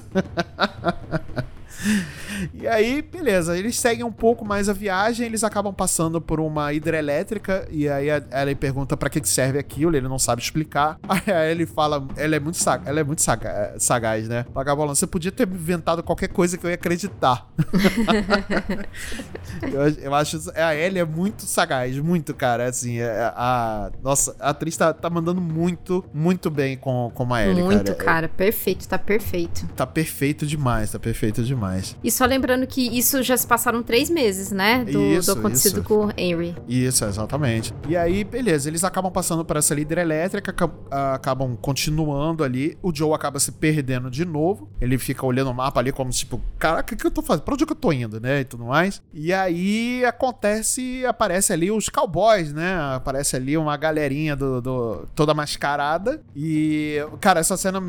E 2.55 2.67
aí, 2.67 3.03
beleza, 3.03 3.57
eles 3.57 3.79
seguem 3.79 4.05
um 4.05 4.13
pouco 4.13 4.45
mais 4.45 4.69
a 4.69 4.73
viagem, 4.73 5.27
eles 5.27 5.45
acabam 5.45 5.75
passando 5.75 6.21
por 6.21 6.41
uma 6.41 6.73
hidrelétrica, 6.73 7.67
e 7.71 7.89
aí 7.89 8.09
ela 8.09 8.55
pergunta 8.55 8.97
para 8.97 9.09
que 9.09 9.27
serve 9.27 9.59
aquilo, 9.59 9.97
ele 9.97 10.09
não 10.09 10.19
sabe 10.19 10.43
explicar. 10.43 10.99
Aí 11.31 11.51
ele 11.51 11.67
fala, 11.67 12.07
ela 12.17 12.37
é 12.37 12.41
muito, 12.41 12.57
sag 12.57 12.83
ela 12.87 13.01
é 13.01 13.05
muito 13.05 13.23
saga 13.23 13.75
sagaz, 13.79 14.29
né? 14.29 14.45
Vagabolão, 14.53 14.95
você 14.95 15.07
podia 15.07 15.31
ter 15.31 15.47
inventado 15.47 16.03
qualquer 16.03 16.29
coisa 16.29 16.59
que 16.59 16.65
eu 16.65 16.71
ia 16.71 16.75
acreditar. 16.75 17.49
eu, 19.73 20.05
eu, 20.05 20.15
acho, 20.15 20.39
a 20.55 20.75
Ellie 20.75 20.99
é 20.99 21.05
muito 21.05 21.43
sagaz, 21.43 21.97
muito, 21.99 22.35
cara, 22.35 22.69
assim, 22.69 23.01
a, 23.01 23.05
é, 23.05 23.33
a 23.37 23.91
nossa, 24.03 24.35
a 24.41 24.51
atriz 24.51 24.77
tá, 24.77 24.93
tá 24.93 25.09
mandando 25.09 25.41
muito, 25.41 26.05
muito 26.13 26.51
bem 26.51 26.77
com, 26.77 27.11
com 27.15 27.33
a 27.33 27.45
Ellie, 27.45 27.63
muito, 27.63 27.85
cara. 27.85 28.05
cara, 28.05 28.29
perfeito, 28.29 28.89
tá 28.89 28.99
perfeito. 28.99 29.67
Tá 29.77 29.87
perfeito 29.87 30.47
demais, 30.47 30.91
tá 30.91 30.99
perfeito 30.99 31.43
demais. 31.43 31.97
E 32.03 32.11
só 32.11 32.27
lembrando 32.31 32.67
que 32.67 32.81
isso 32.97 33.23
já 33.23 33.37
se 33.37 33.47
passaram 33.47 33.83
três 33.83 34.09
meses, 34.09 34.51
né? 34.51 34.85
Do, 34.85 35.03
isso, 35.03 35.35
do 35.35 35.41
acontecido 35.41 35.81
isso. 35.81 35.89
com 35.89 36.07
o 36.07 36.11
Henry. 36.17 36.55
Isso, 36.69 37.05
exatamente. 37.05 37.75
E 37.89 37.97
aí, 37.97 38.25
beleza, 38.25 38.69
eles 38.69 38.85
acabam 38.85 39.13
passando 39.13 39.45
por 39.45 39.57
essa 39.57 39.75
líder 39.75 39.99
elétrica, 39.99 40.55
acabam 40.91 41.57
continuando 41.57 42.45
ali. 42.45 42.79
O 42.83 42.95
Joe 42.95 43.13
acaba 43.13 43.39
se 43.41 43.53
perdendo 43.53 44.11
de 44.11 44.25
novo. 44.25 44.71
Ele 44.81 44.97
fica 44.97 45.27
olhando 45.27 45.51
o 45.51 45.55
mapa 45.55 45.81
ali 45.81 45.93
como 45.93 46.11
tipo, 46.11 46.41
caraca, 46.59 46.95
o 46.95 46.97
que 46.97 47.07
eu 47.07 47.11
tô 47.11 47.23
fazendo? 47.23 47.45
Pra 47.45 47.55
onde 47.55 47.67
que 47.67 47.73
eu 47.73 47.77
tô 47.77 47.93
indo, 47.93 48.21
né? 48.21 48.41
E 48.41 48.45
tudo 48.45 48.65
mais. 48.65 49.03
E 49.13 49.33
aí 49.33 50.05
acontece, 50.05 51.05
aparece 51.05 51.53
ali 51.53 51.71
os 51.71 51.89
cowboys, 51.89 52.53
né? 52.53 52.77
Aparece 52.95 53.37
ali 53.37 53.57
uma 53.57 53.77
galerinha 53.77 54.37
do, 54.37 54.61
do 54.61 55.09
toda 55.15 55.35
mascarada. 55.35 56.23
E, 56.35 57.05
cara, 57.21 57.41
essa 57.41 57.57
cena 57.57 57.81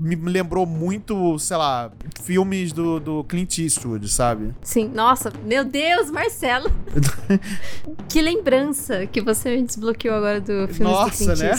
me 0.00 0.16
lembrou 0.16 0.64
muito, 0.64 1.38
sei 1.38 1.56
lá, 1.58 1.92
filmes 2.22 2.72
do, 2.72 2.98
do 2.98 3.24
Clint 3.24 3.58
Eastwood, 3.58 3.89
sabe? 4.08 4.54
Sim, 4.62 4.88
nossa, 4.94 5.32
meu 5.44 5.64
Deus, 5.64 6.10
Marcelo. 6.10 6.70
que 8.08 8.20
lembrança 8.20 9.06
que 9.06 9.20
você 9.20 9.56
me 9.56 9.62
desbloqueou 9.62 10.16
agora 10.16 10.40
do 10.40 10.68
filme 10.68 10.92
nossa, 10.92 11.34
do 11.34 11.42
né? 11.42 11.52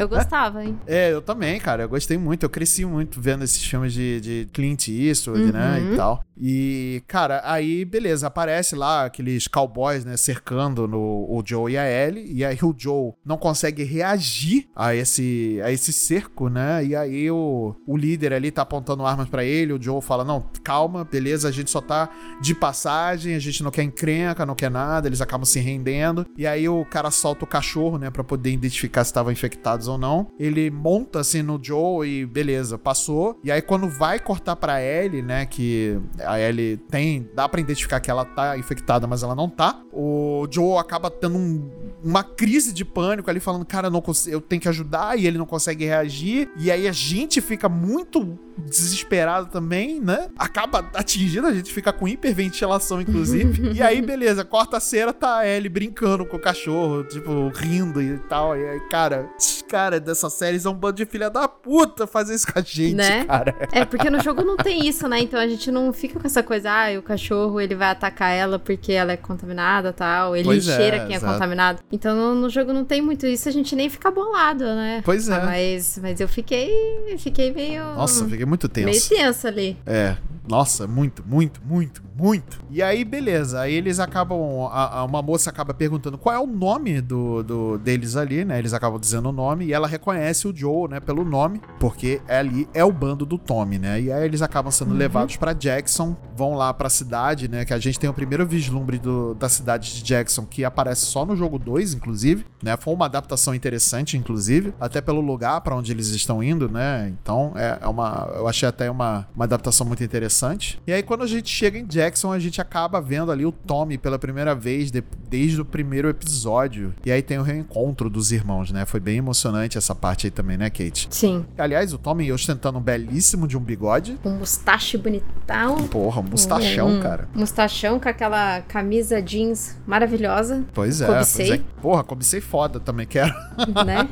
Eu 0.00 0.08
gostava, 0.08 0.64
hein? 0.64 0.78
É, 0.86 1.12
eu 1.12 1.22
também, 1.22 1.58
cara. 1.60 1.84
Eu 1.84 1.88
gostei 1.88 2.16
muito. 2.16 2.44
Eu 2.44 2.50
cresci 2.50 2.84
muito 2.84 3.20
vendo 3.20 3.44
esses 3.44 3.62
filmes 3.62 3.92
de, 3.92 4.20
de 4.20 4.48
Clint 4.52 4.88
Eastwood, 4.88 5.42
uhum. 5.42 5.52
né? 5.52 5.80
E 5.80 5.90
uhum. 5.90 5.96
tal. 5.96 6.24
E, 6.44 7.04
cara, 7.06 7.40
aí, 7.44 7.84
beleza, 7.84 8.26
aparece 8.26 8.74
lá 8.74 9.04
aqueles 9.04 9.46
cowboys, 9.46 10.04
né, 10.04 10.16
cercando 10.16 10.88
no, 10.88 10.98
o 10.98 11.40
Joe 11.46 11.72
e 11.72 11.78
a 11.78 11.88
Ellie, 11.88 12.32
e 12.32 12.44
aí 12.44 12.58
o 12.62 12.74
Joe 12.76 13.12
não 13.24 13.36
consegue 13.36 13.84
reagir 13.84 14.68
a 14.74 14.92
esse, 14.92 15.60
a 15.62 15.70
esse 15.70 15.92
cerco, 15.92 16.48
né? 16.48 16.84
E 16.84 16.96
aí 16.96 17.30
o, 17.30 17.76
o 17.86 17.96
líder 17.96 18.32
ali 18.32 18.50
tá 18.50 18.62
apontando 18.62 19.06
armas 19.06 19.28
para 19.28 19.44
ele, 19.44 19.72
o 19.72 19.80
Joe 19.80 20.02
fala: 20.02 20.24
Não, 20.24 20.44
calma, 20.64 21.04
beleza, 21.04 21.21
a 21.44 21.50
gente 21.50 21.70
só 21.70 21.80
tá 21.80 22.08
de 22.40 22.54
passagem, 22.54 23.34
a 23.34 23.38
gente 23.38 23.62
não 23.62 23.70
quer 23.70 23.82
encrenca, 23.82 24.46
não 24.46 24.54
quer 24.54 24.70
nada, 24.70 25.08
eles 25.08 25.20
acabam 25.20 25.44
se 25.44 25.60
rendendo. 25.60 26.26
E 26.36 26.46
aí 26.46 26.68
o 26.68 26.84
cara 26.84 27.10
solta 27.10 27.44
o 27.44 27.48
cachorro, 27.48 27.98
né, 27.98 28.10
pra 28.10 28.24
poder 28.24 28.50
identificar 28.50 29.04
se 29.04 29.10
estavam 29.10 29.32
infectados 29.32 29.88
ou 29.88 29.98
não. 29.98 30.28
Ele 30.38 30.70
monta 30.70 31.20
assim 31.20 31.42
no 31.42 31.58
Joe 31.62 32.06
e 32.08 32.26
beleza, 32.26 32.78
passou. 32.78 33.38
E 33.42 33.50
aí 33.50 33.62
quando 33.62 33.88
vai 33.88 34.18
cortar 34.18 34.56
pra 34.56 34.82
Ellie, 34.82 35.22
né, 35.22 35.46
que 35.46 35.98
a 36.24 36.38
Ellie 36.40 36.76
tem, 36.76 37.28
dá 37.34 37.48
para 37.48 37.60
identificar 37.60 38.00
que 38.00 38.10
ela 38.10 38.24
tá 38.24 38.58
infectada, 38.58 39.06
mas 39.06 39.22
ela 39.22 39.34
não 39.34 39.48
tá. 39.48 39.80
O 39.92 40.46
Joe 40.50 40.78
acaba 40.78 41.10
tendo 41.10 41.36
um, 41.36 41.70
uma 42.02 42.22
crise 42.22 42.72
de 42.72 42.84
pânico 42.84 43.30
ali, 43.30 43.40
falando, 43.40 43.64
cara, 43.64 43.88
não 43.90 44.02
eu 44.26 44.40
tenho 44.40 44.60
que 44.60 44.68
ajudar, 44.68 45.18
e 45.18 45.26
ele 45.26 45.38
não 45.38 45.46
consegue 45.46 45.84
reagir. 45.84 46.50
E 46.58 46.70
aí 46.70 46.88
a 46.88 46.92
gente 46.92 47.40
fica 47.40 47.68
muito 47.68 48.38
desesperado 48.58 49.48
também, 49.48 50.00
né? 50.00 50.28
Acaba 50.36 50.90
atingindo, 51.02 51.46
a 51.46 51.52
gente 51.52 51.72
fica 51.72 51.92
com 51.92 52.08
hiperventilação, 52.08 53.00
inclusive. 53.00 53.72
e 53.76 53.82
aí, 53.82 54.00
beleza, 54.00 54.44
corta 54.44 54.78
a 54.78 54.80
cera, 54.80 55.12
tá 55.12 55.38
a 55.38 55.48
Ellie 55.48 55.68
brincando 55.68 56.24
com 56.24 56.36
o 56.36 56.40
cachorro, 56.40 57.04
tipo, 57.04 57.48
rindo 57.54 58.00
e 58.00 58.18
tal. 58.28 58.56
E 58.56 58.66
aí, 58.66 58.80
cara, 58.88 59.28
caras 59.72 60.02
dessa 60.02 60.28
série 60.28 60.60
são 60.60 60.72
um 60.72 60.76
bando 60.76 60.96
de 60.96 61.06
filha 61.06 61.30
da 61.30 61.48
puta 61.48 62.06
fazer 62.06 62.34
isso 62.34 62.46
com 62.52 62.58
a 62.58 62.62
gente, 62.62 62.94
né? 62.94 63.24
cara. 63.24 63.56
É, 63.72 63.86
porque 63.86 64.10
no 64.10 64.22
jogo 64.22 64.44
não 64.44 64.54
tem 64.54 64.86
isso, 64.86 65.08
né? 65.08 65.20
Então 65.20 65.40
a 65.40 65.48
gente 65.48 65.70
não 65.70 65.94
fica 65.94 66.20
com 66.20 66.26
essa 66.26 66.42
coisa, 66.42 66.70
ah, 66.70 66.98
o 66.98 67.02
cachorro 67.02 67.58
ele 67.58 67.74
vai 67.74 67.88
atacar 67.88 68.32
ela 68.32 68.58
porque 68.58 68.92
ela 68.92 69.12
é 69.12 69.16
contaminada 69.16 69.90
tal. 69.90 70.36
Ele 70.36 70.44
pois 70.44 70.68
é, 70.68 70.76
cheira 70.76 70.96
é, 70.98 71.06
quem 71.06 71.16
exato. 71.16 71.30
é 71.30 71.34
contaminado. 71.34 71.82
Então 71.90 72.14
no, 72.14 72.34
no, 72.34 72.50
jogo 72.50 72.74
não 72.74 72.84
tem 72.84 73.00
muito 73.00 73.26
isso, 73.26 73.48
a 73.48 73.52
gente 73.52 73.74
nem 73.74 73.88
fica 73.88 74.10
bolado, 74.10 74.64
né? 74.64 75.00
Pois 75.02 75.30
é. 75.30 75.36
Ah, 75.36 75.46
mas, 75.46 75.98
mas 76.02 76.20
eu 76.20 76.28
fiquei, 76.28 77.16
fiquei 77.16 77.50
meio. 77.50 77.82
Nossa, 77.94 78.28
fiquei 78.28 78.44
muito 78.44 78.68
tenso. 78.68 79.10
Meio 79.10 79.24
tenso 79.24 79.46
ali. 79.46 79.78
É. 79.86 80.16
Nossa, 80.46 80.86
muito, 80.92 81.24
muito, 81.26 81.60
muito, 81.64 82.02
muito. 82.22 82.60
E 82.70 82.80
aí, 82.80 83.04
beleza. 83.04 83.60
Aí 83.60 83.74
eles 83.74 83.98
acabam. 83.98 84.68
A, 84.70 85.00
a, 85.00 85.04
uma 85.04 85.20
moça 85.20 85.50
acaba 85.50 85.74
perguntando 85.74 86.16
qual 86.16 86.32
é 86.32 86.38
o 86.38 86.46
nome 86.46 87.00
do, 87.00 87.42
do, 87.42 87.78
deles 87.78 88.14
ali, 88.14 88.44
né? 88.44 88.60
Eles 88.60 88.72
acabam 88.72 89.00
dizendo 89.00 89.28
o 89.28 89.32
nome 89.32 89.66
e 89.66 89.72
ela 89.72 89.88
reconhece 89.88 90.46
o 90.46 90.54
Joe, 90.54 90.88
né, 90.88 91.00
pelo 91.00 91.24
nome, 91.24 91.60
porque 91.80 92.20
ali 92.28 92.68
é 92.72 92.84
o 92.84 92.92
bando 92.92 93.26
do 93.26 93.36
Tommy, 93.36 93.78
né? 93.78 94.00
E 94.00 94.12
aí 94.12 94.24
eles 94.24 94.40
acabam 94.40 94.70
sendo 94.70 94.92
uhum. 94.92 94.96
levados 94.96 95.36
para 95.36 95.52
Jackson, 95.52 96.16
vão 96.36 96.54
lá 96.54 96.72
pra 96.72 96.88
cidade, 96.88 97.48
né? 97.48 97.64
Que 97.64 97.74
a 97.74 97.78
gente 97.78 97.98
tem 97.98 98.08
o 98.08 98.14
primeiro 98.14 98.46
vislumbre 98.46 98.98
do, 98.98 99.34
da 99.34 99.48
cidade 99.48 99.92
de 99.92 100.02
Jackson, 100.02 100.46
que 100.46 100.64
aparece 100.64 101.06
só 101.06 101.26
no 101.26 101.34
jogo 101.34 101.58
2, 101.58 101.94
inclusive, 101.94 102.46
né? 102.62 102.76
Foi 102.76 102.94
uma 102.94 103.06
adaptação 103.06 103.52
interessante, 103.52 104.16
inclusive, 104.16 104.72
até 104.80 105.00
pelo 105.00 105.20
lugar 105.20 105.60
para 105.62 105.74
onde 105.74 105.90
eles 105.90 106.08
estão 106.08 106.40
indo, 106.40 106.68
né? 106.68 107.12
Então 107.20 107.52
é, 107.56 107.78
é 107.82 107.88
uma. 107.88 108.30
Eu 108.36 108.46
achei 108.46 108.68
até 108.68 108.88
uma, 108.88 109.26
uma 109.34 109.44
adaptação 109.44 109.84
muito 109.84 110.04
interessante. 110.04 110.80
E 110.86 110.92
aí, 110.92 111.02
quando 111.02 111.24
a 111.24 111.26
gente 111.26 111.50
chega 111.50 111.78
em 111.78 111.84
Jackson, 111.84 112.11
Texan 112.12 112.30
a 112.30 112.38
gente 112.38 112.60
acaba 112.60 113.00
vendo 113.00 113.32
ali 113.32 113.46
o 113.46 113.52
Tommy 113.52 113.96
pela 113.96 114.18
primeira 114.18 114.54
vez 114.54 114.90
de, 114.90 115.02
desde 115.28 115.60
o 115.60 115.64
primeiro 115.64 116.08
episódio. 116.08 116.94
E 117.04 117.10
aí 117.10 117.22
tem 117.22 117.38
o 117.38 117.42
reencontro 117.42 118.10
dos 118.10 118.30
irmãos, 118.30 118.70
né? 118.70 118.84
Foi 118.84 119.00
bem 119.00 119.16
emocionante 119.16 119.78
essa 119.78 119.94
parte 119.94 120.26
aí 120.26 120.30
também, 120.30 120.56
né, 120.56 120.68
Kate? 120.68 121.08
Sim. 121.10 121.44
Aliás, 121.56 121.92
o 121.92 121.98
Tommy 121.98 122.30
ostentando 122.30 122.78
um 122.78 122.82
belíssimo 122.82 123.48
de 123.48 123.56
um 123.56 123.60
bigode. 123.60 124.18
Um 124.24 124.36
mustache 124.36 124.98
bonitão. 124.98 125.88
Porra, 125.88 126.20
um 126.20 126.24
mustachão, 126.24 126.88
um, 126.88 127.00
cara. 127.00 127.28
Mustachão 127.34 127.98
com 127.98 128.08
aquela 128.08 128.60
camisa 128.62 129.22
jeans 129.22 129.76
maravilhosa. 129.86 130.64
Pois 130.74 131.00
é, 131.00 131.06
Cobicei. 131.06 131.46
pois 131.46 131.60
é. 131.60 131.62
Porra, 131.80 132.04
cobicei 132.04 132.40
foda 132.40 132.78
também, 132.78 133.06
quero. 133.06 133.32
né? 133.84 134.08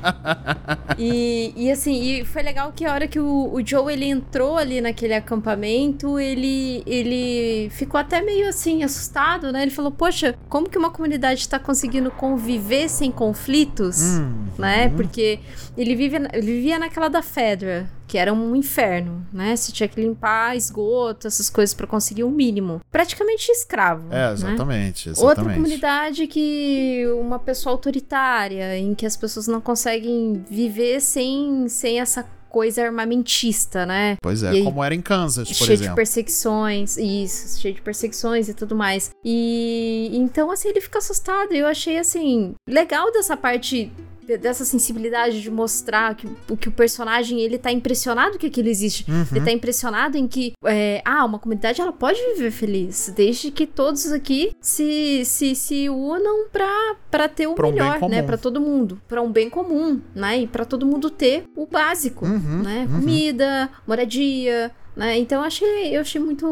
E, 0.99 1.53
e 1.57 1.71
assim, 1.71 2.03
e 2.03 2.25
foi 2.25 2.43
legal 2.43 2.73
que 2.73 2.85
a 2.85 2.93
hora 2.93 3.07
que 3.07 3.21
o, 3.21 3.53
o 3.53 3.65
Joe 3.65 3.93
ele 3.93 4.07
entrou 4.07 4.57
ali 4.57 4.81
naquele 4.81 5.15
acampamento, 5.15 6.19
ele, 6.19 6.83
ele 6.87 7.71
ficou 7.71 7.90
até 7.97 8.21
meio 8.21 8.49
assim 8.49 8.83
assustado, 8.83 9.53
né? 9.53 9.63
Ele 9.63 9.71
falou: 9.71 9.91
Poxa, 9.91 10.35
como 10.49 10.69
que 10.69 10.79
uma 10.79 10.91
comunidade 10.91 11.41
está 11.41 11.59
conseguindo 11.59 12.11
conviver 12.11 12.89
sem 12.89 13.11
conflitos, 13.11 14.01
Hum, 14.03 14.47
né? 14.59 14.87
hum. 14.89 14.97
Porque 14.97 15.41
ele, 15.77 15.95
vive, 15.95 16.17
ele 16.33 16.47
vivia 16.55 16.79
naquela 16.79 17.09
da 17.09 17.23
Fedra, 17.23 17.89
que 18.07 18.19
era 18.19 18.33
um 18.33 18.57
inferno, 18.57 19.25
né? 19.33 19.55
Você 19.55 19.71
tinha 19.73 19.89
que 19.89 20.01
limpar 20.01 20.57
esgoto, 20.57 21.27
essas 21.27 21.49
coisas 21.49 21.73
para 21.75 21.87
conseguir 21.87 22.25
o 22.25 22.31
mínimo. 22.31 22.81
Praticamente 22.91 23.51
escravo. 23.53 24.07
É, 24.11 24.27
né? 24.27 24.33
exatamente, 24.33 25.09
Outra 25.11 25.25
exatamente. 25.25 25.55
comunidade 25.55 26.27
que 26.27 27.05
uma 27.21 27.39
pessoa 27.39 27.73
autoritária, 27.73 28.77
em 28.79 28.95
que 28.95 29.07
as 29.07 29.17
pessoas 29.17 29.47
não 29.47 29.61
conseguem 29.61 30.45
viver 30.51 31.01
sem, 31.01 31.69
sem 31.69 32.01
essa 32.01 32.25
coisa 32.51 32.85
armamentista, 32.85 33.87
né? 33.87 34.17
Pois 34.21 34.43
é, 34.43 34.53
E 34.55 34.65
como 34.65 34.83
era 34.85 34.95
em 34.95 35.01
Kansas, 35.01 35.49
por 35.49 35.55
cheio 35.55 35.69
de 35.69 35.75
exemplo. 35.85 35.97
perseguições, 35.97 36.97
isso, 36.99 37.61
cheio 37.61 37.75
de 37.75 37.81
perseguições 37.81 38.49
e 38.49 38.55
tudo 38.55 38.75
mais. 38.77 39.11
E 39.25 40.11
então, 40.13 40.51
assim, 40.51 40.69
ele 40.69 40.81
fica 40.81 40.99
assustado. 40.99 41.53
E 41.55 41.59
eu 41.59 41.67
achei, 41.67 41.97
assim, 41.99 42.55
legal 42.69 43.11
dessa 43.13 43.37
parte 43.37 43.87
de- 43.87 43.93
dessa 44.39 44.65
sensibilidade 44.65 45.41
de 45.43 45.51
mostrar 45.51 46.15
que, 46.15 46.27
o- 46.49 46.57
que 46.57 46.69
o 46.69 46.73
personagem 46.73 47.41
ele 47.41 47.59
tá 47.59 47.71
impressionado 47.73 48.39
que 48.39 48.47
aquilo 48.47 48.69
existe. 48.69 49.05
Uhum. 49.11 49.25
Ele 49.33 49.45
tá 49.45 49.53
impressionado 49.53 50.17
em 50.17 50.27
que, 50.27 50.53
é, 50.65 51.01
ah, 51.05 51.25
uma 51.25 51.39
comunidade 51.39 51.81
ela 51.81 51.93
pode 51.93 52.21
viver 52.35 52.51
feliz, 52.51 53.13
desde 53.15 53.51
que 53.51 53.67
todos 53.67 54.11
aqui 54.13 54.53
se, 54.61 55.25
se, 55.25 55.55
se 55.55 55.89
unam 55.89 56.49
pra, 56.53 56.97
pra 57.11 57.29
ter 57.29 57.47
o 57.47 57.55
Pra 57.55 57.67
um 57.67 57.73
melhor, 57.73 57.95
né? 57.95 57.99
comum. 58.01 58.27
Pra 58.27 58.37
todo 58.39 58.61
mundo. 58.61 59.01
Pra 59.09 59.23
um 59.23 59.31
bem 59.33 59.49
comum, 59.51 60.01
né? 60.15 60.41
E 60.41 60.47
pra 60.47 60.65
todo 60.65 60.87
mundo 60.87 61.11
ter 61.11 61.45
o 61.57 61.67
básico, 61.67 62.25
Uhum, 62.27 62.63
né? 62.63 62.87
uhum. 62.91 63.01
Comida, 63.01 63.69
moradia, 63.87 64.71
né? 64.97 65.19
Então 65.19 65.41
eu 65.41 65.47
achei, 65.47 65.97
eu 65.97 66.01
achei 66.01 66.21
muito, 66.21 66.47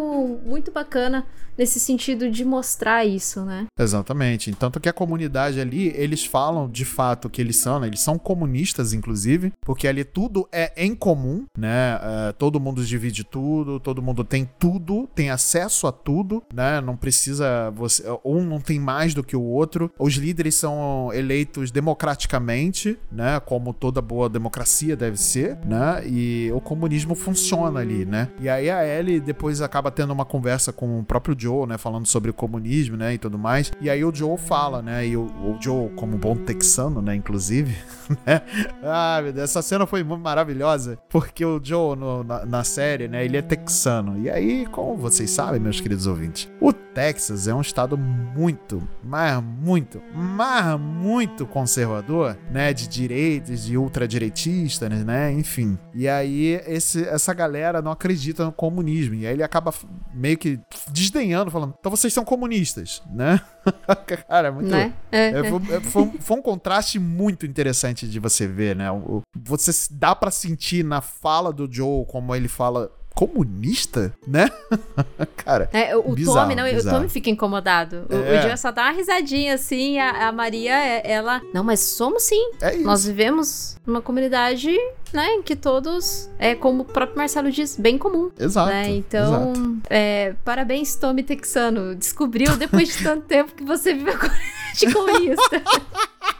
muito 0.45 0.71
bacana 0.71 1.27
nesse 1.59 1.81
sentido 1.81 2.31
de 2.31 2.45
mostrar 2.45 3.05
isso, 3.05 3.43
né? 3.45 3.67
Exatamente. 3.79 4.53
Tanto 4.55 4.79
que 4.79 4.89
a 4.89 4.93
comunidade 4.93 5.61
ali, 5.61 5.89
eles 5.97 6.25
falam 6.25 6.69
de 6.69 6.85
fato 6.85 7.29
que 7.29 7.41
eles 7.41 7.57
são, 7.57 7.81
né? 7.81 7.89
Eles 7.89 8.01
são 8.01 8.17
comunistas, 8.17 8.93
inclusive, 8.93 9.53
porque 9.61 9.89
ali 9.89 10.05
tudo 10.05 10.49
é 10.53 10.73
em 10.77 10.95
comum, 10.95 11.45
né? 11.57 11.99
É, 12.01 12.33
todo 12.33 12.61
mundo 12.61 12.85
divide 12.85 13.25
tudo, 13.25 13.81
todo 13.81 14.01
mundo 14.01 14.23
tem 14.23 14.49
tudo, 14.59 15.09
tem 15.15 15.31
acesso 15.31 15.87
a 15.87 15.93
tudo, 15.93 16.43
né? 16.55 16.81
Não 16.81 16.97
precisa 16.97 17.71
você. 17.71 18.05
Um 18.25 18.45
não 18.45 18.61
tem 18.61 18.79
mais 18.79 19.15
do 19.15 19.25
que 19.25 19.37
o 19.37 19.43
outro. 19.43 19.91
Os 19.99 20.15
líderes 20.15 20.55
são 20.55 21.11
eleitos 21.13 21.71
democraticamente, 21.71 22.99
né? 23.11 23.41
Como 23.41 23.73
toda 23.73 24.01
boa 24.01 24.29
democracia 24.29 24.97
deve 24.97 25.17
ser, 25.17 25.59
né? 25.65 26.03
E 26.07 26.51
o 26.55 26.61
comunismo 26.61 27.15
funciona 27.15 27.81
ali, 27.81 28.05
né? 28.05 28.29
E 28.41 28.49
aí 28.49 28.71
a 28.71 28.87
Ellie 28.87 29.21
depois 29.21 29.61
acaba 29.61 29.91
tendo 29.91 30.13
uma 30.13 30.25
conversa 30.25 30.73
com 30.73 31.01
o 31.01 31.05
próprio 31.05 31.35
Joe, 31.39 31.48
né? 31.67 31.79
Falando 31.79 32.07
sobre 32.07 32.31
o 32.31 32.35
comunismo, 32.35 32.97
né? 32.97 33.15
E 33.15 33.19
tudo 33.19 33.39
mais. 33.39 33.71
E 33.81 33.89
aí 33.91 34.05
o 34.05 34.15
Joe 34.15 34.37
fala, 34.37 34.83
né? 34.83 35.07
E 35.07 35.17
o, 35.17 35.23
o 35.23 35.57
Joe, 35.61 35.91
como 35.97 36.17
bom 36.17 36.37
texano, 36.37 37.01
né? 37.03 37.15
Inclusive, 37.15 37.77
né? 38.27 38.43
Ah, 38.83 39.21
meu 39.23 39.33
Deus, 39.33 39.51
essa 39.51 39.63
cena 39.63 39.87
foi 39.87 40.03
maravilhosa. 40.03 40.99
Porque 41.09 41.45
o 41.45 41.61
Joe, 41.63 41.97
no- 41.97 42.25
na, 42.25 42.45
na 42.47 42.65
série, 42.65 43.09
né? 43.09 43.25
Ele 43.25 43.37
é 43.37 43.43
texano. 43.43 44.19
E 44.19 44.31
aí, 44.31 44.67
como 44.67 44.97
vocês 44.97 45.31
sabem, 45.31 45.61
meus 45.61 45.81
queridos 45.81 46.07
ouvintes, 46.07 46.49
o 46.61 46.73
Texas 46.99 47.47
é 47.47 47.55
um 47.55 47.61
estado 47.61 47.97
muito, 47.97 48.83
mas 49.05 49.41
muito, 49.41 50.03
mas 50.13 50.79
muito 50.81 51.47
conservador, 51.47 52.37
né? 52.51 52.73
De 52.73 52.89
direitos, 52.89 53.63
de 53.65 53.77
ultradireitistas, 53.77 54.91
né? 55.05 55.31
Enfim. 55.33 55.79
E 55.95 56.09
aí, 56.09 56.61
esse, 56.67 57.05
essa 57.07 57.33
galera 57.33 57.81
não 57.81 57.93
acredita 57.93 58.45
no 58.45 58.51
comunismo. 58.51 59.15
E 59.15 59.29
aí 59.29 59.33
ele 59.35 59.45
acaba 59.45 59.73
meio 60.13 60.37
que 60.37 60.59
desdenhando, 60.91 61.53
falando: 61.53 61.73
então 61.79 61.89
vocês 61.89 62.13
são 62.13 62.25
comunistas, 62.25 63.01
né? 63.13 63.41
Cara, 64.29 64.49
é 64.49 64.51
muito. 64.51 64.69
né? 64.69 64.93
É, 65.13 65.29
É, 65.29 65.39
é. 65.39 65.45
foi, 65.51 65.77
é, 65.77 65.81
foi 65.81 66.03
um, 66.03 66.13
foi 66.21 66.37
um 66.39 66.43
contraste 66.43 66.99
muito 66.99 67.47
interessante 67.47 68.09
de 68.09 68.19
você 68.19 68.45
ver, 68.47 68.75
né? 68.75 68.91
O- 68.91 69.23
Você 69.37 69.71
dá 69.93 70.17
pra 70.17 70.33
sentir 70.33 70.85
na 70.85 71.01
fala 71.01 71.53
do 71.53 71.73
Joe 71.73 72.05
como 72.07 72.35
ele 72.35 72.49
fala 72.49 72.91
comunista, 73.19 74.15
né? 74.25 74.49
Cara, 75.39 75.69
É, 75.73 75.97
o 75.97 76.13
Bizarro, 76.13 76.43
Tommy, 76.43 76.55
não, 76.55 76.65
o 76.65 76.73
bizarro. 76.73 76.97
Tommy 76.99 77.09
fica 77.09 77.29
incomodado. 77.29 78.07
O, 78.09 78.15
É. 78.15 78.55
o 78.55 78.57
só 78.57 78.71
dá 78.71 78.83
uma 78.85 78.93
risadinha 78.93 79.55
assim, 79.55 79.99
a, 79.99 80.29
a 80.29 80.33
Maria, 80.33 80.73
é- 80.73 81.03
ela. 81.11 81.43
Não, 81.53 81.65
mas 81.65 81.81
somos 81.81 82.23
sim. 82.23 82.41
é 82.63 82.77
isso. 82.77 82.85
Nós 82.85 83.05
vivemos 83.05 83.77
numa 83.85 84.01
comunidade, 84.01 84.71
né, 85.13 85.27
em 85.35 85.43
que 85.43 85.57
todos, 85.57 86.31
é 86.39 86.55
como 86.55 86.83
o 86.83 86.85
próprio 86.85 87.19
Marcelo 87.19 87.51
diz, 87.51 87.77
bem 87.77 87.99
comum. 87.99 88.31
Exato. 88.39 88.71
né? 88.71 88.89
Então, 88.91 89.53
exato. 89.53 89.79
é, 89.91 90.35
parabéns, 90.45 90.95
Tommy 90.95 91.25
Texano. 91.25 91.97
Descobriu 91.97 92.57
depois 92.57 92.97
de 92.97 93.03
tanto 93.03 93.27
tempo 93.27 93.53
que 93.53 93.65
você 93.65 93.95
vive 93.95 94.11
a 94.11 94.17
comunidade 94.17 94.93
comunista. 94.95 95.63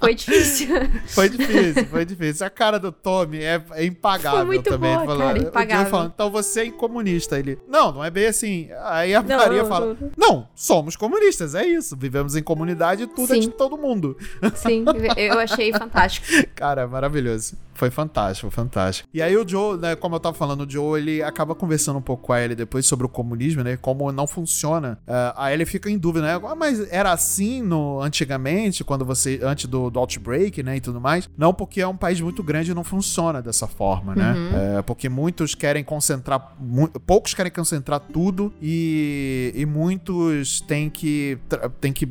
Foi 0.00 0.14
difícil. 0.14 0.68
Foi 1.08 1.28
difícil, 1.28 1.86
foi 1.86 2.04
difícil. 2.04 2.46
A 2.46 2.50
cara 2.50 2.78
do 2.78 2.92
Tommy 2.92 3.38
é, 3.42 3.60
é 3.72 3.84
impagável 3.84 4.38
Foi 4.38 4.46
muito 4.46 4.70
também. 4.70 4.94
boa, 4.94 5.04
falou- 5.06 5.18
cara, 5.26 5.38
impagável. 5.38 5.90
falando, 5.90 6.12
então 6.14 6.30
você 6.30 6.62
é 6.66 6.70
comunista. 6.70 7.38
Ele, 7.38 7.58
não, 7.68 7.92
não 7.92 8.04
é 8.04 8.10
bem 8.10 8.26
assim. 8.26 8.68
Aí 8.84 9.14
a 9.14 9.22
Não, 9.22 9.36
Maria 9.36 9.62
não, 9.62 9.68
fala, 9.68 9.96
não, 10.00 10.10
não, 10.16 10.48
somos 10.54 10.94
comunistas, 10.96 11.54
é 11.54 11.66
isso. 11.66 11.96
Vivemos 11.96 12.36
em 12.36 12.42
comunidade 12.42 13.02
e 13.02 13.06
tudo 13.06 13.32
é 13.32 13.36
Sim. 13.36 13.40
de 13.40 13.48
todo 13.48 13.76
mundo. 13.76 14.16
Sim, 14.54 14.84
eu 15.16 15.38
achei 15.38 15.72
fantástico. 15.72 16.26
Cara, 16.54 16.86
maravilhoso. 16.86 17.56
Foi 17.74 17.90
fantástico, 17.90 18.50
fantástico. 18.50 19.08
E 19.14 19.22
aí 19.22 19.36
o 19.36 19.48
Joe, 19.48 19.78
né, 19.78 19.94
como 19.94 20.16
eu 20.16 20.20
tava 20.20 20.34
falando, 20.34 20.64
o 20.66 20.70
Joe, 20.70 21.00
ele 21.00 21.22
acaba 21.22 21.54
conversando 21.54 21.98
um 21.98 22.02
pouco 22.02 22.24
com 22.26 22.32
a 22.32 22.42
Ellie 22.42 22.56
depois 22.56 22.84
sobre 22.84 23.06
o 23.06 23.08
comunismo, 23.08 23.62
né, 23.62 23.76
como 23.76 24.10
não 24.10 24.26
funciona. 24.26 24.98
Ah, 25.06 25.32
a 25.44 25.52
Ellie 25.52 25.64
fica 25.64 25.88
em 25.88 25.96
dúvida, 25.96 26.26
né, 26.26 26.40
ah, 26.44 26.56
mas 26.56 26.80
era 26.92 27.12
assim 27.12 27.62
no 27.62 28.00
antigamente, 28.02 28.82
quando 28.82 29.04
você, 29.04 29.38
antes 29.44 29.66
do, 29.66 29.87
do 29.90 29.98
Outbreak, 29.98 30.62
né, 30.62 30.76
e 30.76 30.80
tudo 30.80 31.00
mais? 31.00 31.28
Não, 31.36 31.52
porque 31.54 31.80
é 31.80 31.86
um 31.86 31.96
país 31.96 32.20
muito 32.20 32.42
grande 32.42 32.70
e 32.70 32.74
não 32.74 32.84
funciona 32.84 33.40
dessa 33.42 33.66
forma, 33.66 34.14
né? 34.14 34.34
É, 34.78 34.82
porque 34.82 35.08
muitos 35.08 35.54
querem 35.54 35.82
concentrar, 35.84 36.54
mu- 36.60 36.88
poucos 36.88 37.34
querem 37.34 37.50
concentrar 37.52 38.00
tudo 38.00 38.52
e, 38.62 39.52
e 39.54 39.66
muitos 39.66 40.60
têm 40.62 40.88
que, 40.90 41.38
têm 41.80 41.92
que 41.92 42.06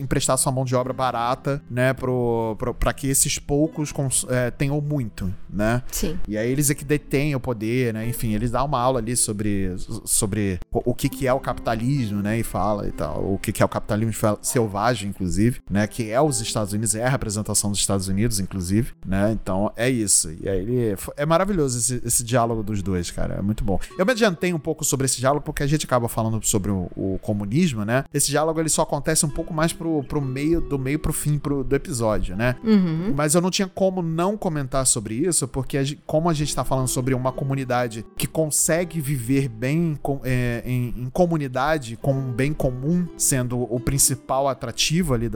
emprestar 0.00 0.36
sua 0.38 0.52
mão 0.52 0.64
de 0.64 0.74
obra 0.74 0.92
barata, 0.92 1.62
né, 1.70 1.92
pro, 1.92 2.56
pro, 2.58 2.74
pra 2.74 2.92
que 2.92 3.08
esses 3.08 3.38
poucos 3.38 3.94
é, 4.28 4.50
tenham 4.50 4.80
muito, 4.80 5.32
né? 5.48 5.82
Sim. 5.90 6.18
E 6.26 6.36
aí 6.36 6.50
eles 6.50 6.70
é 6.70 6.74
que 6.74 6.84
detêm 6.84 7.34
o 7.34 7.40
poder, 7.40 7.94
né? 7.94 8.06
Enfim, 8.08 8.32
eles 8.32 8.50
dão 8.50 8.64
uma 8.64 8.80
aula 8.80 8.98
ali 8.98 9.16
sobre, 9.16 9.74
sobre 10.04 10.58
o 10.72 10.86
o 10.86 10.94
que, 10.94 11.08
que 11.08 11.26
é 11.26 11.32
o 11.32 11.40
capitalismo, 11.40 12.22
né? 12.22 12.38
E 12.38 12.44
fala 12.44 12.86
e 12.86 12.92
tal. 12.92 13.32
O 13.32 13.38
que, 13.38 13.52
que 13.52 13.60
é 13.60 13.66
o 13.66 13.68
capitalismo 13.68 14.38
selvagem, 14.40 15.10
inclusive, 15.10 15.60
né? 15.68 15.86
Que 15.86 16.10
é 16.10 16.20
os 16.20 16.40
Estados 16.40 16.72
Unidos, 16.72 16.94
é 16.94 17.04
a 17.04 17.08
representação 17.08 17.70
dos 17.70 17.80
Estados 17.80 18.06
Unidos, 18.06 18.38
inclusive, 18.38 18.92
né? 19.04 19.32
Então 19.32 19.72
é 19.76 19.90
isso. 19.90 20.30
E 20.40 20.48
aí 20.48 20.60
ele. 20.60 20.96
É 21.16 21.26
maravilhoso 21.26 21.78
esse, 21.78 22.00
esse 22.04 22.22
diálogo 22.22 22.62
dos 22.62 22.82
dois, 22.82 23.10
cara. 23.10 23.34
É 23.34 23.42
muito 23.42 23.64
bom. 23.64 23.80
Eu 23.98 24.06
me 24.06 24.12
adiantei 24.12 24.54
um 24.54 24.58
pouco 24.60 24.84
sobre 24.84 25.06
esse 25.06 25.18
diálogo 25.18 25.44
porque 25.44 25.64
a 25.64 25.66
gente 25.66 25.84
acaba 25.84 26.08
falando 26.08 26.40
sobre 26.44 26.70
o, 26.70 26.88
o 26.96 27.18
comunismo, 27.20 27.84
né? 27.84 28.04
Esse 28.14 28.30
diálogo 28.30 28.60
ele 28.60 28.68
só 28.68 28.82
acontece 28.82 29.26
um 29.26 29.30
pouco 29.30 29.52
mais 29.52 29.65
pro, 29.72 30.02
pro 30.04 30.20
meio, 30.20 30.60
do 30.60 30.78
meio 30.78 30.98
pro 30.98 31.12
fim 31.12 31.38
pro, 31.38 31.62
do 31.64 31.74
episódio, 31.76 32.36
né? 32.36 32.56
Uhum. 32.64 33.12
Mas 33.16 33.34
eu 33.34 33.40
não 33.40 33.50
tinha 33.50 33.68
como 33.68 34.02
não 34.02 34.36
comentar 34.36 34.86
sobre 34.86 35.14
isso, 35.14 35.46
porque 35.48 35.78
a 35.78 35.84
gen- 35.84 35.98
como 36.06 36.28
a 36.28 36.34
gente 36.34 36.54
tá 36.54 36.64
falando 36.64 36.88
sobre 36.88 37.14
uma 37.14 37.32
comunidade 37.32 38.04
que 38.16 38.26
consegue 38.26 39.00
viver 39.00 39.48
bem 39.48 39.98
com- 40.02 40.20
é, 40.24 40.62
em, 40.64 40.94
em 40.96 41.10
comunidade, 41.10 41.96
com 41.96 42.12
um 42.12 42.32
bem 42.32 42.52
comum 42.52 43.06
sendo 43.16 43.62
o 43.72 43.80
principal 43.80 44.48
atrativo 44.48 45.14
ali 45.14 45.30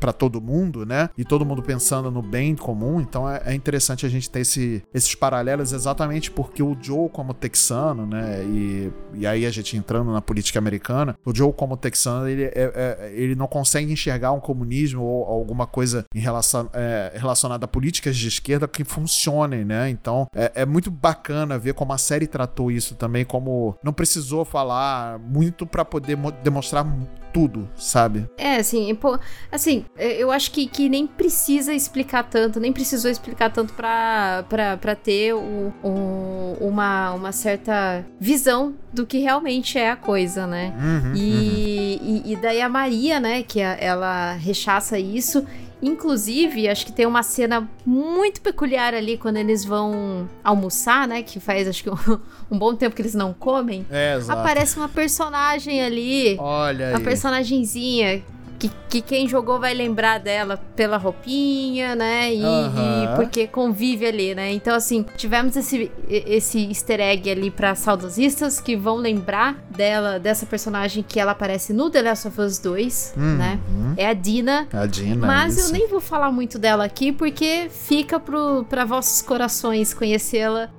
para 0.00 0.12
todo 0.12 0.40
mundo, 0.40 0.84
né? 0.86 1.10
E 1.16 1.24
todo 1.24 1.44
mundo 1.44 1.62
pensando 1.62 2.10
no 2.10 2.22
bem 2.22 2.54
comum, 2.56 3.00
então 3.00 3.28
é, 3.28 3.42
é 3.46 3.54
interessante 3.54 4.06
a 4.06 4.08
gente 4.08 4.30
ter 4.30 4.40
esse- 4.40 4.82
esses 4.94 5.14
paralelos 5.14 5.72
exatamente 5.72 6.30
porque 6.30 6.62
o 6.62 6.76
Joe, 6.80 7.08
como 7.10 7.34
texano, 7.34 8.06
né? 8.06 8.42
E, 8.44 8.90
e 9.14 9.26
aí 9.26 9.44
a 9.46 9.50
gente 9.50 9.76
entrando 9.76 10.12
na 10.12 10.20
política 10.20 10.58
americana, 10.58 11.16
o 11.24 11.34
Joe, 11.34 11.52
como 11.52 11.76
texano, 11.76 12.28
ele, 12.28 12.44
é- 12.44 12.52
é- 12.54 13.12
ele 13.14 13.34
não 13.34 13.46
consegue 13.46 13.75
consegue 13.76 13.92
enxergar 13.92 14.32
um 14.32 14.40
comunismo 14.40 15.02
ou 15.02 15.24
alguma 15.24 15.66
coisa 15.66 16.04
em 16.14 16.18
relação, 16.18 16.70
é, 16.72 17.12
relacionada 17.14 17.66
a 17.66 17.68
políticas 17.68 18.16
de 18.16 18.26
esquerda 18.26 18.66
que 18.66 18.84
funcionem, 18.84 19.64
né? 19.64 19.90
Então 19.90 20.26
é, 20.34 20.52
é, 20.54 20.66
muito 20.66 20.90
bacana 20.90 21.58
ver 21.58 21.74
como 21.74 21.92
a 21.92 21.98
série 21.98 22.26
tratou 22.26 22.70
isso 22.70 22.94
também, 22.94 23.24
como 23.24 23.76
não 23.82 23.92
precisou 23.92 24.44
falar 24.44 25.18
muito 25.18 25.66
para 25.66 25.84
poder 25.84 26.16
demonstrar 26.42 26.86
tudo, 27.32 27.68
sabe? 27.76 28.26
É, 28.38 28.56
assim, 28.56 28.94
pô, 28.94 29.18
assim, 29.52 29.84
é, 29.94 30.12
eu 30.22 30.30
acho 30.30 30.50
que, 30.50 30.66
que 30.66 30.88
nem 30.88 31.06
precisa 31.06 31.74
explicar 31.74 32.22
tanto, 32.22 32.58
nem 32.58 32.72
precisou 32.72 33.10
explicar 33.10 33.52
tanto 33.52 33.74
pra, 33.74 34.42
pra, 34.48 34.78
pra 34.78 34.94
ter 34.94 35.34
o, 35.34 35.70
o, 35.82 36.56
uma, 36.60 37.12
uma 37.12 37.32
certa 37.32 38.06
visão 38.18 38.74
do 38.96 39.06
que 39.06 39.18
realmente 39.18 39.78
é 39.78 39.90
a 39.90 39.96
coisa, 39.96 40.46
né? 40.46 40.72
Uhum, 40.76 41.12
e, 41.14 42.00
uhum. 42.00 42.22
e, 42.24 42.32
e, 42.32 42.36
daí 42.36 42.60
a 42.60 42.68
Maria, 42.68 43.20
né, 43.20 43.42
que 43.42 43.60
a, 43.60 43.76
ela 43.78 44.32
rechaça 44.32 44.98
isso 44.98 45.46
Inclusive, 45.82 46.68
acho 46.68 46.86
que 46.86 46.92
tem 46.92 47.04
uma 47.04 47.22
cena 47.22 47.68
muito 47.84 48.40
peculiar 48.40 48.94
ali 48.94 49.18
quando 49.18 49.36
eles 49.36 49.62
vão 49.62 50.26
almoçar, 50.42 51.06
né? 51.06 51.22
Que 51.22 51.38
faz 51.38 51.68
acho 51.68 51.82
que 51.82 51.90
um, 51.90 52.18
um 52.50 52.58
bom 52.58 52.74
tempo 52.74 52.96
que 52.96 53.02
eles 53.02 53.14
não 53.14 53.34
comem. 53.34 53.84
É, 53.90 54.16
exato. 54.16 54.40
Aparece 54.40 54.78
uma 54.78 54.88
personagem 54.88 55.82
ali. 55.82 56.36
Olha 56.38 56.86
aí. 56.86 56.92
Uma 56.94 57.00
personagenzinha 57.00 58.22
que, 58.56 58.70
que 58.88 59.00
quem 59.02 59.28
jogou 59.28 59.60
vai 59.60 59.74
lembrar 59.74 60.18
dela 60.18 60.56
pela 60.74 60.96
roupinha, 60.96 61.94
né? 61.94 62.32
E, 62.32 62.42
e, 62.42 63.16
porque 63.16 63.46
convive 63.46 64.06
ali, 64.06 64.34
né? 64.34 64.52
Então, 64.52 64.74
assim, 64.74 65.04
tivemos 65.16 65.56
esse, 65.56 65.90
esse 66.08 66.66
easter 66.68 67.00
egg 67.00 67.30
ali 67.30 67.50
para 67.50 67.74
saudosistas 67.74 68.60
que 68.60 68.76
vão 68.76 68.96
lembrar 68.96 69.56
dela, 69.70 70.18
dessa 70.18 70.46
personagem 70.46 71.04
que 71.06 71.20
ela 71.20 71.32
aparece 71.32 71.72
no 71.72 71.90
The 71.90 72.02
Last 72.02 72.28
of 72.28 72.40
Us 72.40 72.58
2, 72.58 73.14
hum, 73.16 73.36
né? 73.36 73.60
Hum. 73.68 73.94
É 73.96 74.06
a 74.06 74.14
Dina. 74.14 74.66
A 74.72 74.86
Dina. 74.86 75.26
Mas 75.26 75.58
isso. 75.58 75.68
eu 75.68 75.72
nem 75.72 75.88
vou 75.88 76.00
falar 76.00 76.32
muito 76.32 76.58
dela 76.58 76.84
aqui 76.84 77.12
porque 77.12 77.68
fica 77.70 78.18
pro, 78.18 78.64
pra 78.68 78.84
vossos 78.84 79.22
corações 79.22 79.92
conhecê-la 79.94 80.70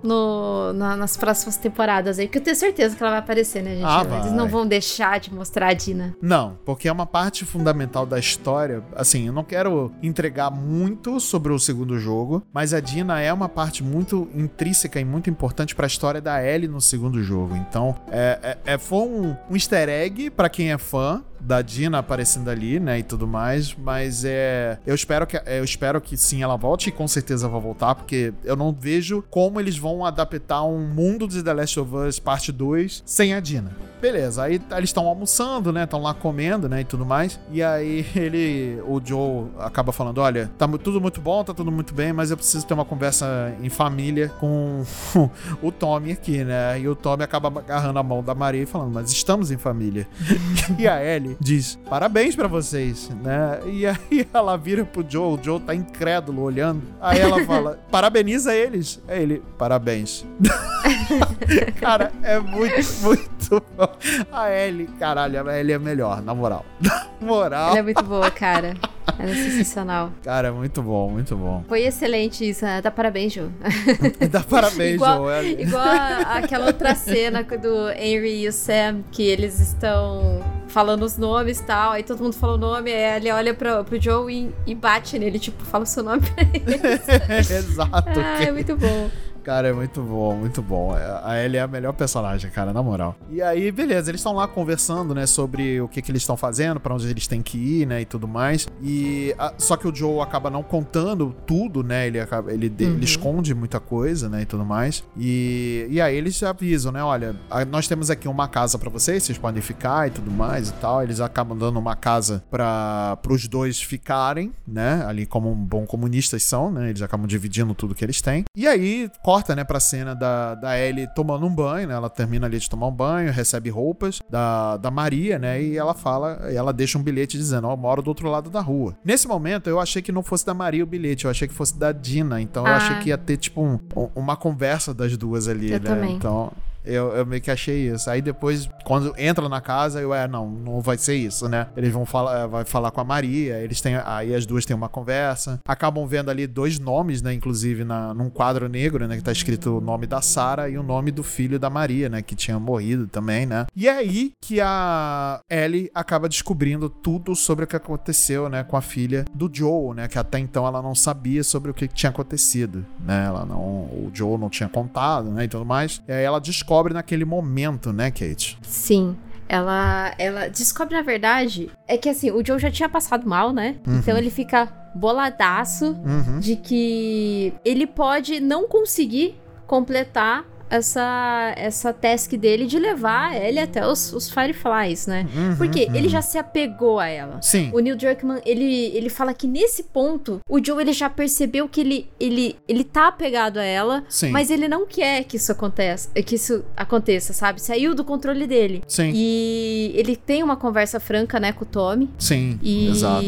na, 0.74 0.96
nas 0.96 1.16
próximas 1.16 1.58
temporadas 1.58 2.20
aí. 2.20 2.26
Porque 2.28 2.40
eu 2.40 2.44
tenho 2.44 2.56
certeza 2.56 2.96
que 2.96 3.04
ela 3.04 3.12
vai 3.12 3.20
aparecer, 3.20 3.62
né, 3.62 3.76
gente? 3.76 3.86
Ah, 3.86 4.06
Eles 4.22 4.34
não 4.34 4.48
vão 4.48 4.66
deixar 4.66 5.20
de 5.20 5.34
mostrar 5.34 5.70
a 5.70 5.74
Dina. 5.74 6.16
Não, 6.22 6.58
porque 6.66 6.88
é 6.88 6.92
uma 6.92 7.06
parte 7.06 7.46
fundamental 7.46 7.67
fundamental 7.68 8.06
da 8.06 8.18
história. 8.18 8.82
Assim, 8.96 9.28
eu 9.28 9.34
não 9.34 9.44
quero 9.44 9.92
entregar 10.02 10.50
muito 10.50 11.20
sobre 11.20 11.52
o 11.52 11.60
segundo 11.60 12.00
jogo, 12.00 12.44
mas 12.54 12.74
a 12.74 12.80
Dina 12.80 13.20
é 13.20 13.34
uma 13.34 13.50
parte 13.50 13.84
muito 13.84 14.30
intrínseca 14.34 15.00
e 15.00 15.06
muito 15.06 15.30
importante 15.30 15.76
para 15.76 15.86
a 15.86 15.88
história 15.88 16.22
da 16.22 16.42
Ellie 16.44 16.70
no 16.70 16.80
segundo 16.80 17.22
jogo. 17.22 17.56
Então, 17.56 17.96
é, 18.10 18.58
é, 18.66 18.74
é 18.74 18.78
foi 18.78 19.00
um, 19.00 19.36
um 19.50 19.56
easter 19.56 19.90
egg 19.90 20.30
para 20.30 20.48
quem 20.48 20.72
é 20.72 20.78
fã 20.78 21.22
da 21.40 21.62
Dina 21.62 22.00
aparecendo 22.00 22.50
ali, 22.50 22.80
né, 22.80 23.00
e 23.00 23.04
tudo 23.04 23.28
mais, 23.28 23.76
mas 23.76 24.24
é, 24.26 24.78
eu 24.86 24.96
espero 24.96 25.26
que 25.26 25.38
eu 25.46 25.64
espero 25.64 26.02
que 26.02 26.18
sim 26.18 26.42
ela 26.44 26.56
volte 26.56 26.90
e 26.90 26.92
com 26.92 27.08
certeza 27.08 27.48
vai 27.48 27.62
voltar, 27.62 27.96
porque 27.96 28.34
eu 28.44 28.56
não 28.56 28.72
vejo 28.72 29.24
como 29.30 29.60
eles 29.60 29.78
vão 29.78 30.06
adaptar 30.06 30.64
um 30.64 30.80
mundo 30.88 31.28
de 31.28 31.44
The 31.44 31.54
Last 31.54 31.80
of 31.80 31.96
Us 31.96 32.20
parte 32.20 32.52
2 32.52 33.04
sem 33.06 33.34
a 33.34 33.40
Dina. 33.40 33.72
Beleza, 34.00 34.44
aí 34.44 34.62
eles 34.76 34.90
estão 34.90 35.08
almoçando, 35.08 35.74
né, 35.74 35.84
estão 35.84 36.02
lá 36.02 36.14
comendo, 36.14 36.70
né, 36.70 36.82
e 36.82 36.84
tudo 36.84 37.06
mais. 37.06 37.40
E 37.52 37.64
aí 37.64 38.06
ele, 38.16 38.80
o 38.86 39.02
Joe 39.04 39.48
acaba 39.60 39.92
falando, 39.92 40.20
olha, 40.20 40.52
tá 40.58 40.68
tudo 40.68 41.02
muito 41.02 41.20
bom, 41.20 41.44
tá 41.44 41.54
tudo 41.54 41.72
muito 41.72 41.94
bem, 41.94 42.14
mas 42.14 42.30
eu 42.30 42.38
preciso 42.38 42.66
ter 42.66 42.74
uma 42.76 42.86
conversa 42.86 43.56
em 43.62 43.70
família 43.70 44.30
com 44.40 44.84
o 45.62 45.72
Tommy 45.72 46.12
aqui, 46.12 46.44
né? 46.44 46.80
E 46.80 46.88
o 46.88 46.96
Tommy 46.96 47.24
acaba 47.24 47.48
agarrando 47.48 47.98
a 47.98 48.04
mão 48.04 48.24
da 48.24 48.36
Maria 48.36 48.62
e 48.62 48.66
falando, 48.68 48.94
mas 48.94 49.12
estamos 49.12 49.50
em 49.50 49.58
família. 49.58 50.08
e 50.78 50.88
a 50.88 51.04
Ellie 51.04 51.27
diz: 51.40 51.78
parabéns 51.90 52.36
para 52.36 52.48
vocês, 52.48 53.10
né? 53.24 53.60
E 53.66 53.86
aí 53.86 54.28
ela 54.34 54.56
vira 54.58 54.86
pro 54.86 55.06
Joe, 55.08 55.38
o 55.38 55.44
Joe 55.44 55.60
tá 55.60 55.74
incrédulo 55.74 56.42
olhando. 56.42 56.82
Aí 57.02 57.20
ela 57.20 57.44
fala: 57.46 57.80
parabeniza 57.92 58.56
eles. 58.56 59.02
Aí 59.08 59.24
ele: 59.24 59.44
parabéns. 59.58 60.26
Cara, 61.80 62.12
é 62.24 62.40
muito, 62.40 62.76
muito 63.02 63.64
bom. 63.76 63.90
A 64.32 64.52
Ellie, 64.52 64.88
caralho, 65.00 65.48
a 65.50 65.60
Ellie 65.60 65.74
é 65.74 65.80
melhor, 65.80 66.22
na 66.22 66.34
moral. 66.34 66.66
Na 66.82 67.08
moral. 67.22 67.70
Ela 67.70 67.80
é 67.80 67.82
muito 67.82 68.04
boa, 68.04 68.30
cara. 68.30 68.76
Ela 69.20 69.32
é 69.32 69.36
sensacional. 69.36 70.12
Cara, 70.24 70.52
muito 70.52 70.82
bom, 70.82 71.10
muito 71.10 71.36
bom. 71.36 71.64
Foi 71.68 71.82
excelente 71.84 72.48
isso, 72.48 72.66
né? 72.66 72.82
Dá 72.82 72.92
parabéns, 72.92 73.34
Ju. 73.34 73.52
Dá 74.30 74.42
parabéns, 74.42 74.96
igual, 74.96 75.24
Ju. 75.26 75.30
É. 75.30 75.44
Igual 75.44 75.84
a, 75.84 76.18
aquela 76.38 76.68
outra 76.68 76.94
cena 76.96 77.44
do 77.44 77.90
Henry 77.92 78.44
e 78.44 78.48
o 78.48 78.52
Sam, 78.52 79.04
que 79.12 79.24
eles 79.24 79.60
estão 79.60 80.44
falando 80.68 81.04
os 81.04 81.18
nomes 81.18 81.60
e 81.60 81.64
tal, 81.64 81.92
aí 81.94 82.04
todo 82.04 82.22
mundo 82.22 82.34
fala 82.34 82.54
o 82.54 82.58
nome, 82.58 82.92
aí 82.92 83.18
ele 83.18 83.32
olha 83.32 83.54
pro, 83.54 83.84
pro 83.84 84.00
Joe 84.00 84.32
e, 84.32 84.72
e 84.72 84.76
bate 84.76 85.18
nele, 85.18 85.40
tipo, 85.40 85.64
fala 85.66 85.84
o 85.84 85.88
seu 85.88 86.04
nome 86.04 86.22
pra 86.22 86.44
ele. 86.54 87.38
Exato. 87.40 88.20
Ah, 88.20 88.44
é 88.44 88.52
muito 88.52 88.76
bom. 88.76 89.10
Cara, 89.48 89.70
é 89.70 89.72
muito 89.72 90.02
bom, 90.02 90.36
muito 90.36 90.62
bom. 90.62 90.94
A 91.24 91.42
Ellie 91.42 91.56
é 91.56 91.62
a 91.62 91.68
melhor 91.70 91.94
personagem, 91.94 92.52
cara, 92.52 92.74
na 92.74 92.84
moral. 92.84 93.16
E 93.32 93.42
aí, 93.42 93.72
beleza, 93.72 94.12
eles 94.12 94.20
estão 94.20 94.34
lá 94.34 94.46
conversando, 94.46 95.16
né, 95.16 95.26
sobre 95.26 95.80
o 95.80 95.88
que, 95.88 96.02
que 96.02 96.12
eles 96.12 96.22
estão 96.22 96.36
fazendo, 96.36 96.82
para 96.82 96.94
onde 96.94 97.10
eles 97.10 97.28
têm 97.28 97.42
que 97.42 97.58
ir, 97.58 97.88
né, 97.88 98.02
e 98.02 98.06
tudo 98.06 98.28
mais. 98.28 98.68
E 98.84 99.34
a, 99.40 99.54
só 99.58 99.78
que 99.78 99.88
o 99.88 99.96
Joe 99.96 100.20
acaba 100.20 100.50
não 100.50 100.62
contando 100.62 101.34
tudo, 101.46 101.82
né? 101.82 102.08
Ele 102.08 102.20
acaba, 102.20 102.52
ele, 102.52 102.68
uhum. 102.68 102.96
ele 102.96 103.06
esconde 103.06 103.56
muita 103.56 103.80
coisa, 103.80 104.28
né, 104.28 104.42
e 104.42 104.46
tudo 104.46 104.66
mais. 104.66 105.02
E, 105.16 105.88
e 105.90 106.02
aí 106.02 106.18
eles 106.18 106.44
avisam, 106.44 106.92
né, 106.92 107.02
olha, 107.02 107.34
nós 107.72 107.88
temos 107.88 108.10
aqui 108.10 108.28
uma 108.28 108.50
casa 108.50 108.78
para 108.78 108.90
vocês, 108.90 109.24
vocês 109.24 109.38
podem 109.38 109.62
ficar 109.62 110.10
e 110.10 110.12
tudo 110.12 110.30
mais 110.30 110.72
e 110.72 110.74
tal. 110.74 111.02
Eles 111.02 111.22
acabam 111.22 111.58
dando 111.58 111.80
uma 111.80 111.96
casa 111.96 112.44
para 112.52 113.18
os 113.30 113.48
dois 113.48 113.82
ficarem, 113.82 114.52
né, 114.68 115.06
ali 115.08 115.26
como 115.26 115.50
um 115.50 115.56
bom 115.56 115.86
comunistas 115.86 116.44
são, 116.44 116.70
né? 116.70 116.90
Eles 116.90 117.02
acabam 117.02 117.26
dividindo 117.26 117.74
tudo 117.74 117.96
que 117.96 118.04
eles 118.04 118.22
têm. 118.22 118.44
E 118.54 118.68
aí 118.68 119.10
corta, 119.24 119.37
né, 119.56 119.64
pra 119.64 119.80
cena 119.80 120.16
da, 120.16 120.56
da 120.56 120.80
Ellie 120.80 121.08
tomando 121.14 121.46
um 121.46 121.54
banho, 121.54 121.88
né? 121.88 121.94
Ela 121.94 122.10
termina 122.10 122.48
ali 122.48 122.60
de 122.60 122.70
tomar 122.70 122.88
um 122.88 122.92
banho, 122.92 123.32
recebe 123.32 123.70
roupas 123.70 124.20
da, 124.30 124.78
da 124.78 124.92
Maria, 124.92 125.40
né? 125.40 125.62
E 125.62 125.78
ela 125.78 125.94
fala, 125.94 126.50
ela 126.52 126.72
deixa 126.72 126.98
um 126.98 127.04
bilhete 127.04 127.38
dizendo, 127.38 127.68
ó, 127.68 127.74
oh, 127.74 127.78
moro 127.78 128.02
do 128.02 128.08
outro 128.08 128.30
lado 128.30 128.50
da 128.50 128.62
rua. 128.62 128.98
Nesse 129.04 129.28
momento, 129.28 129.70
eu 129.70 129.80
achei 129.80 130.02
que 130.02 130.12
não 130.12 130.24
fosse 130.24 130.46
da 130.46 130.54
Maria 130.54 130.84
o 130.84 130.88
bilhete, 130.88 131.26
eu 131.26 131.32
achei 131.32 131.48
que 131.48 131.54
fosse 131.54 131.78
da 131.78 131.92
Dina. 131.92 132.42
Então 132.42 132.66
ah. 132.66 132.70
eu 132.70 132.76
achei 132.76 133.00
que 133.00 133.10
ia 133.10 133.18
ter, 133.18 133.38
tipo, 133.38 133.62
um, 133.62 133.80
uma 134.16 134.36
conversa 134.36 134.94
das 134.94 135.16
duas 135.18 135.48
ali, 135.48 135.72
eu 135.72 135.80
né? 135.80 135.86
Também. 135.86 136.16
Então. 136.16 136.52
Eu, 136.88 137.10
eu 137.14 137.26
meio 137.26 137.42
que 137.42 137.52
achei 137.52 137.90
isso. 137.90 138.10
Aí 138.10 138.22
depois, 138.22 138.70
quando 138.84 139.14
entra 139.18 139.48
na 139.50 139.62
casa, 139.62 140.02
eu, 140.02 140.14
é, 140.14 140.28
não, 140.28 140.50
não 140.50 140.82
vai 140.82 140.98
ser 140.98 141.16
isso, 141.16 141.48
né? 141.50 141.68
Eles 141.76 141.92
vão 141.92 142.06
falar, 142.06 142.40
é, 142.40 142.48
vai 142.48 142.66
falar 142.66 142.92
com 142.92 143.02
a 143.02 143.04
Maria, 143.04 143.60
eles 143.60 143.82
têm, 143.82 143.96
aí 144.06 144.34
as 144.34 144.46
duas 144.46 144.66
têm 144.66 144.76
uma 144.76 144.90
conversa. 144.90 145.60
Acabam 145.68 146.06
vendo 146.06 146.30
ali 146.30 146.48
dois 146.48 146.80
nomes, 146.80 147.22
né? 147.22 147.34
Inclusive 147.34 147.84
na, 147.84 148.14
num 148.14 148.30
quadro 148.30 148.68
negro, 148.70 149.08
né? 149.08 149.18
Que 149.18 149.24
tá 149.24 149.32
escrito 149.32 149.78
o 149.78 149.82
nome 149.82 150.08
da 150.08 150.22
Sara 150.22 150.70
e 150.70 150.78
o 150.78 150.84
nome 150.84 151.12
do 151.12 151.24
filho 151.24 151.60
da 151.60 151.70
Maria, 151.70 152.10
né? 152.10 152.22
Que 152.22 152.36
tinha 152.36 152.60
morrido 152.60 153.08
também, 153.08 153.46
né? 153.46 153.66
E 153.76 153.88
é 153.88 153.92
aí 153.92 154.34
que 154.42 154.62
a 154.62 155.42
Ellie 155.50 155.92
acaba 155.94 156.30
descobrindo 156.30 156.90
tudo 156.90 157.36
sobre 157.36 157.66
o 157.66 157.68
que 157.68 157.76
aconteceu, 157.76 158.50
né? 158.50 158.64
Com 158.64 158.78
a 158.78 158.82
filha 158.82 159.26
do 159.34 159.50
Joe, 159.52 159.96
né? 159.96 160.08
Que 160.08 160.18
até 160.18 160.40
então 160.40 160.66
ela 160.66 160.82
não 160.82 160.96
sabia 160.96 161.44
sobre 161.44 161.72
o 161.72 161.74
que 161.74 161.88
tinha 161.88 162.10
acontecido, 162.10 162.86
né? 163.00 163.26
Ela 163.26 163.46
não, 163.46 163.60
o 163.60 164.12
Joe 164.14 164.38
não 164.38 164.50
tinha 164.50 164.70
contado, 164.70 165.30
né? 165.32 165.44
E 165.44 165.48
tudo 165.48 165.66
mais. 165.66 166.02
E 166.08 166.12
aí 166.12 166.24
ela 166.24 166.40
descobre 166.40 166.77
descobre 166.78 166.94
naquele 166.94 167.26
momento, 167.26 167.92
né, 167.92 168.12
Kate? 168.12 168.58
Sim. 168.62 169.16
Ela, 169.50 170.14
ela 170.18 170.48
descobre, 170.50 170.96
na 170.96 171.02
verdade, 171.02 171.72
é 171.88 171.98
que 171.98 172.10
assim, 172.10 172.30
o 172.32 172.46
Joe 172.46 172.60
já 172.60 172.70
tinha 172.70 172.90
passado 172.90 173.28
mal, 173.28 173.54
né? 173.54 173.78
Uhum. 173.88 173.98
Então 173.98 174.18
ele 174.18 174.30
fica 174.30 174.68
boladaço 174.94 175.92
uhum. 176.06 176.40
de 176.40 176.58
que 176.58 177.54
ele 177.64 177.88
pode 177.88 178.40
não 178.42 178.68
conseguir 178.68 179.40
completar 179.66 180.44
essa, 180.70 181.54
essa 181.56 181.94
task 181.94 182.34
dele 182.34 182.66
de 182.66 182.78
levar 182.80 183.36
ele 183.36 183.60
até 183.60 183.86
os, 183.86 184.14
os 184.14 184.30
Fireflies, 184.30 185.08
né? 185.08 185.28
Uhum, 185.36 185.56
Porque 185.58 185.86
uhum. 185.86 185.96
ele 185.96 186.10
já 186.10 186.22
se 186.22 186.38
apegou 186.38 187.00
a 187.00 187.08
ela. 187.08 187.42
Sim. 187.42 187.70
O 187.74 187.80
Neil 187.80 187.96
Druckmann, 187.96 188.42
ele, 188.46 188.92
ele 188.96 189.10
fala 189.10 189.34
que 189.34 189.48
nesse 189.48 189.84
ponto, 189.84 190.40
o 190.50 190.64
Joe 190.64 190.82
ele 190.82 190.94
já 190.94 191.10
percebeu 191.10 191.68
que 191.68 191.82
ele, 191.82 192.10
ele, 192.20 192.56
ele 192.68 192.84
tá 192.84 193.08
apegado 193.08 193.58
a 193.58 193.64
ela, 193.64 194.04
Sim. 194.10 194.30
mas 194.30 194.50
ele 194.50 194.68
não 194.68 194.86
quer 194.86 195.24
que 195.24 195.38
isso 195.38 195.52
aconteça, 195.52 196.10
que 196.22 196.36
isso 196.36 196.64
aconteça, 196.76 197.34
sabe? 197.34 197.62
Saiu 197.62 197.96
do 197.96 198.04
controle 198.04 198.46
dele. 198.46 198.84
Sim. 198.88 199.12
E 199.14 199.92
ele 199.96 200.16
tem 200.16 200.44
uma 200.44 200.56
conversa 200.56 201.00
franca, 201.00 201.40
né, 201.40 201.52
com 201.52 201.64
o 201.64 201.68
Tommy. 201.68 202.10
Sim, 202.18 202.60
e... 202.62 202.90
exato. 202.90 203.26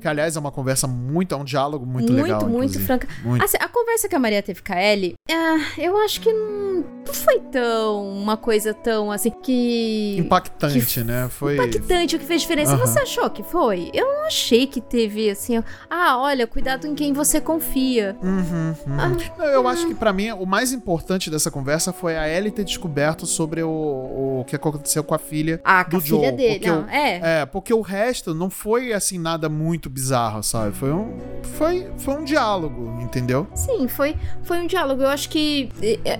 Que, 0.00 0.08
aliás, 0.08 0.36
é 0.36 0.40
uma 0.40 0.52
conversa 0.52 0.86
muito, 0.86 1.34
é 1.34 1.38
um 1.38 1.44
diálogo 1.44 1.84
muito, 1.84 2.12
muito 2.12 2.22
legal. 2.22 2.40
Muito, 2.42 2.56
muito 2.56 2.80
franca. 2.80 3.08
Muito. 3.22 3.44
Assim, 3.44 3.56
a 3.60 3.68
conversa 3.68 4.08
que 4.08 4.14
a 4.14 4.18
Maria 4.18 4.42
teve 4.42 4.62
com 4.62 4.72
a 4.72 4.82
Ellie, 4.82 5.14
uh, 5.30 5.80
eu 5.80 5.96
acho 5.98 6.20
que 6.20 6.32
não 6.32 6.53
嗯 6.54 7.03
foi 7.22 7.40
tão 7.40 8.08
uma 8.08 8.36
coisa 8.36 8.72
tão 8.72 9.10
assim 9.10 9.30
que 9.30 10.16
impactante, 10.18 11.00
que, 11.00 11.04
né? 11.04 11.28
Foi 11.28 11.54
impactante 11.54 12.16
o 12.16 12.18
que 12.18 12.24
fez 12.24 12.42
diferença. 12.42 12.76
Você 12.76 13.00
achou 13.00 13.28
que 13.30 13.42
foi? 13.42 13.90
Eu 13.92 14.06
não 14.06 14.26
achei 14.26 14.66
que 14.66 14.80
teve 14.80 15.30
assim, 15.30 15.62
ah, 15.90 16.18
olha, 16.18 16.46
cuidado 16.46 16.86
em 16.86 16.94
quem 16.94 17.12
você 17.12 17.40
confia. 17.40 18.16
Uhum, 18.22 18.74
uhum. 18.86 18.96
Ah, 19.38 19.44
eu 19.46 19.66
acho 19.68 19.86
que 19.86 19.94
para 19.94 20.12
mim 20.12 20.30
o 20.32 20.46
mais 20.46 20.72
importante 20.72 21.30
dessa 21.30 21.50
conversa 21.50 21.92
foi 21.92 22.16
a 22.16 22.28
Ellie 22.28 22.50
ter 22.50 22.64
descoberto 22.64 23.26
sobre 23.26 23.62
o, 23.62 24.40
o 24.40 24.44
que 24.46 24.56
aconteceu 24.56 25.04
com 25.04 25.14
a 25.14 25.18
filha 25.18 25.60
ah, 25.64 25.82
do 25.82 25.96
a 25.96 26.00
Joe. 26.00 26.20
Filha 26.20 26.32
dele, 26.32 26.66
não, 26.66 26.82
o, 26.82 26.88
é. 26.88 27.40
é, 27.40 27.46
porque 27.46 27.72
o 27.72 27.80
resto 27.80 28.34
não 28.34 28.50
foi 28.50 28.92
assim 28.92 29.18
nada 29.18 29.48
muito 29.48 29.90
bizarro, 29.90 30.42
sabe? 30.42 30.74
Foi 30.74 30.92
um 30.92 31.18
foi, 31.56 31.90
foi 31.98 32.14
um 32.14 32.24
diálogo, 32.24 32.98
entendeu? 33.00 33.46
Sim, 33.54 33.86
foi 33.88 34.16
foi 34.42 34.60
um 34.60 34.66
diálogo. 34.66 35.02
Eu 35.02 35.08
acho 35.08 35.28
que 35.28 35.68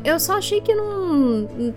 eu 0.05 0.19
só 0.21 0.39
achei 0.39 0.61
que 0.61 0.75
não 0.75 0.84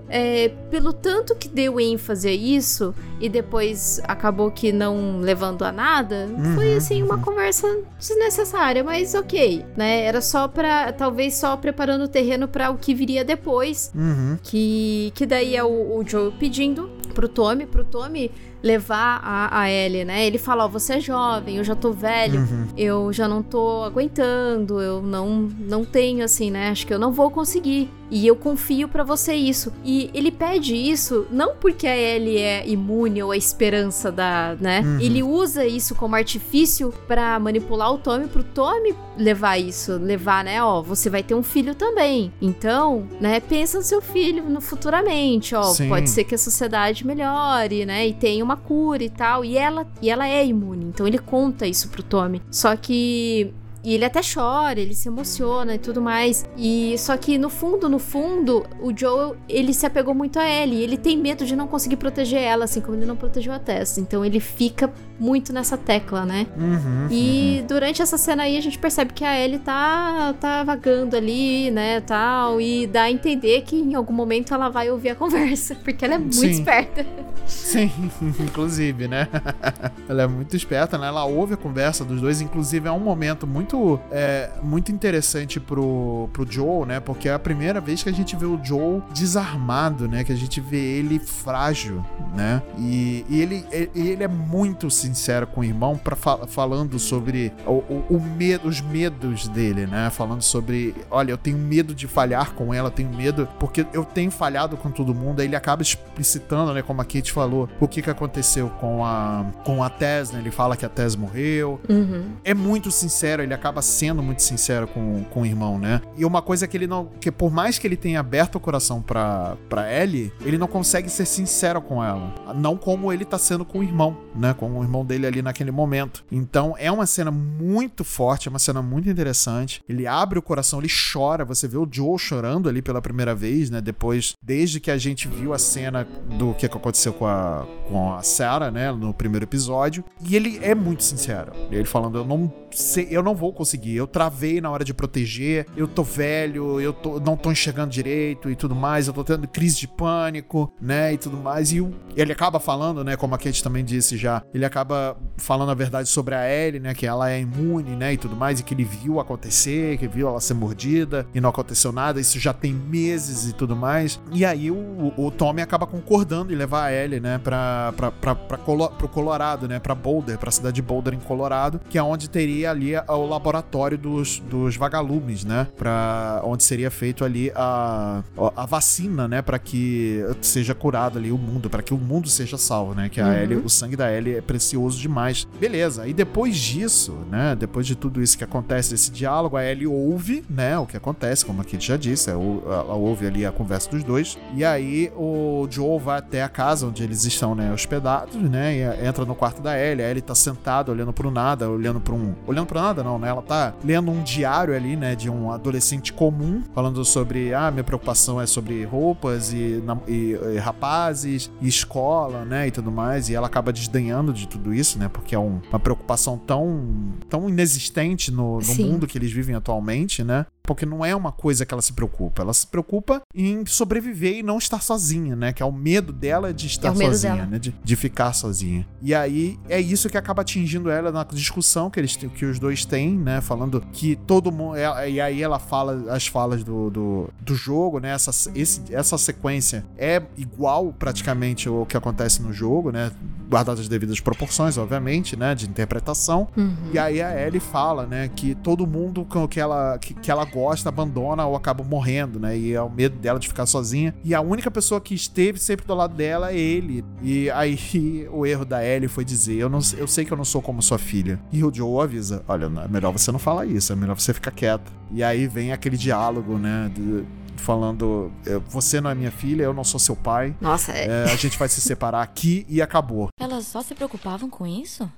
é, 0.09 0.49
pelo 0.69 0.93
tanto 0.93 1.35
que 1.35 1.47
deu 1.47 1.79
ênfase 1.79 2.27
a 2.27 2.33
isso 2.33 2.93
e 3.19 3.29
depois 3.29 4.01
acabou 4.03 4.51
que 4.51 4.71
não 4.71 5.19
levando 5.19 5.63
a 5.63 5.71
nada, 5.71 6.27
uhum, 6.29 6.55
foi 6.55 6.73
assim 6.75 7.01
uma 7.03 7.15
uhum. 7.15 7.21
conversa 7.21 7.67
desnecessária, 7.97 8.83
mas 8.83 9.13
ok, 9.13 9.65
né? 9.75 10.01
Era 10.01 10.21
só 10.21 10.47
para 10.47 10.91
talvez 10.93 11.35
só 11.35 11.55
preparando 11.57 12.03
o 12.03 12.07
terreno 12.07 12.47
para 12.47 12.69
o 12.69 12.77
que 12.77 12.93
viria 12.93 13.23
depois, 13.23 13.91
uhum. 13.95 14.37
que 14.43 15.11
que 15.15 15.25
daí 15.25 15.55
é 15.55 15.63
o, 15.63 15.97
o 15.97 16.03
Joe 16.07 16.31
pedindo 16.31 16.89
pro 17.13 17.27
Tommy, 17.27 17.65
pro 17.65 17.83
Tommy 17.83 18.31
levar 18.67 19.21
a, 19.23 19.61
a 19.61 19.71
Ellie, 19.71 20.03
né? 20.03 20.25
Ele 20.25 20.37
fala, 20.37 20.63
ó, 20.63 20.67
oh, 20.67 20.69
você 20.69 20.95
é 20.95 20.99
jovem, 20.99 21.57
eu 21.57 21.63
já 21.63 21.75
tô 21.75 21.91
velho, 21.91 22.41
uhum. 22.41 22.67
eu 22.77 23.13
já 23.13 23.27
não 23.27 23.41
tô 23.41 23.83
aguentando, 23.83 24.81
eu 24.81 25.01
não, 25.01 25.49
não 25.59 25.85
tenho, 25.85 26.23
assim, 26.23 26.51
né? 26.51 26.69
Acho 26.69 26.85
que 26.85 26.93
eu 26.93 26.99
não 26.99 27.11
vou 27.11 27.31
conseguir. 27.31 27.89
E 28.09 28.25
eu 28.25 28.35
confio 28.35 28.87
para 28.87 29.03
você 29.03 29.33
isso. 29.33 29.73
E 29.83 30.09
ele 30.13 30.31
pede 30.31 30.73
isso 30.73 31.27
não 31.29 31.55
porque 31.55 31.85
a 31.87 31.95
Ellie 31.95 32.37
é 32.37 32.67
imune 32.67 33.21
ou 33.21 33.31
a 33.31 33.37
esperança 33.37 34.11
da, 34.11 34.55
né? 34.59 34.81
Uhum. 34.81 34.99
Ele 34.99 35.23
usa 35.23 35.65
isso 35.65 35.93
como 35.95 36.15
artifício 36.15 36.93
para 37.07 37.37
manipular 37.39 37.93
o 37.93 37.97
Tommy 37.97 38.27
pro 38.27 38.43
Tommy 38.43 38.95
levar 39.17 39.57
isso, 39.57 39.97
levar, 39.97 40.43
né, 40.43 40.63
ó, 40.63 40.81
você 40.81 41.09
vai 41.09 41.23
ter 41.23 41.33
um 41.33 41.43
filho 41.43 41.73
também. 41.73 42.31
Então, 42.41 43.07
né, 43.19 43.39
pensa 43.39 43.77
no 43.77 43.83
seu 43.83 44.01
filho 44.01 44.43
no 44.43 44.61
futuramente, 44.61 45.55
ó, 45.55 45.63
Sim. 45.63 45.89
pode 45.89 46.09
ser 46.09 46.23
que 46.23 46.35
a 46.35 46.37
sociedade 46.37 47.05
melhore, 47.05 47.85
né, 47.85 48.07
e 48.07 48.13
tenha 48.13 48.43
uma 48.43 48.56
cura 48.57 49.03
e 49.03 49.09
tal. 49.09 49.45
E 49.45 49.57
ela, 49.57 49.87
e 50.01 50.09
ela 50.09 50.27
é 50.27 50.45
imune. 50.45 50.85
Então 50.85 51.07
ele 51.07 51.17
conta 51.17 51.65
isso 51.65 51.89
pro 51.89 52.03
Tommy. 52.03 52.41
Só 52.51 52.75
que 52.75 53.53
e 53.87 53.93
ele 53.93 54.03
até 54.03 54.19
chora, 54.19 54.81
ele 54.81 54.93
se 54.93 55.07
emociona 55.07 55.75
e 55.75 55.77
tudo 55.77 56.01
mais. 56.01 56.45
E 56.57 56.97
só 56.97 57.15
que 57.15 57.37
no 57.37 57.49
fundo, 57.49 57.87
no 57.87 57.99
fundo, 57.99 58.65
o 58.81 58.91
Joel, 58.93 59.37
ele 59.47 59.73
se 59.73 59.85
apegou 59.85 60.13
muito 60.13 60.37
a 60.37 60.45
Ellie. 60.45 60.83
Ele 60.83 60.97
tem 60.97 61.15
medo 61.15 61.45
de 61.45 61.55
não 61.55 61.67
conseguir 61.67 61.95
proteger 61.95 62.41
ela, 62.41 62.65
assim 62.65 62.81
como 62.81 62.97
ele 62.97 63.05
não 63.05 63.15
protegeu 63.15 63.53
a 63.53 63.59
Tess. 63.59 63.97
Então 63.97 64.25
ele 64.25 64.41
fica 64.41 64.91
muito 65.19 65.51
nessa 65.51 65.77
tecla, 65.77 66.25
né? 66.25 66.47
Uhum, 66.55 67.07
e 67.09 67.59
uhum. 67.59 67.67
durante 67.67 68.01
essa 68.01 68.17
cena 68.17 68.43
aí 68.43 68.57
a 68.57 68.61
gente 68.61 68.77
percebe 68.77 69.13
que 69.13 69.23
a 69.23 69.39
Ellie 69.39 69.59
tá, 69.59 70.33
tá 70.39 70.63
vagando 70.63 71.15
ali, 71.15 71.71
né, 71.71 72.01
tal. 72.01 72.61
E 72.61 72.85
dá 72.87 73.03
a 73.03 73.11
entender 73.11 73.61
que 73.61 73.75
em 73.75 73.95
algum 73.95 74.13
momento 74.13 74.53
ela 74.53 74.69
vai 74.69 74.91
ouvir 74.91 75.09
a 75.09 75.15
conversa, 75.15 75.75
porque 75.83 76.05
ela 76.05 76.15
é 76.15 76.17
muito 76.17 76.35
Sim. 76.35 76.49
esperta. 76.49 77.05
Sim, 77.45 77.91
inclusive, 78.39 79.07
né? 79.07 79.27
ela 80.07 80.23
é 80.23 80.27
muito 80.27 80.55
esperta, 80.55 80.97
né? 80.97 81.07
Ela 81.07 81.25
ouve 81.25 81.53
a 81.53 81.57
conversa 81.57 82.03
dos 82.03 82.21
dois, 82.21 82.41
inclusive 82.41 82.87
é 82.87 82.91
um 82.91 82.99
momento 82.99 83.47
muito, 83.47 83.76
é, 84.11 84.49
muito 84.61 84.91
interessante 84.91 85.59
pro, 85.59 86.29
pro 86.33 86.49
Joe, 86.49 86.85
né? 86.85 86.99
Porque 86.99 87.29
é 87.29 87.33
a 87.33 87.39
primeira 87.39 87.79
vez 87.79 88.03
que 88.03 88.09
a 88.09 88.13
gente 88.13 88.35
vê 88.35 88.45
o 88.45 88.59
Joe 88.63 89.01
desarmado, 89.13 90.07
né? 90.07 90.23
Que 90.23 90.31
a 90.31 90.35
gente 90.35 90.59
vê 90.59 90.77
ele 90.77 91.19
frágil, 91.19 92.03
né? 92.35 92.61
E, 92.77 93.25
e 93.29 93.41
ele, 93.41 93.65
ele 93.95 94.23
é 94.23 94.27
muito 94.27 94.89
sincero 94.89 95.47
com 95.47 95.61
o 95.61 95.63
irmão 95.63 95.97
para 95.97 96.15
falando 96.15 96.99
sobre 96.99 97.53
o, 97.65 97.71
o, 97.71 98.05
o, 98.09 98.21
medo, 98.21 98.67
os 98.67 98.81
medos 98.81 99.47
dele, 99.47 99.85
né? 99.85 100.09
Falando 100.09 100.41
sobre, 100.41 100.95
olha, 101.09 101.31
eu 101.31 101.37
tenho 101.37 101.57
medo 101.57 101.93
de 101.93 102.07
falhar 102.07 102.53
com 102.53 102.73
ela, 102.73 102.89
tenho 102.89 103.09
medo 103.09 103.47
porque 103.59 103.85
eu 103.93 104.03
tenho 104.03 104.31
falhado 104.31 104.77
com 104.77 104.89
todo 104.91 105.13
mundo. 105.13 105.39
Aí 105.39 105.47
ele 105.47 105.55
acaba 105.55 105.81
explicitando, 105.81 106.73
né? 106.73 106.81
Como 106.81 107.01
a 107.01 107.05
Kate 107.05 107.31
falou, 107.31 107.69
o 107.79 107.87
que 107.87 108.01
que 108.01 108.09
aconteceu 108.09 108.69
com 108.79 109.05
a 109.05 109.45
com 109.63 109.83
a 109.83 109.89
Tess, 109.89 110.31
né? 110.31 110.39
Ele 110.39 110.51
fala 110.51 110.75
que 110.75 110.85
a 110.85 110.89
Tess 110.89 111.15
morreu. 111.15 111.79
Uhum. 111.89 112.31
É 112.43 112.53
muito 112.53 112.91
sincero, 112.91 113.43
ele 113.43 113.53
acaba 113.53 113.66
sendo 113.81 114.21
muito 114.21 114.41
sincero 114.41 114.87
com, 114.87 115.23
com 115.25 115.41
o 115.41 115.45
irmão, 115.45 115.77
né? 115.77 116.01
E 116.17 116.25
uma 116.25 116.41
coisa 116.41 116.67
que 116.67 116.75
ele 116.75 116.87
não, 116.87 117.05
que 117.19 117.31
por 117.31 117.51
mais 117.51 117.77
que 117.77 117.87
ele 117.87 117.95
tenha 117.95 118.19
aberto 118.19 118.55
o 118.55 118.59
coração 118.59 119.01
para 119.01 119.55
para 119.69 119.91
Ellie, 119.93 120.31
ele 120.41 120.57
não 120.57 120.67
consegue 120.67 121.09
ser 121.09 121.25
sincero 121.25 121.81
com 121.81 122.03
ela, 122.03 122.33
não 122.55 122.77
como 122.77 123.11
ele 123.11 123.25
tá 123.25 123.37
sendo 123.37 123.65
com 123.65 123.79
o 123.79 123.83
irmão, 123.83 124.17
né? 124.35 124.53
Com 124.53 124.79
o 124.79 124.83
irmão 124.83 125.05
dele 125.05 125.27
ali 125.27 125.41
naquele 125.41 125.71
momento. 125.71 126.23
Então 126.31 126.75
é 126.77 126.91
uma 126.91 127.05
cena 127.05 127.31
muito 127.31 128.03
forte, 128.03 128.47
é 128.47 128.49
uma 128.49 128.59
cena 128.59 128.81
muito 128.81 129.09
interessante. 129.09 129.81
Ele 129.87 130.07
abre 130.07 130.39
o 130.39 130.41
coração, 130.41 130.79
ele 130.79 130.89
chora, 130.89 131.45
você 131.45 131.67
vê 131.67 131.77
o 131.77 131.87
Joe 131.89 132.17
chorando 132.17 132.69
ali 132.69 132.81
pela 132.81 133.01
primeira 133.01 133.33
vez, 133.33 133.69
né? 133.69 133.81
Depois, 133.81 134.33
desde 134.41 134.79
que 134.79 134.91
a 134.91 134.97
gente 134.97 135.27
viu 135.27 135.53
a 135.53 135.59
cena 135.59 136.07
do 136.37 136.53
que 136.53 136.65
aconteceu 136.65 137.13
com 137.13 137.25
a, 137.25 137.65
com 137.89 138.13
a 138.13 138.21
Sarah, 138.21 138.71
né? 138.71 138.91
No 138.91 139.13
primeiro 139.13 139.45
episódio. 139.45 140.03
E 140.21 140.35
ele 140.35 140.59
é 140.61 140.75
muito 140.75 141.03
sincero. 141.03 141.51
Ele 141.71 141.85
falando, 141.85 142.17
eu 142.17 142.25
não 142.25 142.51
sei, 142.71 143.07
eu 143.09 143.23
não 143.23 143.35
vou 143.35 143.46
conseguir. 143.53 143.95
Eu 143.95 144.07
travei 144.07 144.61
na 144.61 144.69
hora 144.69 144.83
de 144.83 144.93
proteger, 144.93 145.65
eu 145.75 145.87
tô 145.87 146.03
velho, 146.03 146.79
eu 146.79 146.93
tô, 146.93 147.19
não 147.19 147.35
tô 147.35 147.51
enxergando 147.51 147.91
direito 147.91 148.49
e 148.49 148.55
tudo 148.55 148.75
mais, 148.75 149.07
eu 149.07 149.13
tô 149.13 149.23
tendo 149.23 149.47
crise 149.47 149.77
de 149.77 149.87
pânico, 149.87 150.71
né? 150.81 151.13
E 151.13 151.17
tudo 151.17 151.37
mais. 151.37 151.71
E 151.71 151.85
ele 152.15 152.31
acaba 152.31 152.59
falando, 152.59 153.03
né? 153.03 153.15
Como 153.15 153.35
a 153.35 153.37
Kate 153.37 153.63
também 153.63 153.83
disse 153.83 154.17
já, 154.17 154.41
ele 154.53 154.65
acaba 154.65 155.17
falando 155.37 155.71
a 155.71 155.75
verdade 155.75 156.09
sobre 156.09 156.35
a 156.35 156.49
Ellie, 156.49 156.79
né? 156.79 156.93
Que 156.93 157.05
ela 157.05 157.29
é 157.29 157.39
imune, 157.39 157.95
né? 157.95 158.13
E 158.13 158.17
tudo 158.17 158.35
mais, 158.35 158.59
e 158.59 158.63
que 158.63 158.73
ele 158.73 158.83
viu 158.83 159.19
acontecer, 159.19 159.97
que 159.97 160.07
viu 160.07 160.27
ela 160.27 160.39
ser 160.39 160.53
mordida 160.53 161.27
e 161.33 161.41
não 161.41 161.49
aconteceu 161.49 161.91
nada. 161.91 162.19
Isso 162.19 162.39
já 162.39 162.53
tem 162.53 162.73
meses 162.73 163.49
e 163.49 163.53
tudo 163.53 163.75
mais. 163.75 164.19
E 164.31 164.45
aí 164.45 164.71
o, 164.71 165.13
o 165.17 165.31
Tommy 165.31 165.61
acaba 165.61 165.85
concordando 165.85 166.53
em 166.53 166.55
levar 166.55 166.85
a 166.85 166.93
Ellie, 166.93 167.19
né? 167.19 167.37
Pra, 167.37 167.93
pra, 167.95 168.11
pra, 168.11 168.35
pra, 168.35 168.57
pro 168.57 169.07
Colorado, 169.07 169.67
né? 169.67 169.79
Pra 169.79 169.95
Boulder, 169.95 170.37
pra 170.37 170.51
cidade 170.51 170.75
de 170.75 170.81
Boulder 170.81 171.13
em 171.13 171.19
Colorado, 171.19 171.79
que 171.89 171.97
é 171.97 172.03
onde 172.03 172.29
teria 172.29 172.71
ali 172.71 172.95
o 172.95 173.25
laboratório 173.37 173.97
dos, 173.97 174.39
dos 174.39 174.75
vagalumes, 174.75 175.45
né? 175.45 175.67
Pra 175.77 176.41
onde 176.43 176.63
seria 176.63 176.91
feito 176.91 177.23
ali 177.23 177.51
a, 177.55 178.23
a 178.55 178.65
vacina, 178.65 179.27
né? 179.27 179.41
Pra 179.41 179.59
que 179.59 180.23
seja 180.41 180.73
curado 180.73 181.17
ali 181.17 181.31
o 181.31 181.37
mundo, 181.37 181.69
para 181.69 181.81
que 181.81 181.93
o 181.93 181.97
mundo 181.97 182.27
seja 182.29 182.57
salvo, 182.57 182.93
né? 182.93 183.09
Que 183.09 183.21
a 183.21 183.27
uhum. 183.27 183.33
Ellie, 183.33 183.57
o 183.57 183.69
sangue 183.69 183.95
da 183.95 184.11
Ellie 184.11 184.35
é 184.35 184.41
precioso 184.41 184.99
demais. 184.99 185.47
Beleza, 185.59 186.07
e 186.07 186.13
depois 186.13 186.57
disso, 186.57 187.13
né? 187.29 187.55
Depois 187.55 187.85
de 187.85 187.95
tudo 187.95 188.21
isso 188.21 188.37
que 188.37 188.43
acontece, 188.43 188.95
esse 188.95 189.11
diálogo, 189.11 189.55
a 189.55 189.63
Ellie 189.63 189.87
ouve, 189.87 190.43
né? 190.49 190.77
O 190.77 190.85
que 190.85 190.97
acontece, 190.97 191.45
como 191.45 191.61
a 191.61 191.63
Kate 191.63 191.87
já 191.87 191.97
disse, 191.97 192.29
ela 192.29 192.93
ouve 192.93 193.27
ali 193.27 193.45
a 193.45 193.51
conversa 193.51 193.89
dos 193.89 194.03
dois. 194.03 194.37
E 194.55 194.65
aí 194.65 195.11
o 195.15 195.67
Joe 195.69 195.99
vai 195.99 196.17
até 196.17 196.43
a 196.43 196.49
casa 196.49 196.87
onde 196.87 197.03
eles 197.03 197.23
estão, 197.23 197.53
né? 197.53 197.71
Hospedados, 197.71 198.35
né? 198.35 198.75
E 198.75 199.07
entra 199.07 199.25
no 199.25 199.35
quarto 199.35 199.61
da 199.61 199.77
Ellie. 199.77 200.03
A 200.03 200.09
Ellie 200.09 200.21
tá 200.21 200.35
sentada, 200.35 200.91
olhando 200.91 201.13
pro 201.13 201.29
nada, 201.29 201.69
olhando 201.69 201.99
pra 201.99 202.13
um. 202.13 202.33
Olhando 202.45 202.67
pra 202.67 202.81
nada, 202.81 203.03
não, 203.03 203.19
né? 203.19 203.26
Ela 203.27 203.41
tá 203.41 203.73
lendo 203.83 204.11
um 204.11 204.23
diário 204.23 204.75
ali, 204.75 204.95
né? 204.95 205.15
De 205.15 205.29
um 205.29 205.51
adolescente 205.51 206.13
comum, 206.13 206.63
falando 206.73 207.03
sobre. 207.05 207.53
Ah, 207.53 207.71
minha 207.71 207.83
preocupação 207.83 208.39
é 208.39 208.45
sobre 208.45 208.83
roupas 208.83 209.53
e, 209.53 209.83
e, 210.07 210.37
e 210.55 210.57
rapazes, 210.57 211.51
e 211.61 211.67
escola, 211.67 212.45
né? 212.45 212.67
E 212.67 212.71
tudo 212.71 212.91
mais. 212.91 213.29
E 213.29 213.35
ela 213.35 213.47
acaba 213.47 213.71
desdenhando 213.71 214.33
de 214.33 214.47
tudo 214.47 214.73
isso, 214.73 214.97
né? 214.99 215.07
Porque 215.07 215.35
é 215.35 215.39
um, 215.39 215.61
uma 215.69 215.79
preocupação 215.79 216.37
tão, 216.37 217.13
tão 217.29 217.49
inexistente 217.49 218.31
no, 218.31 218.59
no 218.59 218.75
mundo 218.75 219.07
que 219.07 219.17
eles 219.17 219.31
vivem 219.31 219.55
atualmente, 219.55 220.23
né? 220.23 220.45
Porque 220.67 220.85
não 220.85 221.03
é 221.05 221.15
uma 221.15 221.31
coisa 221.31 221.65
que 221.65 221.73
ela 221.73 221.81
se 221.81 221.93
preocupa. 221.93 222.41
Ela 222.41 222.53
se 222.53 222.67
preocupa 222.67 223.21
em 223.33 223.65
sobreviver 223.65 224.35
e 224.37 224.43
não 224.43 224.57
estar 224.57 224.81
sozinha, 224.81 225.33
né? 225.33 225.53
Que 225.53 225.63
é 225.63 225.65
o 225.65 225.71
medo 225.71 226.11
dela 226.11 226.53
de 226.53 226.67
estar 226.67 226.91
é 226.91 226.95
sozinha, 226.95 227.45
né? 227.45 227.57
De, 227.57 227.73
de, 227.81 227.95
ficar 227.95 228.33
sozinha. 228.33 228.85
E 229.01 229.15
aí 229.15 229.57
é 229.69 229.79
isso 229.79 230.09
que 230.09 230.17
acaba 230.17 230.41
atingindo 230.41 230.89
ela 230.89 231.09
na 231.09 231.23
discussão 231.23 231.89
que, 231.89 231.99
eles, 231.99 232.17
que 232.17 232.45
os 232.45 232.59
dois 232.59 232.83
têm, 232.83 233.17
né? 233.17 233.39
Falando 233.39 233.79
que 233.93 234.17
todo 234.27 234.51
mundo. 234.51 234.75
E 234.77 235.21
aí 235.21 235.41
ela 235.41 235.57
fala 235.57 236.13
as 236.13 236.27
falas 236.27 236.65
do, 236.65 236.89
do, 236.89 237.29
do 237.39 237.55
jogo, 237.55 237.99
né? 237.99 238.11
Essa, 238.11 238.51
esse, 238.53 238.93
essa 238.93 239.17
sequência 239.17 239.85
é 239.97 240.21
igual 240.35 240.91
praticamente 240.91 241.69
o 241.69 241.85
que 241.85 241.95
acontece 241.95 242.41
no 242.41 242.51
jogo, 242.51 242.91
né? 242.91 243.11
Guardadas 243.49 243.81
as 243.81 243.87
devidas 243.87 244.19
proporções, 244.19 244.77
obviamente, 244.77 245.37
né? 245.37 245.55
De 245.55 245.65
interpretação. 245.65 246.49
Uhum. 246.57 246.75
E 246.91 246.99
aí 246.99 247.21
a 247.21 247.47
Ellie 247.47 247.61
fala, 247.61 248.05
né? 248.05 248.29
Que 248.35 248.53
todo 248.55 248.85
mundo 248.85 249.25
que 249.49 249.59
ela, 249.59 249.97
que, 249.97 250.13
que 250.13 250.29
ela 250.29 250.43
gosta, 250.43 250.56
abandona 250.87 251.45
ou 251.45 251.55
acaba 251.55 251.83
morrendo, 251.83 252.39
né? 252.39 252.57
E 252.57 252.73
é 252.73 252.81
o 252.81 252.89
medo 252.89 253.17
dela 253.17 253.39
de 253.39 253.47
ficar 253.47 253.65
sozinha. 253.65 254.13
E 254.23 254.33
a 254.33 254.41
única 254.41 254.71
pessoa 254.71 254.99
que 254.99 255.13
esteve 255.13 255.59
sempre 255.59 255.85
do 255.85 255.93
lado 255.93 256.15
dela 256.15 256.51
é 256.51 256.57
ele. 256.57 257.03
E 257.21 257.49
aí 257.51 257.77
o 258.31 258.45
erro 258.45 258.65
da 258.65 258.83
Ellie 258.85 259.07
foi 259.07 259.25
dizer: 259.25 259.55
eu, 259.55 259.69
não, 259.69 259.79
eu 259.97 260.07
sei 260.07 260.25
que 260.25 260.31
eu 260.31 260.37
não 260.37 260.45
sou 260.45 260.61
como 260.61 260.81
sua 260.81 260.97
filha. 260.97 261.39
E 261.51 261.63
o 261.63 261.73
Joe 261.73 262.03
avisa: 262.03 262.43
olha, 262.47 262.65
é 262.65 262.87
melhor 262.87 263.11
você 263.11 263.31
não 263.31 263.39
falar 263.39 263.65
isso, 263.65 263.91
é 263.93 263.95
melhor 263.95 264.19
você 264.19 264.33
ficar 264.33 264.51
quieta. 264.51 264.91
E 265.11 265.23
aí 265.23 265.47
vem 265.47 265.71
aquele 265.71 265.97
diálogo, 265.97 266.57
né? 266.57 266.91
De, 266.93 267.23
falando: 267.57 268.31
é, 268.45 268.57
Você 268.69 269.01
não 269.01 269.09
é 269.09 269.15
minha 269.15 269.31
filha, 269.31 269.63
eu 269.63 269.73
não 269.73 269.83
sou 269.83 269.99
seu 269.99 270.15
pai. 270.15 270.55
Nossa, 270.61 270.91
é. 270.91 271.07
É, 271.07 271.23
a 271.31 271.35
gente 271.35 271.57
vai 271.57 271.67
se 271.67 271.81
separar 271.81 272.21
aqui 272.21 272.65
e 272.69 272.81
acabou. 272.81 273.29
Elas 273.39 273.67
só 273.67 273.81
se 273.81 273.93
preocupavam 273.93 274.49
com 274.49 274.65
isso? 274.65 275.09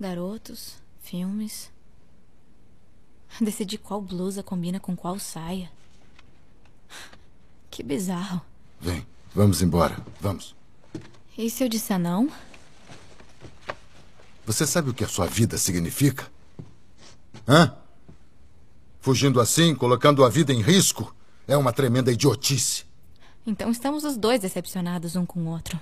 Garotos, 0.00 0.76
filmes. 1.00 1.73
Decidir 3.40 3.78
qual 3.78 4.00
blusa 4.00 4.42
combina 4.42 4.78
com 4.78 4.94
qual 4.94 5.18
saia. 5.18 5.70
Que 7.70 7.82
bizarro. 7.82 8.40
Vem, 8.80 9.04
vamos 9.34 9.62
embora. 9.62 9.96
Vamos. 10.20 10.54
E 11.36 11.50
se 11.50 11.64
eu 11.64 11.68
disser 11.68 11.98
não? 11.98 12.30
Você 14.46 14.66
sabe 14.66 14.90
o 14.90 14.94
que 14.94 15.02
a 15.02 15.08
sua 15.08 15.26
vida 15.26 15.58
significa? 15.58 16.30
Hã? 17.48 17.74
Fugindo 19.00 19.40
assim, 19.40 19.74
colocando 19.74 20.24
a 20.24 20.28
vida 20.28 20.52
em 20.52 20.62
risco, 20.62 21.14
é 21.48 21.56
uma 21.56 21.72
tremenda 21.72 22.12
idiotice. 22.12 22.84
Então 23.46 23.70
estamos 23.70 24.04
os 24.04 24.16
dois 24.16 24.40
decepcionados 24.40 25.16
um 25.16 25.26
com 25.26 25.40
o 25.40 25.48
outro. 25.48 25.78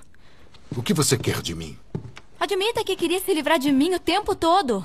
O 0.75 0.81
que 0.81 0.93
você 0.93 1.17
quer 1.17 1.41
de 1.41 1.53
mim? 1.53 1.77
Admita 2.39 2.83
que 2.83 2.95
queria 2.95 3.21
se 3.21 3.33
livrar 3.33 3.59
de 3.59 3.71
mim 3.71 3.93
o 3.93 3.99
tempo 3.99 4.35
todo. 4.35 4.83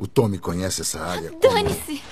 O 0.00 0.06
Tommy 0.06 0.38
conhece 0.38 0.80
essa 0.80 0.98
área. 0.98 1.28
como- 1.28 1.40
Dane-se! 1.42 2.02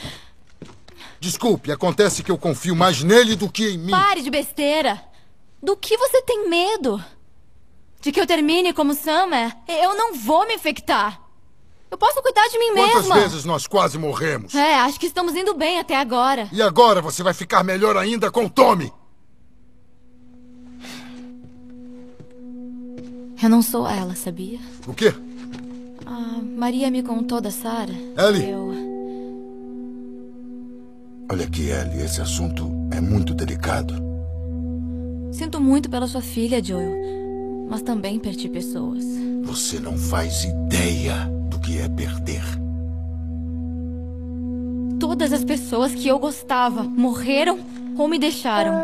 Desculpe, 1.19 1.73
acontece 1.73 2.23
que 2.23 2.31
eu 2.31 2.37
confio 2.37 2.77
mais 2.77 3.03
nele 3.03 3.35
do 3.35 3.51
que 3.51 3.67
em 3.71 3.79
mim. 3.79 3.91
Pare 3.91 4.21
de 4.21 4.29
besteira! 4.31 5.03
Do 5.63 5.75
que 5.75 5.97
você 5.97 6.21
tem 6.21 6.51
medo? 6.51 7.03
De 8.03 8.13
que 8.13 8.21
eu 8.21 8.27
termine 8.27 8.75
como 8.75 8.93
Summer? 8.95 9.57
Eu 9.67 9.97
não 9.97 10.15
vou 10.15 10.47
me 10.47 10.55
infectar. 10.55 11.19
Eu 11.91 11.97
posso 11.97 12.21
cuidar 12.21 12.47
de 12.49 12.59
mim 12.59 12.75
Quantas 12.75 12.95
mesma. 13.07 13.15
vezes 13.21 13.45
nós 13.47 13.67
quase 13.67 13.97
morremos? 13.97 14.55
É, 14.55 14.75
acho 14.81 15.01
que 15.01 15.07
estamos 15.07 15.35
indo 15.35 15.55
bem 15.55 15.81
até 15.81 15.97
agora. 15.97 16.47
E 16.53 16.61
agora 16.61 17.01
você 17.01 17.23
vai 17.23 17.33
ficar 17.33 17.65
melhor 17.65 17.97
ainda 17.97 18.31
com 18.31 18.47
Tommy. 18.51 18.93
Eu 23.43 23.49
não 23.49 23.63
sou 23.63 23.89
ela, 23.89 24.15
sabia? 24.15 24.61
O 24.87 24.93
quê? 24.93 25.15
A 26.19 26.43
Maria 26.43 26.91
me 26.91 27.01
contou 27.01 27.41
da 27.41 27.53
Sarah. 27.53 27.95
Ellie. 28.17 28.51
Eu. 28.51 28.73
Olha 31.31 31.45
aqui, 31.45 31.69
Ellie, 31.69 32.03
esse 32.05 32.21
assunto 32.21 32.69
é 32.91 33.01
muito 33.01 33.33
delicado. 33.33 33.95
Sinto 35.31 35.61
muito 35.61 35.89
pela 35.89 36.09
sua 36.09 36.21
filha, 36.21 36.61
Joel. 36.61 36.91
Mas 37.71 37.83
também 37.83 38.19
perdi 38.19 38.49
pessoas. 38.49 39.05
Você 39.45 39.79
não 39.79 39.97
faz 39.97 40.43
ideia 40.43 41.31
do 41.49 41.61
que 41.61 41.79
é 41.79 41.89
perder. 41.89 42.43
Todas 44.99 45.33
as 45.33 45.45
pessoas 45.45 45.95
que 45.95 46.09
eu 46.09 46.19
gostava 46.19 46.83
morreram 46.83 47.61
ou 47.97 48.09
me 48.09 48.19
deixaram. 48.19 48.75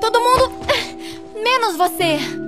Todo 0.00 0.20
mundo. 0.20 0.52
Menos 1.42 1.76
você! 1.76 2.45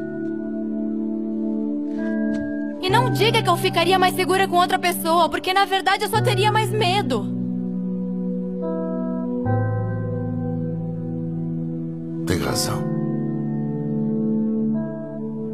E 2.88 2.90
não 2.90 3.10
diga 3.10 3.42
que 3.42 3.48
eu 3.50 3.56
ficaria 3.58 3.98
mais 3.98 4.14
segura 4.14 4.48
com 4.48 4.56
outra 4.56 4.78
pessoa, 4.78 5.28
porque 5.28 5.52
na 5.52 5.66
verdade 5.66 6.04
eu 6.04 6.08
só 6.08 6.22
teria 6.22 6.50
mais 6.50 6.70
medo. 6.70 7.22
Tem 12.26 12.38
razão. 12.38 12.82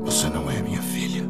Você 0.04 0.28
não 0.28 0.48
é 0.48 0.62
minha 0.62 0.80
filha. 0.80 1.24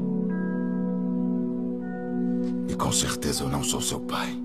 E 2.69 2.77
com 2.77 2.93
certeza 2.93 3.45
eu 3.45 3.49
não 3.49 3.65
sou 3.65 3.81
seu 3.81 3.99
pai. 3.99 4.39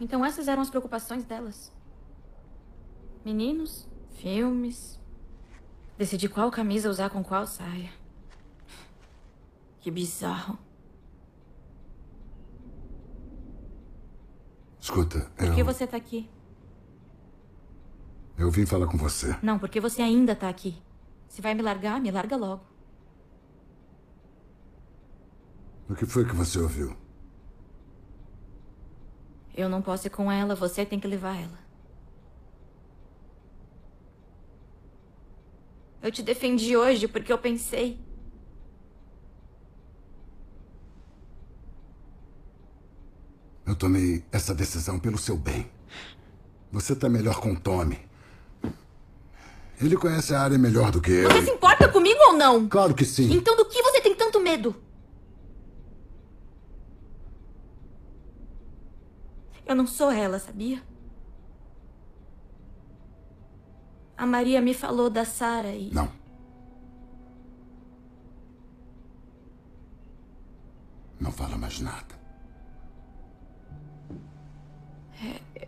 Então 0.00 0.24
essas 0.24 0.48
eram 0.48 0.62
as 0.62 0.70
preocupações 0.70 1.22
delas. 1.22 1.72
Meninos, 3.24 3.88
filmes. 4.16 4.98
Decidir 5.96 6.30
qual 6.30 6.50
camisa 6.50 6.90
usar 6.90 7.10
com 7.10 7.22
qual 7.22 7.46
saia. 7.46 7.90
Que 9.80 9.88
bizarro. 9.88 10.65
Escuta, 14.86 15.28
Por 15.36 15.52
que 15.52 15.64
você 15.64 15.84
tá 15.84 15.96
aqui? 15.96 16.30
eu 18.38 18.48
vim 18.52 18.64
falar 18.64 18.86
com 18.86 18.96
você. 18.96 19.36
Não, 19.42 19.58
porque 19.58 19.80
você 19.80 20.00
ainda 20.00 20.36
tá 20.36 20.48
aqui. 20.48 20.80
Se 21.26 21.42
vai 21.42 21.54
me 21.54 21.60
largar, 21.62 22.00
me 22.00 22.08
larga 22.08 22.36
logo. 22.36 22.64
O 25.90 25.94
que 25.96 26.06
foi 26.06 26.24
que 26.24 26.36
você 26.36 26.60
ouviu? 26.60 26.96
Eu 29.56 29.68
não 29.68 29.82
posso 29.82 30.06
ir 30.06 30.10
com 30.10 30.30
ela, 30.30 30.54
você 30.54 30.86
tem 30.86 31.00
que 31.00 31.08
levar 31.08 31.34
ela. 31.34 31.58
Eu 36.00 36.12
te 36.12 36.22
defendi 36.22 36.76
hoje 36.76 37.08
porque 37.08 37.32
eu 37.32 37.38
pensei. 37.38 37.98
Eu 43.76 43.78
tomei 43.78 44.24
essa 44.32 44.54
decisão 44.54 44.98
pelo 44.98 45.18
seu 45.18 45.36
bem. 45.36 45.70
Você 46.72 46.96
tá 46.96 47.10
melhor 47.10 47.40
com 47.40 47.52
o 47.52 47.60
Tommy. 47.60 48.00
Ele 49.78 49.98
conhece 49.98 50.34
a 50.34 50.40
área 50.40 50.56
melhor 50.56 50.90
do 50.90 50.98
que 50.98 51.10
eu. 51.10 51.30
Você 51.30 51.44
se 51.44 51.50
importa 51.50 51.86
comigo 51.86 52.18
ou 52.28 52.32
não? 52.32 52.66
Claro 52.70 52.94
que 52.94 53.04
sim. 53.04 53.30
Então 53.30 53.54
do 53.54 53.66
que 53.66 53.82
você 53.82 54.00
tem 54.00 54.14
tanto 54.14 54.40
medo? 54.40 54.74
Eu 59.66 59.74
não 59.76 59.86
sou 59.86 60.10
ela, 60.10 60.38
sabia? 60.38 60.82
A 64.16 64.24
Maria 64.24 64.62
me 64.62 64.72
falou 64.72 65.10
da 65.10 65.26
Sara 65.26 65.74
e. 65.74 65.92
Não. 65.92 66.10
Não 71.20 71.30
fala 71.30 71.58
mais 71.58 71.78
nada. 71.78 72.16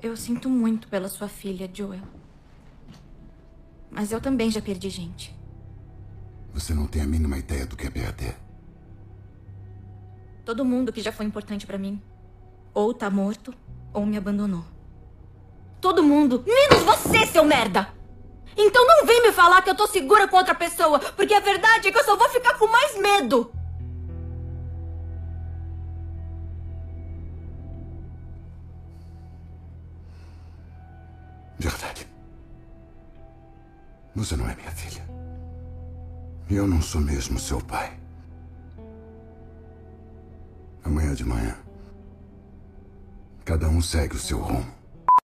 Eu 0.03 0.17
sinto 0.17 0.49
muito 0.49 0.89
pela 0.89 1.09
sua 1.09 1.29
filha, 1.29 1.69
Joel. 1.73 2.03
Mas 3.91 4.13
eu 4.13 4.21
também 4.21 4.51
já 4.51 4.61
perdi 4.61 4.91
gente. 4.91 5.35
Você 6.53 6.75
não 6.75 6.87
tem 6.87 7.03
a 7.03 7.07
mínima 7.07 7.39
ideia 7.39 7.67
do 7.67 7.77
que 7.77 7.87
é 7.87 7.91
BAD. 7.91 8.37
Todo 10.45 10.65
mundo 10.65 10.93
que 10.93 11.01
já 11.01 11.13
foi 11.13 11.27
importante 11.27 11.67
pra 11.67 11.79
mim 11.79 12.01
ou 12.73 12.95
tá 12.95 13.11
morto 13.11 13.53
ou 13.93 14.07
me 14.07 14.17
abandonou. 14.17 14.65
Todo 15.81 16.03
mundo, 16.03 16.45
menos 16.47 16.85
você, 16.85 17.27
seu 17.27 17.45
merda! 17.45 17.93
Então 18.57 18.85
não 18.87 19.07
vem 19.07 19.23
me 19.23 19.33
falar 19.33 19.63
que 19.63 19.71
eu 19.71 19.75
tô 19.75 19.87
segura 19.87 20.27
com 20.27 20.37
outra 20.37 20.55
pessoa, 20.55 20.99
porque 20.99 21.35
a 21.35 21.41
verdade 21.41 21.89
é 21.89 21.93
que 21.93 21.99
eu 21.99 22.05
só 22.05 22.17
vou 22.17 22.29
ficar 22.29 22.59
com 22.59 22.67
mais 22.67 22.97
medo. 22.99 23.53
Você 34.19 34.37
não 34.37 34.51
é 34.51 34.55
minha 34.57 34.71
filha. 34.73 35.03
E 36.51 36.57
eu 36.57 36.67
não 36.67 36.83
sou 36.83 37.01
mesmo 37.01 37.39
seu 37.39 37.61
pai. 37.61 37.93
Amanhã 40.85 41.15
de 41.15 41.25
manhã, 41.25 41.55
cada 43.45 43.69
um 43.69 43.81
segue 43.81 44.17
o 44.17 44.19
seu 44.19 44.39
rumo. 44.39 44.67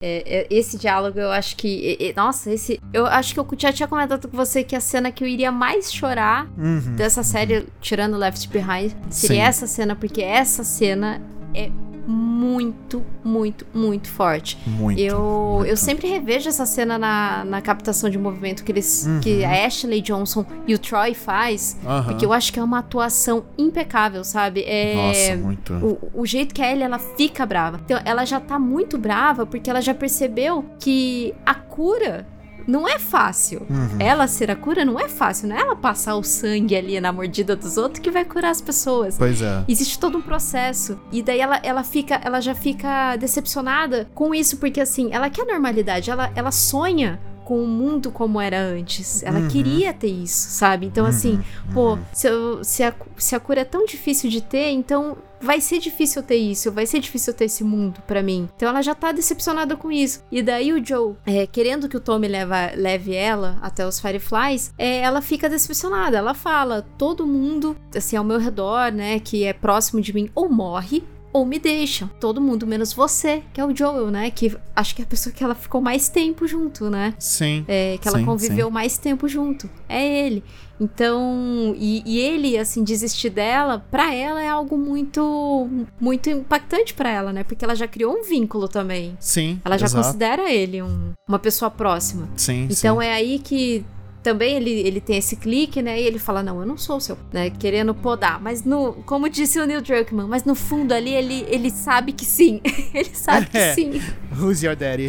É, 0.03 0.41
é, 0.41 0.47
esse 0.51 0.77
diálogo 0.79 1.21
eu 1.21 1.31
acho 1.31 1.57
que. 1.57 1.97
é, 2.01 2.09
é, 2.09 2.15
nossa, 2.17 2.51
esse. 2.51 2.81
Eu 2.93 3.07
acho 3.07 3.33
que 3.35 3.39
eu 3.39 3.47
já 3.59 3.73
tinha 3.73 3.87
comentado 3.87 4.27
com 4.27 4.37
você 4.37 4.65
que 4.65 4.75
a 4.75 4.81
cena 4.81 5.13
que 5.13 5.23
eu 5.23 5.29
iria 5.29 5.53
mais 5.53 5.93
chorar 5.93 6.49
Uhum. 6.59 6.97
dessa 6.97 7.23
série, 7.23 7.69
tirando 7.81 8.17
Left 8.17 8.49
Behind, 8.49 8.93
seria 9.11 9.37
Sim. 9.37 9.49
essa 9.49 9.67
cena, 9.67 9.95
porque 9.95 10.23
essa 10.23 10.65
cena 10.65 11.21
é 11.55 11.71
muito, 12.11 13.03
muito, 13.25 13.67
muito 13.73 14.09
forte. 14.09 14.59
Muito. 14.67 15.01
Eu, 15.01 15.55
muito. 15.59 15.71
eu 15.71 15.77
sempre 15.77 16.09
revejo 16.09 16.49
essa 16.49 16.67
cena 16.67 16.99
na, 16.99 17.45
na 17.45 17.63
captação 17.63 18.11
de 18.11 18.19
movimento 18.19 18.65
que 18.65 18.73
eles 18.73 19.07
que 19.23 19.45
a 19.45 19.67
Ashley 19.67 20.01
Johnson 20.01 20.45
e 20.67 20.75
o 20.75 20.79
Troy 20.79 21.15
faz, 21.15 21.79
Uhum. 21.85 22.05
Porque 22.05 22.25
eu 22.25 22.33
acho 22.33 22.53
que 22.53 22.59
é 22.59 22.63
uma 22.63 22.79
atuação 22.79 23.45
impecável, 23.57 24.25
sabe? 24.25 24.63
É, 24.67 24.95
Nossa, 24.95 25.37
muito. 25.37 25.73
o, 25.75 26.23
o 26.23 26.27
jeito 26.27 26.55
que 26.55 26.63
a 26.63 26.71
Ellie 26.71 26.83
ela 26.83 26.99
fica 26.99 27.47
brava. 27.47 27.81
Então, 27.85 28.01
ela 28.05 28.25
já 28.25 28.41
tá 28.41 28.59
muito 28.59 28.99
brava 28.99 29.47
porque 29.47 29.71
ela 29.71 29.81
já 29.81 29.95
percebeu 29.95 30.65
que 30.79 31.35
a 31.45 31.55
cura 31.55 32.27
não 32.67 32.89
é 32.89 32.99
fácil. 32.99 33.67
Uhum. 33.69 33.97
Ela 33.99 34.27
ser 34.27 34.51
a 34.51 34.57
cura 34.57 34.85
não 34.85 34.99
é 34.99 35.09
fácil, 35.09 35.49
não 35.49 35.57
é 35.57 35.61
ela 35.61 35.77
passar 35.77 36.17
o 36.17 36.23
sangue 36.23 36.77
ali 36.77 37.01
na 37.01 37.13
mordida 37.13 37.57
dos 37.57 37.77
outros 37.77 38.01
que 38.01 38.11
vai 38.11 38.25
curar 38.25 38.51
as 38.51 38.61
pessoas. 38.61 39.17
Pois 39.17 39.43
é. 39.43 39.65
Existe 39.69 39.99
todo 39.99 40.19
um 40.19 40.23
processo. 40.23 40.99
E 41.13 41.23
daí 41.23 41.41
ela, 41.41 41.61
ela 41.63 41.83
fica, 41.83 42.21
ela 42.23 42.41
já 42.41 42.55
fica 42.55 43.17
decepcionada 43.17 44.09
com 44.15 44.35
isso, 44.35 44.57
porque 44.59 44.81
assim, 44.81 45.09
ela 45.13 45.31
quer 45.31 45.47
normalidade, 45.47 46.11
ela, 46.11 46.31
ela 46.35 46.51
sonha 46.51 47.21
com 47.51 47.65
o 47.65 47.67
mundo 47.67 48.13
como 48.13 48.41
era 48.41 48.63
antes. 48.63 49.25
Ela 49.25 49.41
uhum. 49.41 49.49
queria 49.49 49.93
ter 49.93 50.07
isso, 50.07 50.51
sabe? 50.51 50.87
Então, 50.87 51.03
uhum. 51.03 51.11
assim, 51.11 51.41
pô, 51.75 51.99
se, 52.13 52.29
eu, 52.29 52.63
se, 52.63 52.85
a, 52.85 52.95
se 53.17 53.35
a 53.35 53.41
cura 53.41 53.63
é 53.63 53.65
tão 53.65 53.85
difícil 53.85 54.31
de 54.31 54.41
ter, 54.41 54.71
então 54.71 55.17
vai 55.41 55.61
ser 55.61 55.81
difícil 55.81 56.23
ter 56.23 56.37
isso, 56.37 56.71
vai 56.71 56.87
ser 56.87 57.01
difícil 57.01 57.35
ter 57.35 57.47
esse 57.47 57.65
mundo 57.65 58.01
para 58.07 58.23
mim. 58.23 58.49
Então 58.55 58.69
ela 58.69 58.81
já 58.83 58.95
tá 58.95 59.11
decepcionada 59.11 59.75
com 59.75 59.91
isso. 59.91 60.23
E 60.31 60.43
daí 60.43 60.73
o 60.73 60.85
Joe, 60.85 61.17
é, 61.27 61.45
querendo 61.45 61.89
que 61.89 61.97
o 61.97 62.01
Tommy 62.01 62.29
leva, 62.29 62.71
leve 62.77 63.17
ela 63.17 63.59
até 63.61 63.85
os 63.85 63.99
Fireflies, 63.99 64.73
é, 64.79 64.99
ela 64.99 65.21
fica 65.21 65.49
decepcionada. 65.49 66.19
Ela 66.19 66.35
fala: 66.35 66.87
todo 66.97 67.27
mundo, 67.27 67.77
assim, 67.97 68.15
ao 68.15 68.23
meu 68.23 68.39
redor, 68.39 68.93
né, 68.93 69.19
que 69.19 69.43
é 69.43 69.53
próximo 69.53 70.01
de 70.01 70.15
mim, 70.15 70.31
ou 70.37 70.49
morre, 70.49 71.03
ou 71.33 71.47
me 71.47 71.59
deixam. 71.59 72.09
Todo 72.21 72.41
mundo 72.41 72.67
menos 72.67 72.93
você, 72.93 73.43
que 73.53 73.61
é 73.61 73.65
o 73.65 73.75
Joel, 73.75 74.11
né? 74.11 74.31
Que 74.31 74.57
acho 74.75 74.95
que 74.95 75.03
é 75.03 75.05
a 75.05 75.09
pessoa 75.09 75.33
que 75.33 75.43
ela 75.43 75.55
ficou 75.55 75.81
mais 75.81 76.09
tempo 76.09 76.47
junto, 76.47 76.91
né? 76.91 77.15
Sim. 77.19 77.65
É, 77.69 77.99
que 78.01 78.09
ela 78.09 78.19
sim, 78.19 78.25
conviveu 78.25 78.67
sim. 78.67 78.73
mais 78.73 78.99
tempo 78.99 79.29
junto. 79.29 79.69
É 79.89 80.27
ele. 80.27 80.43
Então, 80.81 81.75
e, 81.77 82.03
e, 82.07 82.19
ele, 82.19 82.57
assim, 82.57 82.83
desistir 82.83 83.29
dela, 83.29 83.85
pra 83.91 84.15
ela 84.15 84.43
é 84.43 84.49
algo 84.49 84.79
muito, 84.79 85.69
muito 86.01 86.31
impactante 86.31 86.95
para 86.95 87.11
ela, 87.11 87.35
né? 87.35 87.45
Porque 87.45 87.63
ela 87.63 87.75
já 87.75 87.87
criou 87.87 88.15
um 88.15 88.25
vínculo 88.25 88.67
também. 88.67 89.15
Sim. 89.21 89.61
Ela 89.63 89.77
já 89.77 89.85
exato. 89.85 90.07
considera 90.07 90.51
ele 90.51 90.81
um, 90.81 91.13
uma 91.29 91.39
pessoa 91.39 91.71
próxima. 91.71 92.31
Sim. 92.35 92.67
Então 92.71 92.99
sim. 92.99 93.07
é 93.07 93.13
aí 93.13 93.39
que 93.39 93.85
também 94.23 94.57
ele, 94.57 94.71
ele 94.71 95.01
tem 95.01 95.17
esse 95.17 95.37
clique, 95.37 95.81
né? 95.81 96.01
E 96.01 96.05
ele 96.07 96.19
fala: 96.19 96.43
Não, 96.43 96.61
eu 96.61 96.67
não 96.67 96.77
sou 96.77 96.97
o 96.97 97.01
seu, 97.01 97.17
né? 97.33 97.51
Querendo 97.51 97.95
podar. 97.95 98.41
Mas 98.41 98.65
no, 98.65 98.95
como 99.07 99.29
disse 99.29 99.59
o 99.59 99.67
Neil 99.67 99.81
Druckmann, 99.81 100.29
mas 100.29 100.45
no 100.45 100.55
fundo 100.55 100.93
ali 100.93 101.13
ele, 101.15 101.45
ele 101.49 101.71
sabe 101.71 102.13
que 102.13 102.25
sim. 102.25 102.61
ele 102.95 103.11
sabe 103.15 103.47
que 103.47 103.57
É. 103.59 103.75
sim, 103.75 104.01
Who's 104.39 104.63
your 104.63 104.77
daddy? 104.77 105.09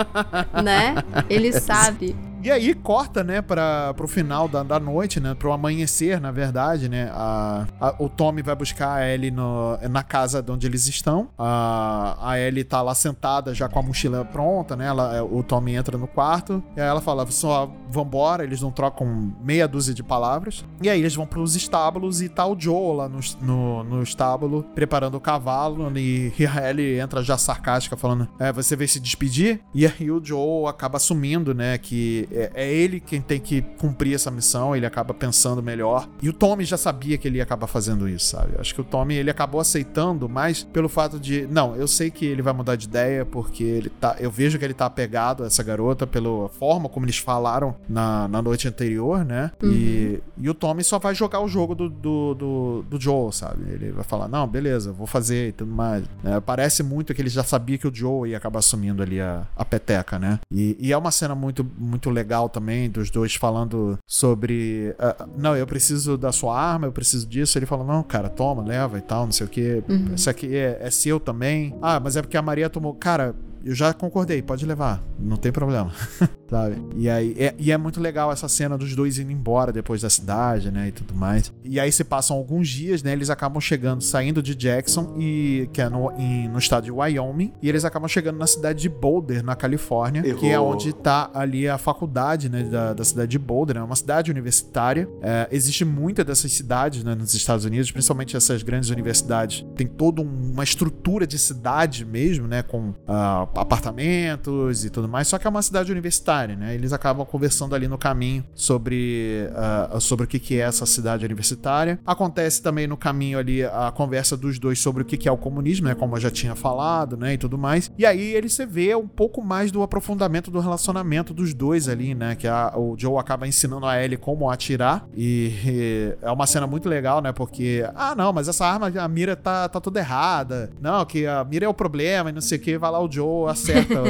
né? 0.64 0.94
Ele 1.28 1.52
sabe. 1.52 2.16
E 2.42 2.50
aí 2.50 2.72
corta, 2.72 3.24
né, 3.24 3.42
para 3.42 3.92
pro 3.94 4.06
final 4.06 4.46
da, 4.48 4.62
da 4.62 4.78
noite, 4.78 5.18
né, 5.18 5.34
pro 5.34 5.52
amanhecer, 5.52 6.20
na 6.20 6.30
verdade, 6.30 6.88
né, 6.88 7.10
a, 7.12 7.66
a- 7.80 7.94
o 7.98 8.08
Tommy 8.08 8.42
vai 8.42 8.54
buscar 8.54 8.94
a 8.98 9.08
Ellie 9.08 9.30
no, 9.30 9.76
na 9.90 10.02
casa 10.04 10.40
de 10.42 10.50
onde 10.52 10.66
eles 10.66 10.86
estão. 10.86 11.30
A, 11.36 12.16
a 12.20 12.38
Ellie 12.38 12.62
tá 12.64 12.80
lá 12.80 12.94
sentada 12.94 13.52
já 13.54 13.68
com 13.68 13.78
a 13.78 13.82
mochila 13.82 14.24
pronta, 14.24 14.76
né, 14.76 14.86
ela, 14.86 15.22
o 15.24 15.42
Tommy 15.42 15.74
entra 15.74 15.98
no 15.98 16.06
quarto 16.06 16.62
e 16.76 16.80
aí 16.80 16.86
ela 16.86 17.00
fala, 17.00 17.26
só 17.30 17.70
vambora, 17.90 18.44
eles 18.44 18.60
não 18.62 18.70
trocam 18.70 19.32
meia 19.42 19.66
dúzia 19.66 19.92
de 19.92 20.02
palavras. 20.02 20.64
E 20.80 20.88
aí 20.88 21.00
eles 21.00 21.14
vão 21.14 21.26
pros 21.26 21.56
estábulos 21.56 22.22
e 22.22 22.28
tá 22.28 22.46
o 22.46 22.58
Joe 22.58 22.96
lá 22.96 23.08
no, 23.08 23.18
no, 23.42 23.84
no 23.84 24.02
estábulo 24.02 24.64
preparando 24.74 25.16
o 25.16 25.20
cavalo 25.20 25.90
e 25.98 26.32
a 26.46 26.70
Ellie 26.70 27.00
entra 27.00 27.22
já 27.22 27.36
sarcástica 27.36 27.96
falando, 27.96 28.28
é, 28.38 28.52
você 28.52 28.76
veio 28.76 28.88
se 28.88 29.00
despedir? 29.00 29.60
E 29.74 29.86
aí 29.86 30.10
o 30.10 30.24
Joe 30.24 30.66
acaba 30.68 30.98
assumindo, 30.98 31.52
né, 31.52 31.76
que 31.78 32.27
é, 32.30 32.50
é 32.54 32.72
ele 32.72 33.00
quem 33.00 33.20
tem 33.20 33.40
que 33.40 33.62
cumprir 33.78 34.14
essa 34.14 34.30
missão, 34.30 34.74
ele 34.74 34.86
acaba 34.86 35.14
pensando 35.14 35.62
melhor. 35.62 36.08
E 36.22 36.28
o 36.28 36.32
Tommy 36.32 36.64
já 36.64 36.76
sabia 36.76 37.16
que 37.18 37.28
ele 37.28 37.38
ia 37.38 37.42
acabar 37.42 37.66
fazendo 37.66 38.08
isso, 38.08 38.26
sabe? 38.26 38.54
Eu 38.54 38.60
acho 38.60 38.74
que 38.74 38.80
o 38.80 38.84
Tommy, 38.84 39.14
ele 39.14 39.30
acabou 39.30 39.60
aceitando 39.60 40.28
mais 40.28 40.64
pelo 40.64 40.88
fato 40.88 41.18
de, 41.18 41.46
não, 41.46 41.74
eu 41.76 41.88
sei 41.88 42.10
que 42.10 42.24
ele 42.24 42.42
vai 42.42 42.52
mudar 42.52 42.76
de 42.76 42.86
ideia 42.86 43.24
porque 43.24 43.64
ele 43.64 43.88
tá, 43.88 44.16
eu 44.18 44.30
vejo 44.30 44.58
que 44.58 44.64
ele 44.64 44.74
tá 44.74 44.86
apegado 44.86 45.44
a 45.44 45.46
essa 45.46 45.62
garota 45.62 46.06
pela 46.06 46.48
forma 46.48 46.88
como 46.88 47.06
eles 47.06 47.18
falaram 47.18 47.74
na, 47.88 48.28
na 48.28 48.42
noite 48.42 48.68
anterior, 48.68 49.24
né? 49.24 49.50
E, 49.62 50.20
e 50.36 50.48
o 50.48 50.54
Tommy 50.54 50.84
só 50.84 50.98
vai 50.98 51.14
jogar 51.14 51.40
o 51.40 51.48
jogo 51.48 51.74
do, 51.74 51.88
do, 51.88 52.34
do, 52.34 52.84
do 52.88 53.00
Joe, 53.00 53.32
sabe? 53.32 53.70
Ele 53.70 53.92
vai 53.92 54.04
falar, 54.04 54.28
não, 54.28 54.46
beleza, 54.46 54.92
vou 54.92 55.06
fazer 55.06 55.48
e 55.48 55.52
tudo 55.52 55.72
mais. 55.72 56.04
né? 56.22 56.40
parece 56.40 56.82
muito 56.82 57.14
que 57.14 57.22
ele 57.22 57.28
já 57.28 57.44
sabia 57.44 57.78
que 57.78 57.86
o 57.86 57.94
Joe 57.94 58.30
ia 58.30 58.36
acabar 58.36 58.58
assumindo 58.58 59.02
ali 59.02 59.20
a, 59.20 59.46
a 59.56 59.64
peteca, 59.64 60.18
né? 60.18 60.40
E, 60.50 60.76
e 60.80 60.92
é 60.92 60.96
uma 60.96 61.10
cena 61.10 61.34
muito, 61.34 61.66
muito 61.76 62.10
legal 62.10 62.17
também, 62.48 62.90
dos 62.90 63.10
dois 63.10 63.34
falando 63.34 63.98
sobre. 64.06 64.94
ah, 64.98 65.26
não, 65.36 65.56
eu 65.56 65.66
preciso 65.66 66.16
da 66.16 66.32
sua 66.32 66.58
arma, 66.58 66.86
eu 66.86 66.92
preciso 66.92 67.26
disso. 67.26 67.58
Ele 67.58 67.66
fala, 67.66 67.84
não, 67.84 68.02
cara, 68.02 68.28
toma, 68.28 68.62
leva 68.62 68.98
e 68.98 69.02
tal, 69.02 69.24
não 69.24 69.32
sei 69.32 69.46
o 69.46 69.50
que. 69.50 69.82
Isso 70.14 70.30
aqui 70.30 70.54
é, 70.56 70.78
é 70.80 70.90
seu 70.90 71.20
também. 71.20 71.74
Ah, 71.82 72.00
mas 72.00 72.16
é 72.16 72.22
porque 72.22 72.36
a 72.36 72.42
Maria 72.42 72.68
tomou. 72.70 72.94
Cara, 72.94 73.34
eu 73.68 73.74
já 73.74 73.92
concordei, 73.92 74.40
pode 74.42 74.64
levar, 74.66 75.02
não 75.18 75.36
tem 75.36 75.52
problema. 75.52 75.92
Sabe? 76.48 76.76
E 76.96 77.10
aí 77.10 77.34
é, 77.38 77.54
e 77.58 77.70
é 77.70 77.76
muito 77.76 78.00
legal 78.00 78.32
essa 78.32 78.48
cena 78.48 78.78
dos 78.78 78.96
dois 78.96 79.18
indo 79.18 79.30
embora 79.30 79.70
depois 79.70 80.00
da 80.00 80.08
cidade, 80.08 80.70
né? 80.70 80.88
E 80.88 80.92
tudo 80.92 81.14
mais. 81.14 81.52
E 81.62 81.78
aí 81.78 81.92
se 81.92 82.02
passam 82.02 82.34
alguns 82.38 82.68
dias, 82.70 83.02
né? 83.02 83.12
Eles 83.12 83.28
acabam 83.28 83.60
chegando, 83.60 84.00
saindo 84.02 84.42
de 84.42 84.54
Jackson, 84.54 85.14
e 85.18 85.68
que 85.74 85.82
é 85.82 85.90
no, 85.90 86.10
em- 86.12 86.48
no 86.48 86.58
estado 86.58 86.84
de 86.84 86.90
Wyoming, 86.90 87.52
e 87.60 87.68
eles 87.68 87.84
acabam 87.84 88.08
chegando 88.08 88.38
na 88.38 88.46
cidade 88.46 88.80
de 88.80 88.88
Boulder, 88.88 89.44
na 89.44 89.54
Califórnia, 89.54 90.22
que 90.22 90.46
é 90.46 90.52
Errou. 90.52 90.72
onde 90.72 90.90
tá 90.94 91.30
ali 91.34 91.68
a 91.68 91.76
faculdade, 91.76 92.48
né? 92.48 92.62
Da, 92.62 92.94
da 92.94 93.04
cidade 93.04 93.30
de 93.30 93.38
Boulder, 93.38 93.76
é 93.76 93.82
uma 93.82 93.96
cidade 93.96 94.30
universitária. 94.30 95.06
É, 95.20 95.48
existe 95.52 95.84
muita 95.84 96.24
dessas 96.24 96.50
cidades, 96.50 97.04
né? 97.04 97.14
Nos 97.14 97.34
Estados 97.34 97.66
Unidos, 97.66 97.90
principalmente 97.92 98.34
essas 98.34 98.62
grandes 98.62 98.88
universidades, 98.88 99.66
tem 99.76 99.86
toda 99.86 100.22
um- 100.22 100.50
uma 100.54 100.64
estrutura 100.64 101.26
de 101.26 101.38
cidade 101.38 102.06
mesmo, 102.06 102.48
né? 102.48 102.62
Com 102.62 102.94
ah, 103.06 103.46
apartamentos 103.60 104.84
e 104.84 104.90
tudo 104.90 105.08
mais, 105.08 105.28
só 105.28 105.38
que 105.38 105.46
é 105.46 105.50
uma 105.50 105.62
cidade 105.62 105.90
universitária, 105.92 106.56
né? 106.56 106.74
Eles 106.74 106.92
acabam 106.92 107.24
conversando 107.26 107.74
ali 107.74 107.88
no 107.88 107.98
caminho 107.98 108.44
sobre, 108.54 109.48
ah, 109.54 109.98
sobre 110.00 110.24
o 110.24 110.28
que, 110.28 110.38
que 110.38 110.56
é 110.60 110.64
essa 110.64 110.86
cidade 110.86 111.24
universitária. 111.24 111.98
Acontece 112.06 112.62
também 112.62 112.86
no 112.86 112.96
caminho 112.96 113.38
ali 113.38 113.64
a 113.64 113.92
conversa 113.94 114.36
dos 114.36 114.58
dois 114.58 114.78
sobre 114.78 115.02
o 115.02 115.06
que, 115.06 115.16
que 115.16 115.28
é 115.28 115.32
o 115.32 115.36
comunismo, 115.36 115.88
né? 115.88 115.94
Como 115.94 116.16
eu 116.16 116.20
já 116.20 116.30
tinha 116.30 116.54
falado, 116.54 117.16
né? 117.16 117.34
E 117.34 117.38
tudo 117.38 117.56
mais. 117.58 117.90
E 117.98 118.04
aí 118.06 118.34
ele 118.34 118.48
se 118.48 118.64
vê 118.66 118.94
um 118.94 119.08
pouco 119.08 119.42
mais 119.42 119.70
do 119.72 119.82
aprofundamento 119.82 120.50
do 120.50 120.60
relacionamento 120.60 121.32
dos 121.34 121.54
dois 121.54 121.88
ali, 121.88 122.14
né? 122.14 122.34
Que 122.34 122.46
a- 122.46 122.72
o 122.76 122.94
Joe 122.98 123.18
acaba 123.18 123.46
ensinando 123.46 123.86
a 123.86 124.02
Ellie 124.02 124.16
como 124.18 124.50
atirar. 124.50 125.06
E, 125.14 125.52
e 125.64 126.16
é 126.22 126.30
uma 126.30 126.46
cena 126.46 126.66
muito 126.66 126.88
legal, 126.88 127.20
né? 127.20 127.32
Porque, 127.32 127.84
ah, 127.94 128.14
não, 128.14 128.32
mas 128.32 128.48
essa 128.48 128.66
arma, 128.66 128.88
a 128.98 129.08
mira 129.08 129.34
tá, 129.36 129.68
tá 129.68 129.80
toda 129.80 129.98
errada. 130.00 130.70
Não, 130.80 131.04
que 131.04 131.26
a 131.26 131.44
mira 131.44 131.64
é 131.64 131.68
o 131.68 131.74
problema 131.74 132.30
e 132.30 132.32
não 132.32 132.40
sei 132.40 132.58
o 132.58 132.60
que. 132.60 132.78
Vai 132.78 132.90
lá 132.90 133.00
o 133.02 133.10
Joe, 133.10 133.37
acerta 133.46 134.02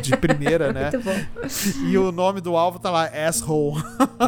de 0.00 0.16
primeira, 0.16 0.72
né? 0.72 0.90
Muito 0.90 1.04
bom. 1.04 1.88
E 1.88 1.98
o 1.98 2.10
nome 2.10 2.40
do 2.40 2.56
alvo 2.56 2.78
tá 2.78 2.90
lá, 2.90 3.04
asshole. 3.04 3.82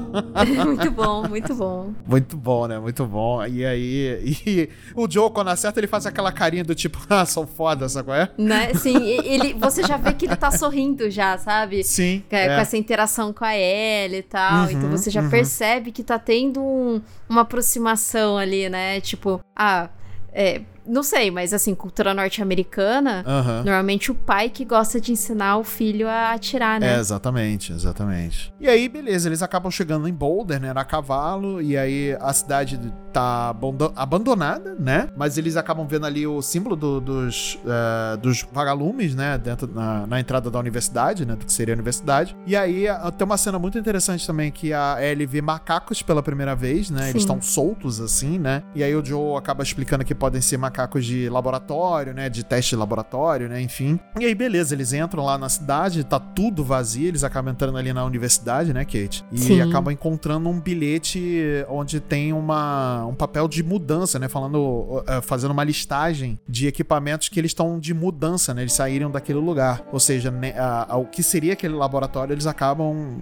muito 0.66 0.90
bom, 0.90 1.28
muito 1.28 1.54
bom. 1.54 1.92
Muito 2.06 2.36
bom, 2.36 2.66
né? 2.66 2.78
Muito 2.78 3.06
bom. 3.06 3.44
E 3.44 3.64
aí, 3.64 4.36
e 4.46 4.68
o 4.94 5.10
Joe, 5.10 5.30
quando 5.30 5.48
acerta, 5.48 5.80
ele 5.80 5.86
faz 5.86 6.06
aquela 6.06 6.32
carinha 6.32 6.64
do 6.64 6.74
tipo, 6.74 6.98
ah, 7.08 7.24
são 7.24 7.46
foda, 7.46 7.88
sabe 7.88 8.06
qual 8.06 8.16
é? 8.16 8.30
Né? 8.36 8.74
Sim, 8.74 9.02
ele, 9.02 9.54
você 9.54 9.82
já 9.82 9.96
vê 9.96 10.12
que 10.12 10.26
ele 10.26 10.36
tá 10.36 10.50
sorrindo 10.50 11.10
já, 11.10 11.36
sabe? 11.38 11.82
Sim. 11.82 12.22
Com, 12.28 12.36
é. 12.36 12.46
com 12.46 12.60
essa 12.60 12.76
interação 12.76 13.32
com 13.32 13.44
a 13.44 13.56
Ellie 13.56 14.18
e 14.18 14.22
tal. 14.22 14.64
Uhum, 14.64 14.70
então 14.70 14.90
você 14.90 15.10
já 15.10 15.22
uhum. 15.22 15.30
percebe 15.30 15.90
que 15.92 16.02
tá 16.02 16.18
tendo 16.18 16.60
um- 16.60 17.00
uma 17.28 17.42
aproximação 17.42 18.36
ali, 18.36 18.68
né? 18.68 19.00
Tipo, 19.00 19.40
ah, 19.56 19.88
é, 20.32 20.62
não 20.86 21.02
sei, 21.02 21.30
mas 21.30 21.52
assim, 21.52 21.74
cultura 21.74 22.12
norte-americana, 22.14 23.22
Aham. 23.26 23.62
normalmente 23.64 24.10
o 24.10 24.14
pai 24.14 24.48
que 24.50 24.64
gosta 24.64 25.00
de 25.00 25.12
ensinar 25.12 25.56
o 25.58 25.64
filho 25.64 26.08
a 26.08 26.32
atirar, 26.32 26.76
É, 26.76 26.80
né? 26.80 26.98
exatamente, 26.98 27.72
exatamente. 27.72 28.52
E 28.60 28.68
aí, 28.68 28.88
beleza, 28.88 29.28
eles 29.28 29.42
acabam 29.42 29.70
chegando 29.70 30.06
em 30.08 30.12
Boulder, 30.12 30.60
né, 30.60 30.72
na 30.72 30.84
cavalo, 30.84 31.60
e 31.62 31.76
aí 31.76 32.16
a 32.20 32.32
cidade 32.32 32.78
tá 33.14 33.54
abandonada, 33.94 34.74
né? 34.78 35.08
Mas 35.16 35.38
eles 35.38 35.56
acabam 35.56 35.86
vendo 35.86 36.04
ali 36.04 36.26
o 36.26 36.42
símbolo 36.42 36.74
do- 36.76 37.00
dos, 37.00 37.58
eh, 37.64 38.16
dos 38.16 38.44
vagalumes, 38.52 39.14
né, 39.14 39.38
dentro 39.38 39.70
na, 39.72 40.04
na 40.06 40.18
entrada 40.20 40.50
da 40.50 40.58
universidade, 40.58 41.24
né, 41.24 41.36
do 41.36 41.46
que 41.46 41.52
seria 41.52 41.74
a 41.74 41.76
universidade. 41.76 42.36
E 42.44 42.56
aí 42.56 42.86
tem 43.16 43.24
uma 43.24 43.36
cena 43.36 43.58
muito 43.58 43.78
interessante 43.78 44.26
também 44.26 44.50
que 44.50 44.72
a 44.72 44.96
Ellie 45.00 45.26
vê 45.26 45.40
macacos 45.40 46.02
pela 46.02 46.22
primeira 46.22 46.54
vez, 46.56 46.90
né? 46.90 47.02
Eles 47.04 47.12
Sim. 47.12 47.18
estão 47.18 47.40
soltos 47.40 48.00
assim, 48.00 48.38
né? 48.38 48.62
E 48.74 48.82
aí 48.82 48.94
o 48.94 49.04
Joe 49.04 49.36
acaba 49.38 49.62
explicando 49.62 50.04
que 50.04 50.14
podem 50.14 50.40
ser 50.40 50.56
macacos 50.56 51.04
de 51.06 51.28
laboratório, 51.28 52.12
né, 52.12 52.28
de 52.28 52.42
teste 52.44 52.70
de 52.70 52.76
laboratório, 52.76 53.48
né, 53.48 53.60
enfim. 53.60 53.98
E 54.18 54.24
aí 54.24 54.34
beleza, 54.34 54.74
eles 54.74 54.92
entram 54.92 55.24
lá 55.24 55.38
na 55.38 55.48
cidade, 55.48 56.02
tá 56.02 56.18
tudo 56.18 56.64
vazio, 56.64 57.08
eles 57.08 57.22
acabam 57.22 57.52
entrando 57.52 57.78
ali 57.78 57.92
na 57.92 58.04
universidade, 58.04 58.72
né, 58.74 58.84
Kate? 58.84 59.24
E 59.30 59.38
Sim. 59.38 59.60
acabam 59.60 59.92
encontrando 59.92 60.48
um 60.48 60.60
bilhete 60.60 61.64
onde 61.68 62.00
tem 62.00 62.32
uma, 62.32 63.03
um 63.06 63.14
papel 63.14 63.48
de 63.48 63.62
mudança, 63.62 64.18
né, 64.18 64.28
falando, 64.28 65.02
eh, 65.06 65.20
fazendo 65.20 65.50
uma 65.50 65.64
listagem 65.64 66.38
de 66.48 66.66
equipamentos 66.66 67.28
que 67.28 67.38
eles 67.38 67.50
estão 67.50 67.78
de 67.78 67.92
mudança, 67.94 68.54
né, 68.54 68.62
eles 68.62 68.72
saíram 68.72 69.10
daquele 69.10 69.38
lugar. 69.38 69.82
Ou 69.92 70.00
seja, 70.00 70.30
né, 70.30 70.54
o 70.90 71.04
que 71.04 71.22
seria 71.22 71.52
aquele 71.52 71.74
laboratório, 71.74 72.32
eles 72.32 72.46
acabam 72.46 73.20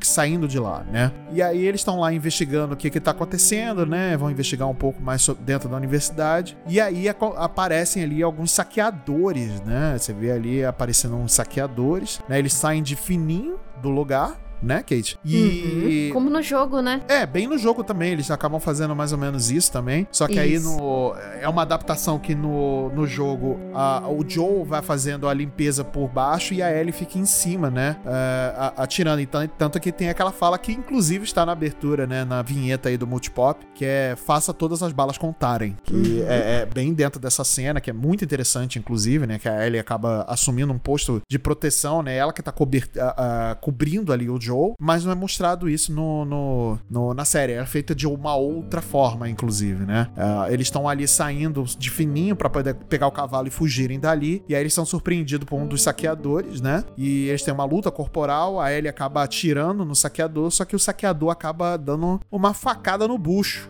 saindo 0.00 0.48
de 0.48 0.58
lá, 0.58 0.84
né? 0.90 1.12
E 1.32 1.42
aí 1.42 1.64
eles 1.64 1.80
estão 1.80 2.00
lá 2.00 2.12
investigando 2.12 2.74
o 2.74 2.76
que 2.76 2.90
que 2.90 3.00
tá 3.00 3.10
acontecendo, 3.10 3.86
né? 3.86 4.16
Vão 4.16 4.30
investigar 4.30 4.68
um 4.68 4.74
pouco 4.74 5.02
mais 5.02 5.26
dentro 5.40 5.68
da 5.68 5.76
universidade. 5.76 6.56
E 6.66 6.80
aí 6.80 7.06
aparecem 7.36 8.02
ali 8.02 8.22
alguns 8.22 8.50
saqueadores, 8.50 9.60
né? 9.62 9.96
Você 9.98 10.12
vê 10.12 10.32
ali 10.32 10.64
aparecendo 10.64 11.16
uns 11.16 11.32
saqueadores, 11.32 12.20
né? 12.28 12.38
Eles 12.38 12.52
saem 12.52 12.82
de 12.82 12.96
fininho 12.96 13.58
do 13.82 13.90
lugar, 13.90 14.40
né, 14.64 14.78
Kate? 14.82 15.18
E. 15.24 16.08
Uhum. 16.08 16.12
Como 16.14 16.30
no 16.30 16.42
jogo, 16.42 16.80
né? 16.80 17.02
É, 17.08 17.26
bem 17.26 17.46
no 17.46 17.58
jogo 17.58 17.82
também, 17.84 18.12
eles 18.12 18.30
acabam 18.30 18.60
fazendo 18.60 18.94
mais 18.94 19.12
ou 19.12 19.18
menos 19.18 19.50
isso 19.50 19.70
também. 19.70 20.06
Só 20.10 20.26
que 20.26 20.38
aí 20.38 20.54
Isso. 20.54 20.76
no. 20.76 21.14
É 21.40 21.48
uma 21.48 21.62
adaptação 21.62 22.18
que 22.18 22.34
no, 22.34 22.88
no 22.90 23.06
jogo 23.06 23.58
a- 23.74 24.08
o 24.08 24.24
Joe 24.28 24.64
vai 24.64 24.82
fazendo 24.82 25.28
a 25.28 25.34
limpeza 25.34 25.84
por 25.84 26.08
baixo 26.08 26.54
e 26.54 26.62
a 26.62 26.70
Ellie 26.74 26.92
fica 26.92 27.18
em 27.18 27.26
cima, 27.26 27.70
né? 27.70 27.96
a- 28.06 28.82
atirando. 28.84 29.20
Então, 29.20 29.46
tanto 29.58 29.78
que 29.80 29.90
tem 29.92 30.08
aquela 30.08 30.32
fala 30.32 30.58
que, 30.58 30.72
inclusive, 30.72 31.24
está 31.24 31.44
na 31.44 31.52
abertura, 31.52 32.06
né? 32.06 32.24
Na 32.24 32.42
vinheta 32.42 32.88
aí 32.88 32.96
do 32.96 33.06
Multipop, 33.06 33.64
que 33.74 33.84
é 33.84 34.14
faça 34.16 34.52
todas 34.54 34.82
as 34.82 34.92
balas 34.92 35.18
contarem. 35.18 35.76
Que 35.82 36.22
é, 36.22 36.62
é 36.62 36.66
bem 36.66 36.92
dentro 36.94 37.20
dessa 37.20 37.44
cena, 37.44 37.80
que 37.80 37.90
é 37.90 37.92
muito 37.92 38.24
interessante, 38.24 38.78
inclusive, 38.78 39.26
né? 39.26 39.38
Que 39.38 39.48
a 39.48 39.66
Ellie 39.66 39.78
acaba 39.80 40.24
assumindo 40.28 40.72
um 40.72 40.78
posto 40.78 41.20
de 41.28 41.38
proteção, 41.38 42.02
né? 42.02 42.16
Ela 42.16 42.32
que 42.32 42.42
tá 42.42 42.52
a- 43.00 43.56
cobrindo 43.60 44.12
ali 44.12 44.28
o 44.28 44.40
Joe, 44.40 44.53
mas 44.80 45.04
não 45.04 45.12
é 45.12 45.14
mostrado 45.14 45.68
isso 45.68 45.92
no, 45.92 46.24
no- 46.24 46.78
no- 46.90 47.14
na 47.14 47.24
série. 47.24 47.52
É 47.52 47.64
feita 47.66 47.94
de 47.94 48.06
uma 48.06 48.34
outra 48.36 48.80
forma, 48.80 49.28
inclusive, 49.28 49.84
né? 49.84 50.08
Ah, 50.16 50.46
eles 50.50 50.66
estão 50.66 50.88
ali 50.88 51.06
saindo 51.06 51.64
de 51.78 51.90
fininho 51.90 52.34
pra 52.36 52.48
poder 52.50 52.74
pegar 52.74 53.06
o 53.06 53.12
cavalo 53.12 53.48
e 53.48 53.50
fugirem 53.50 53.98
dali. 54.00 54.42
E 54.48 54.54
aí 54.54 54.60
eles 54.62 54.74
são 54.74 54.84
surpreendidos 54.84 55.46
por 55.48 55.56
um 55.56 55.66
dos 55.66 55.82
saqueadores, 55.82 56.60
né? 56.60 56.84
E 56.96 57.28
eles 57.28 57.42
têm 57.42 57.52
uma 57.54 57.64
luta 57.64 57.90
corporal. 57.90 58.60
A 58.60 58.72
Ellie 58.72 58.88
acaba 58.88 59.22
atirando 59.22 59.84
no 59.84 59.94
saqueador, 59.94 60.50
só 60.50 60.64
que 60.64 60.76
o 60.76 60.78
saqueador 60.78 61.30
acaba 61.30 61.76
dando 61.76 62.20
uma 62.30 62.52
facada 62.54 63.06
no 63.08 63.16
bucho 63.18 63.68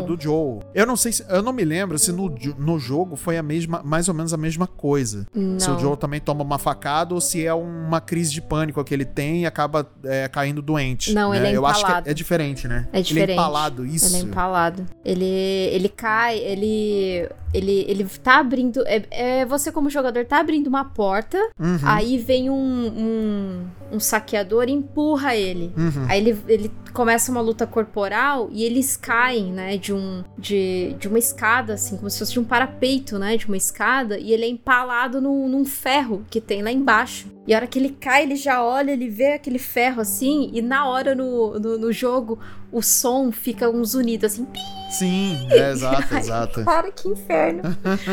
do, 0.00 0.16
do 0.16 0.22
Joe. 0.22 0.60
Eu 0.74 0.86
não 0.86 0.96
sei 0.96 1.12
se. 1.12 1.24
Eu 1.28 1.42
não 1.42 1.52
me 1.52 1.64
lembro 1.64 1.98
se 1.98 2.12
no, 2.12 2.32
no 2.58 2.78
jogo 2.78 3.16
foi 3.16 3.36
a 3.36 3.42
mesma, 3.42 3.82
mais 3.84 4.08
ou 4.08 4.14
menos 4.14 4.32
a 4.32 4.36
mesma 4.36 4.66
coisa. 4.66 5.26
Se 5.58 5.68
o 5.68 5.72
Não. 5.74 5.78
Joe 5.80 5.96
também 5.96 6.20
toma 6.20 6.42
uma 6.42 6.58
facada 6.58 7.14
ou 7.14 7.20
se 7.20 7.44
é 7.44 7.52
uma 7.54 8.00
crise 8.00 8.32
de 8.32 8.40
pânico 8.42 8.82
que 8.84 8.92
ele 8.94 9.04
tem 9.04 9.42
e 9.42 9.46
acaba 9.46 9.86
é, 10.04 10.23
caindo 10.28 10.62
doente. 10.62 11.12
Não, 11.12 11.30
né? 11.30 11.38
ele 11.38 11.46
é 11.48 11.56
Eu 11.56 11.66
acho 11.66 11.80
que 11.80 11.84
empalado. 11.86 12.08
é, 12.08 12.10
é 12.10 12.14
diferente, 12.14 12.68
né? 12.68 12.88
É 12.92 13.00
diferente. 13.00 13.30
Ele 13.30 13.32
é 13.32 13.34
empalado, 13.34 13.86
isso. 13.86 14.06
Ele 14.06 14.16
é 14.16 14.20
empalado. 14.20 14.86
Ele, 15.04 15.24
ele 15.24 15.88
cai, 15.88 16.38
ele. 16.38 17.28
Ele, 17.52 17.84
ele 17.88 18.04
tá 18.22 18.38
abrindo. 18.40 18.82
É, 18.86 19.02
é, 19.10 19.44
você, 19.46 19.70
como 19.70 19.88
jogador, 19.88 20.24
tá 20.24 20.40
abrindo 20.40 20.66
uma 20.66 20.84
porta. 20.84 21.38
Uhum, 21.58 21.78
Aí 21.84 22.18
vem 22.18 22.50
um, 22.50 22.56
um, 22.56 23.66
um 23.94 24.00
saqueador 24.00 24.68
empurra 24.68 25.36
ele. 25.36 25.72
uhum. 25.76 26.06
Aí 26.08 26.20
ele, 26.20 26.38
ele 26.48 26.70
começa 26.92 27.30
uma 27.30 27.40
luta 27.40 27.66
corporal 27.66 28.48
e 28.52 28.64
eles 28.64 28.96
caem, 28.96 29.52
né, 29.52 29.76
de 29.76 29.92
um 29.92 30.22
de, 30.38 30.94
de 30.98 31.08
uma 31.08 31.18
escada, 31.18 31.74
assim, 31.74 31.96
como 31.96 32.08
se 32.08 32.18
fosse 32.18 32.32
de 32.32 32.40
um 32.40 32.44
parapeito, 32.44 33.18
né, 33.18 33.36
de 33.36 33.46
uma 33.46 33.56
escada, 33.56 34.18
e 34.18 34.32
ele 34.32 34.44
é 34.44 34.48
empalado 34.48 35.20
num, 35.20 35.48
num 35.48 35.64
ferro 35.64 36.24
que 36.30 36.40
tem 36.40 36.62
lá 36.62 36.70
embaixo. 36.70 37.28
E 37.46 37.52
a 37.52 37.58
hora 37.58 37.66
que 37.66 37.78
ele 37.78 37.90
cai, 37.90 38.22
ele 38.22 38.36
já 38.36 38.64
olha, 38.64 38.92
ele 38.92 39.08
vê 39.08 39.34
aquele 39.34 39.58
ferro 39.58 40.00
assim, 40.00 40.50
e 40.52 40.62
na 40.62 40.86
hora 40.88 41.14
no, 41.14 41.58
no, 41.58 41.78
no 41.78 41.92
jogo, 41.92 42.38
o 42.74 42.82
som 42.82 43.30
fica 43.32 43.70
um 43.70 43.84
zunido 43.84 44.26
assim, 44.26 44.46
Sim, 44.90 45.46
é, 45.50 45.70
exato, 45.72 46.14
exato. 46.16 46.64
Cara, 46.64 46.90
que 46.92 47.08
inferno. 47.08 47.62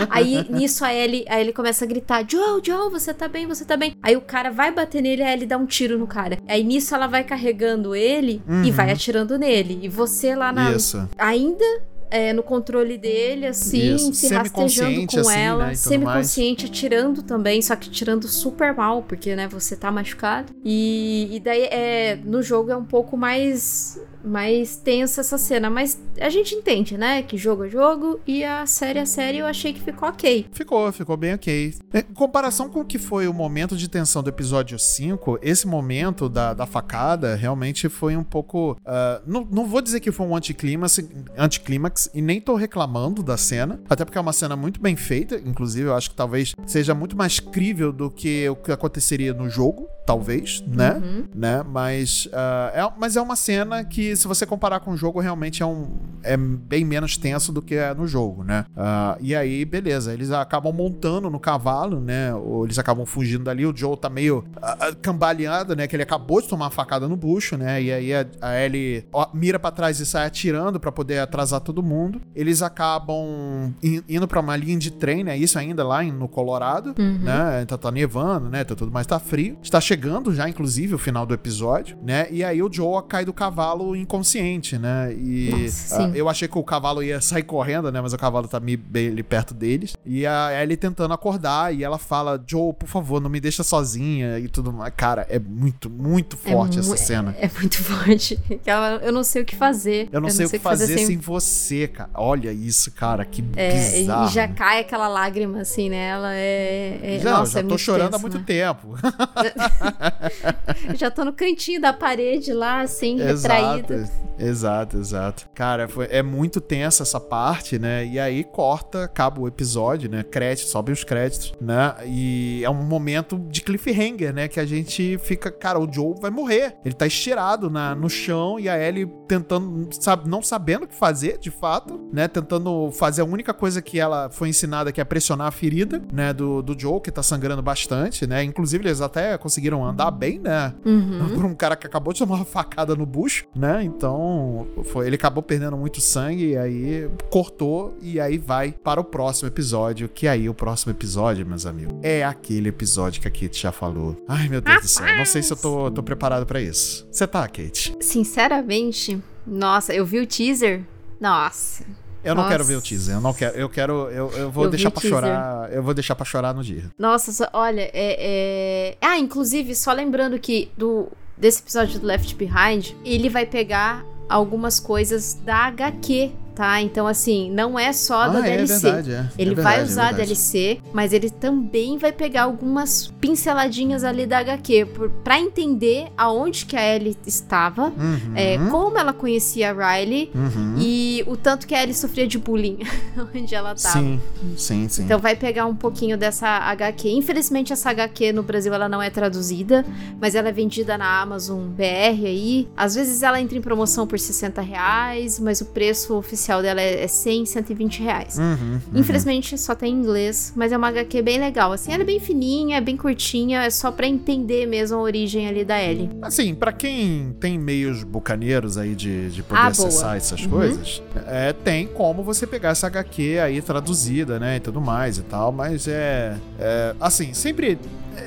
Aí 0.09 0.45
nisso 0.49 0.84
a 0.86 0.93
Ellie, 0.93 1.26
a 1.28 1.39
Ellie 1.39 1.53
começa 1.53 1.84
a 1.86 1.88
gritar: 1.88 2.26
Joe, 2.28 2.62
Joe, 2.64 2.89
você 2.89 3.14
tá 3.14 3.28
bem, 3.28 3.45
você 3.47 3.66
tá 3.66 3.76
bem. 3.78 3.95
Aí 4.01 4.16
o 4.16 4.22
cara 4.22 4.49
vai 4.51 4.72
bater 4.72 5.01
nele 5.01 5.22
e 5.22 5.26
a 5.26 5.34
Ellie 5.34 5.45
dá 5.45 5.57
um 5.57 5.66
tiro 5.66 5.97
no 5.99 6.07
cara. 6.07 6.38
Aí 6.47 6.64
nisso 6.64 6.95
ela 6.95 7.07
vai 7.07 7.24
carregando 7.24 7.93
ele 7.95 8.41
e 8.47 8.51
Uhum. 8.51 8.72
vai 8.72 8.91
atirando 8.91 9.38
nele. 9.38 9.80
E 9.84 9.89
você 9.89 10.36
lá 10.36 10.51
na. 10.51 10.72
Isso. 10.72 11.07
Ainda. 11.18 11.66
é, 12.14 12.34
no 12.34 12.43
controle 12.43 12.97
dele, 12.97 13.47
assim, 13.47 13.95
Isso. 13.95 14.14
se 14.14 14.34
rastejando 14.34 15.07
com 15.07 15.20
assim, 15.22 15.34
ela, 15.34 15.68
né, 15.68 15.72
e 15.72 15.76
semi-consciente, 15.78 16.66
atirando 16.66 17.24
também, 17.24 17.62
só 17.62 17.74
que 17.74 17.89
tirando 17.89 18.28
super 18.28 18.76
mal, 18.76 19.01
porque, 19.01 19.34
né, 19.34 19.47
você 19.47 19.78
tá 19.78 19.89
machucado. 19.89 20.51
E, 20.62 21.30
e 21.32 21.39
daí, 21.39 21.62
é, 21.72 22.20
no 22.22 22.43
jogo 22.43 22.70
é 22.70 22.76
um 22.76 22.84
pouco 22.84 23.16
mais 23.16 23.97
mais 24.24 24.76
tensa 24.76 25.22
essa 25.22 25.38
cena, 25.38 25.69
mas 25.69 25.99
a 26.19 26.30
gente 26.30 26.55
entende, 26.55 26.97
né, 26.97 27.22
que 27.22 27.38
jogo 27.38 27.65
é 27.65 27.69
jogo 27.69 28.19
e 28.26 28.43
a 28.43 28.65
série 28.65 28.99
é 28.99 29.05
série, 29.05 29.39
eu 29.39 29.45
achei 29.45 29.74
que 29.74 29.82
ficou 29.82 30.09
ok. 30.09 30.47
Ficou, 30.51 30.91
ficou 30.91 31.17
bem 31.17 31.34
ok. 31.34 31.74
Em 31.93 32.13
comparação 32.13 32.69
com 32.69 32.82
o 32.82 32.86
que 32.86 32.97
foi 32.97 33.28
o 33.28 33.34
momento 33.34 33.76
de 33.76 33.88
tensão 33.88 34.22
do 34.22 34.30
episódio 34.30 34.78
5, 34.78 35.39
esse 35.41 35.67
momento 35.67 36.30
da, 36.30 36.53
da 36.53 36.65
facada 36.65 37.36
realmente 37.36 37.89
foi 37.89 38.15
um 38.15 38.24
pouco. 38.24 38.78
ah, 38.86 39.22
não, 39.26 39.47
não 39.49 39.65
vou 39.67 39.82
dizer 39.82 39.99
que 39.99 40.11
foi 40.11 40.26
um 40.26 40.36
anticlímax, 40.36 40.99
anticlímax 41.38 42.09
e 42.13 42.22
nem 42.22 42.39
tô 42.39 42.55
reclamando 42.55 43.24
da 43.24 43.38
cena, 43.38 43.80
até 43.89 44.05
porque 44.05 44.17
é 44.17 44.22
uma 44.22 44.34
cena 44.34 44.55
muito 44.55 44.82
bem 44.82 44.95
feita. 44.95 45.36
Inclusive, 45.45 45.88
eu 45.88 45.95
acho 45.95 46.09
que 46.09 46.15
talvez 46.15 46.53
seja 46.65 46.93
muito 46.93 47.15
mais 47.15 47.39
crível 47.39 47.91
do 47.91 48.09
que 48.09 48.47
o 48.49 48.55
que 48.55 48.72
aconteceria 48.72 49.34
no 49.34 49.49
jogo, 49.49 49.88
talvez, 50.05 50.63
né? 50.67 50.93
Uhum. 50.93 51.26
né? 51.34 51.63
Mas, 51.63 52.28
ah, 52.34 52.72
é, 52.74 52.99
mas 52.99 53.15
é 53.15 53.22
uma 53.22 53.36
cena 53.36 53.84
que, 53.84 54.11
se 54.16 54.28
você 54.28 54.45
comparar 54.45 54.80
com 54.80 54.91
o 54.91 54.97
jogo, 54.97 55.20
realmente 55.20 55.62
é, 55.64 55.66
um, 55.66 55.88
é 56.24 56.36
bem 56.38 56.84
menos 56.86 57.18
tenso 57.18 57.51
do 57.51 57.62
que 57.62 57.76
é 57.76 57.93
no 57.93 58.07
jogo, 58.07 58.43
né? 58.43 58.66
Ah, 58.76 59.18
e 59.20 59.36
aí, 59.36 59.64
beleza, 59.66 60.14
eles 60.14 60.32
acabam 60.32 60.74
montando 60.74 61.30
no 61.30 61.39
cavalo, 61.39 61.99
né? 61.99 62.34
Ou 62.34 62.66
eles 62.66 62.78
acabam 62.80 63.05
fugindo 63.05 63.43
dali. 63.43 63.66
O 63.66 63.76
Joe 63.76 63.95
tá 63.97 64.09
meio 64.09 64.43
ah, 64.62 64.78
ah, 64.80 64.95
cambaleado, 65.01 65.76
né? 65.76 65.88
Que 65.88 65.95
ele 65.95 66.03
acabou 66.03 66.41
de 66.41 66.47
tomar 66.47 66.66
uma 66.66 66.72
facada 66.72 67.07
no 67.07 67.16
bucho, 67.16 67.57
né? 67.57 67.82
E 67.82 67.91
aí 67.91 68.14
a, 68.14 68.26
a 68.41 68.59
Ellie 68.59 69.05
ó, 69.12 69.28
mira 69.34 69.59
pra 69.59 69.72
trás 69.72 69.99
e 69.99 70.05
sai 70.05 70.26
atirando 70.28 70.80
pra 70.80 70.91
poder 70.91 71.20
atrasar 71.20 71.59
todo 71.62 71.82
mundo. 71.84 72.22
Eles 72.36 72.62
acabam 72.62 73.74
in- 73.82 74.03
indo 74.07 74.28
pra 74.28 74.39
uma 74.39 74.55
linha 74.55 74.78
de 74.78 74.91
trem, 74.91 75.24
né? 75.24 75.38
Isso 75.38 75.57
ainda 75.57 75.84
lá 75.86 76.03
em- 76.03 76.12
no 76.12 76.28
Colorado, 76.28 76.93
né? 76.97 77.62
Então 77.64 77.78
tá 77.78 77.91
nevando, 77.91 78.49
né? 78.49 78.64
Tá 78.64 78.76
tudo 78.76 78.91
mais 78.91 79.07
tá 79.07 79.20
frio. 79.20 79.57
Está 79.62 79.80
chegando 79.82 80.34
já, 80.34 80.47
inclusive, 80.49 80.95
o 80.95 80.97
final 80.97 81.26
do 81.26 81.34
episódio, 81.34 81.97
né? 82.03 82.28
E 82.32 82.43
aí 82.43 82.62
o 82.62 82.72
Joe 82.72 83.03
cai 83.07 83.26
do 83.26 83.34
cavalo 83.34 83.95
inconsciente, 84.01 84.77
né? 84.77 85.13
E 85.13 85.49
Nossa, 85.51 86.05
ah, 86.07 86.11
eu 86.15 86.27
achei 86.29 86.47
que 86.47 86.57
o 86.57 86.63
cavalo 86.63 87.01
ia 87.03 87.19
sair 87.21 87.43
correndo, 87.43 87.91
né? 87.91 88.01
Mas 88.01 88.13
o 88.13 88.17
cavalo 88.17 88.47
tá 88.47 88.59
meio 88.59 88.77
bem 88.77 89.09
ali 89.09 89.23
perto 89.23 89.53
deles. 89.53 89.95
E 90.05 90.25
a 90.25 90.61
Ellie 90.61 90.77
tentando 90.77 91.13
acordar 91.13 91.73
e 91.73 91.83
ela 91.83 91.97
fala: 91.97 92.41
Joe, 92.47 92.73
por 92.73 92.87
favor, 92.87 93.21
não 93.21 93.29
me 93.29 93.39
deixa 93.39 93.63
sozinha 93.63 94.39
e 94.39 94.47
tudo 94.47 94.71
mais. 94.73 94.93
Cara, 94.95 95.25
é 95.29 95.39
muito, 95.39 95.89
muito 95.89 96.35
forte 96.37 96.77
É 96.77 96.79
essa 96.79 96.89
mu- 96.89 96.97
cena. 96.97 97.35
É 97.39 97.49
muito 97.59 97.81
forte. 97.83 98.39
Ela- 98.65 98.99
Eu 99.03 99.11
não 99.11 99.23
sei 99.23 99.41
o 99.41 99.45
que 99.45 99.55
fazer. 99.55 100.09
Eu 100.11 100.19
não, 100.21 100.29
sei, 100.29 100.45
o 100.45 100.49
que 100.49 100.59
fazer, 100.59 100.87
sem 100.97 101.05
sem 101.05 101.17
você, 101.17 101.87
cara. 101.87 102.09
Olha 102.13 102.51
isso, 102.51 102.91
cara, 102.91 103.23
que 103.25 103.43
É, 103.55 103.97
e 103.97 104.01
bizarro. 104.01 104.29
já 104.31 104.47
cai 104.47 104.79
aquela 104.81 105.07
lágrima 105.07 105.61
assim 105.61 105.89
nela. 105.89 106.33
É, 106.33 106.99
é, 107.01 107.19
Já, 107.19 107.31
nossa, 107.31 107.53
já 107.53 107.59
é 107.59 107.63
tô 107.63 107.77
chorando 107.77 108.07
há 108.07 108.11
tenso, 108.11 108.21
muito 108.21 108.37
né? 108.37 108.43
tempo. 108.45 108.95
Já 110.95 111.09
tô 111.11 111.23
no 111.25 111.33
cantinho 111.33 111.81
da 111.81 111.93
parede 111.93 112.53
lá, 112.53 112.81
assim, 112.81 113.19
Exato, 113.21 113.53
retraída. 113.53 113.90
Exato, 114.39 114.97
exato. 114.97 115.49
Cara, 115.53 115.87
foi, 115.87 116.07
é 116.09 116.21
muito 116.21 116.59
tensa 116.59 117.03
essa 117.03 117.19
parte, 117.19 117.77
né? 117.79 118.05
E 118.05 118.19
aí 118.19 118.43
corta, 118.43 119.03
acaba 119.03 119.41
o 119.41 119.47
episódio, 119.47 120.09
né? 120.09 120.23
Crédito, 120.23 120.67
sobe 120.67 120.91
os 120.91 121.03
créditos, 121.03 121.53
né? 121.59 121.95
E 122.05 122.61
é 122.63 122.69
um 122.69 122.83
momento 122.83 123.37
de 123.37 123.61
cliffhanger, 123.61 124.33
né? 124.33 124.47
Que 124.47 124.59
a 124.59 124.65
gente 124.65 125.17
fica, 125.19 125.51
cara, 125.51 125.79
o 125.79 125.91
Joe 125.91 126.15
vai 126.19 126.31
morrer. 126.31 126.75
Ele 126.83 126.93
tá 126.93 127.05
estirado 127.05 127.69
na, 127.69 127.95
no 127.95 128.09
chão 128.09 128.59
e 128.59 128.67
a 128.67 128.77
Ellie 128.77 129.05
tentando, 129.27 129.89
sabe, 129.91 130.29
não 130.29 130.41
sabendo 130.41 130.83
o 130.83 130.87
que 130.87 130.95
fazer, 130.95 131.37
de 131.37 131.51
fato, 131.51 132.09
né? 132.11 132.27
Tentando 132.27 132.91
fazer 132.91 133.21
a 133.21 133.25
única 133.25 133.53
coisa 133.53 133.81
que 133.81 133.99
ela 133.99 134.29
foi 134.29 134.49
ensinada, 134.49 134.91
que 134.91 135.01
é 135.01 135.03
pressionar 135.03 135.47
a 135.47 135.51
ferida, 135.51 136.01
né? 136.11 136.33
Do, 136.33 136.61
do 136.61 136.77
Joe, 136.79 137.01
que 137.01 137.11
tá 137.11 137.23
sangrando 137.23 137.61
bastante, 137.61 138.27
né? 138.27 138.43
Inclusive, 138.43 138.85
eles 138.85 139.01
até 139.01 139.37
conseguiram 139.37 139.85
andar 139.85 140.11
bem, 140.11 140.39
né? 140.39 140.73
Uhum. 140.85 141.29
por 141.35 141.45
um 141.45 141.55
cara 141.55 141.75
que 141.75 141.87
acabou 141.87 142.13
de 142.13 142.19
tomar 142.19 142.35
uma 142.35 142.45
facada 142.45 142.95
no 142.95 143.05
bucho, 143.05 143.45
né? 143.55 143.80
Então, 143.84 144.67
foi, 144.86 145.07
ele 145.07 145.15
acabou 145.15 145.41
perdendo 145.43 145.75
muito 145.77 145.99
sangue 146.01 146.49
e 146.51 146.57
aí 146.57 147.09
cortou 147.29 147.95
e 148.01 148.19
aí 148.19 148.38
vai 148.38 148.71
para 148.71 148.99
o 148.99 149.03
próximo 149.03 149.47
episódio, 149.47 150.07
que 150.09 150.27
aí 150.27 150.47
o 150.49 150.53
próximo 150.53 150.91
episódio, 150.91 151.45
meus 151.45 151.65
amigos, 151.65 151.93
é 152.03 152.23
aquele 152.23 152.69
episódio 152.69 153.21
que 153.21 153.27
a 153.27 153.32
Kate 153.32 153.59
já 153.61 153.71
falou. 153.71 154.15
Ai, 154.27 154.47
meu 154.49 154.61
Deus 154.61 154.82
do 154.82 154.88
céu, 154.88 155.17
não 155.17 155.25
sei 155.25 155.41
se 155.41 155.51
eu 155.53 155.57
tô, 155.57 155.91
tô 155.91 156.03
preparado 156.03 156.45
pra 156.45 156.61
isso. 156.61 157.07
Você 157.11 157.25
tá, 157.27 157.47
Kate? 157.47 157.95
Sinceramente, 158.01 159.21
nossa, 159.45 159.93
eu 159.93 160.05
vi 160.05 160.19
o 160.19 160.25
teaser. 160.27 160.82
Nossa. 161.19 161.84
Eu 162.23 162.36
não 162.36 162.43
Nossa. 162.43 162.53
quero 162.53 162.63
ver 162.65 162.75
o 162.75 162.82
teaser, 162.82 163.15
eu 163.15 163.21
não 163.21 163.34
quero, 163.34 163.57
eu 163.57 163.67
quero, 163.67 163.93
eu, 164.11 164.29
eu 164.34 164.51
vou 164.51 164.65
Eu 164.65 164.69
deixar 164.69 164.91
pra 164.91 165.01
teaser. 165.01 165.17
chorar, 165.19 165.73
eu 165.73 165.82
vou 165.82 165.91
deixar 165.93 166.13
pra 166.15 166.23
chorar 166.23 166.53
no 166.53 166.63
dia. 166.63 166.84
Nossa, 166.97 167.49
olha, 167.51 167.82
é, 167.82 167.91
é- 167.93 168.97
Ah, 169.01 169.17
inclusive, 169.17 169.73
só 169.73 169.91
lembrando 169.91 170.38
que 170.38 170.71
do 170.77 171.07
desse 171.41 171.59
episódio 171.59 171.99
do 171.99 172.05
Left 172.05 172.35
Behind, 172.35 172.91
ele 173.03 173.27
vai 173.27 173.47
pegar 173.47 174.05
algumas 174.29 174.79
coisas 174.79 175.33
da 175.33 175.65
HQ 175.65 176.31
tá? 176.55 176.81
Então, 176.81 177.07
assim, 177.07 177.49
não 177.51 177.77
é 177.77 177.93
só 177.93 178.27
da 178.27 178.39
ah, 178.39 178.41
DLC. 178.41 178.87
É 178.87 178.91
verdade, 178.91 179.11
é. 179.11 179.29
Ele 179.37 179.51
é 179.51 179.55
verdade, 179.55 179.75
vai 179.77 179.83
usar 179.83 180.05
é 180.05 180.09
a 180.09 180.11
DLC, 180.11 180.79
mas 180.93 181.13
ele 181.13 181.29
também 181.29 181.97
vai 181.97 182.11
pegar 182.11 182.43
algumas 182.43 183.11
pinceladinhas 183.19 184.03
ali 184.03 184.25
da 184.25 184.39
HQ 184.39 184.85
por, 184.93 185.09
pra 185.23 185.39
entender 185.39 186.07
aonde 186.17 186.65
que 186.65 186.75
a 186.75 186.95
Ellie 186.95 187.17
estava, 187.25 187.91
Uhum, 187.97 188.33
é, 188.35 188.57
como 188.69 188.97
ela 188.97 189.13
conhecia 189.13 189.71
a 189.71 189.73
Riley 189.73 190.31
uhum. 190.33 190.75
e 190.77 191.23
o 191.27 191.35
tanto 191.37 191.65
que 191.67 191.73
a 191.73 191.81
Ellie 191.81 191.93
sofria 191.93 192.27
de 192.27 192.37
bullying 192.37 192.79
onde 193.35 193.53
ela 193.53 193.75
tava. 193.75 193.99
Sim, 193.99 194.21
sim, 194.57 194.89
sim. 194.89 195.03
Então 195.03 195.19
vai 195.19 195.35
pegar 195.35 195.65
um 195.65 195.75
pouquinho 195.75 196.17
dessa 196.17 196.47
HQ. 196.47 197.09
Infelizmente 197.09 197.73
essa 197.73 197.89
HQ 197.89 198.33
no 198.33 198.43
Brasil 198.43 198.73
ela 198.73 198.89
não 198.89 199.01
é 199.01 199.09
traduzida, 199.09 199.85
mas 200.19 200.35
ela 200.35 200.49
é 200.49 200.51
vendida 200.51 200.97
na 200.97 201.21
Amazon 201.21 201.67
BR 201.67 202.25
aí. 202.25 202.67
Às 202.75 202.95
vezes 202.95 203.23
ela 203.23 203.39
entra 203.39 203.57
em 203.57 203.61
promoção 203.61 204.05
por 204.07 204.19
60 204.19 204.61
reais, 204.61 205.39
mas 205.39 205.61
o 205.61 205.65
preço 205.65 206.15
oficial 206.15 206.40
dela 206.61 206.81
é 206.81 207.07
100, 207.07 207.45
120 207.45 208.01
reais. 208.01 208.37
Uhum, 208.37 208.55
uhum. 208.73 208.79
Infelizmente 208.95 209.57
só 209.57 209.75
tem 209.75 209.91
em 209.93 209.97
inglês, 209.97 210.53
mas 210.55 210.71
é 210.71 210.77
uma 210.77 210.87
HQ 210.87 211.21
bem 211.21 211.39
legal. 211.39 211.71
Assim, 211.71 211.91
ela 211.93 212.03
é 212.03 212.05
bem 212.05 212.19
fininha, 212.19 212.77
é 212.77 212.81
bem 212.81 212.95
curtinha, 212.97 213.63
é 213.63 213.69
só 213.69 213.91
pra 213.91 214.07
entender 214.07 214.65
mesmo 214.65 214.97
a 214.97 215.01
origem 215.01 215.47
ali 215.47 215.63
da 215.65 215.81
Ellie. 215.81 216.09
Assim, 216.21 216.55
pra 216.55 216.71
quem 216.71 217.35
tem 217.39 217.57
meios 217.59 218.03
bucaneiros 218.03 218.77
aí 218.77 218.95
de, 218.95 219.29
de 219.29 219.43
poder 219.43 219.61
Ah, 219.61 219.67
acessar 219.67 220.03
boa. 220.09 220.17
essas 220.17 220.41
Uhum. 220.41 220.49
coisas, 220.49 221.01
é, 221.27 221.53
tem 221.53 221.87
como 221.87 222.23
você 222.23 222.47
pegar 222.47 222.69
essa 222.69 222.87
HQ 222.87 223.39
aí 223.39 223.61
traduzida, 223.61 224.39
né, 224.39 224.57
e 224.57 224.59
tudo 224.59 224.79
mais 224.81 225.17
e 225.17 225.21
tal, 225.23 225.51
mas 225.51 225.87
é, 225.87 226.35
é 226.59 226.95
assim, 226.99 227.33
sempre 227.33 227.77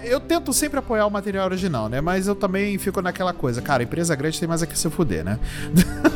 eu 0.04 0.18
tento 0.20 0.52
sempre 0.52 0.78
apoiar 0.78 1.06
o 1.06 1.10
material 1.10 1.46
original, 1.46 1.88
né? 1.88 2.00
Mas 2.00 2.26
eu 2.26 2.34
também 2.34 2.76
fico 2.78 3.00
naquela 3.02 3.32
coisa, 3.32 3.60
cara, 3.62 3.82
empresa 3.82 4.14
grande 4.14 4.38
tem 4.40 4.48
mais 4.48 4.62
a 4.62 4.66
que 4.66 4.78
se 4.78 4.88
fuder, 4.90 5.22
né? 5.24 5.38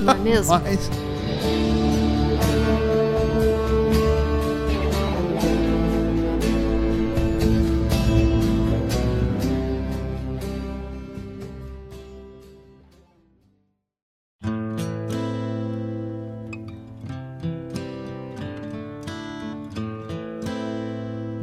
Não 0.00 0.12
é 0.14 0.16
mesmo? 0.18 0.52
Mas 0.60 0.90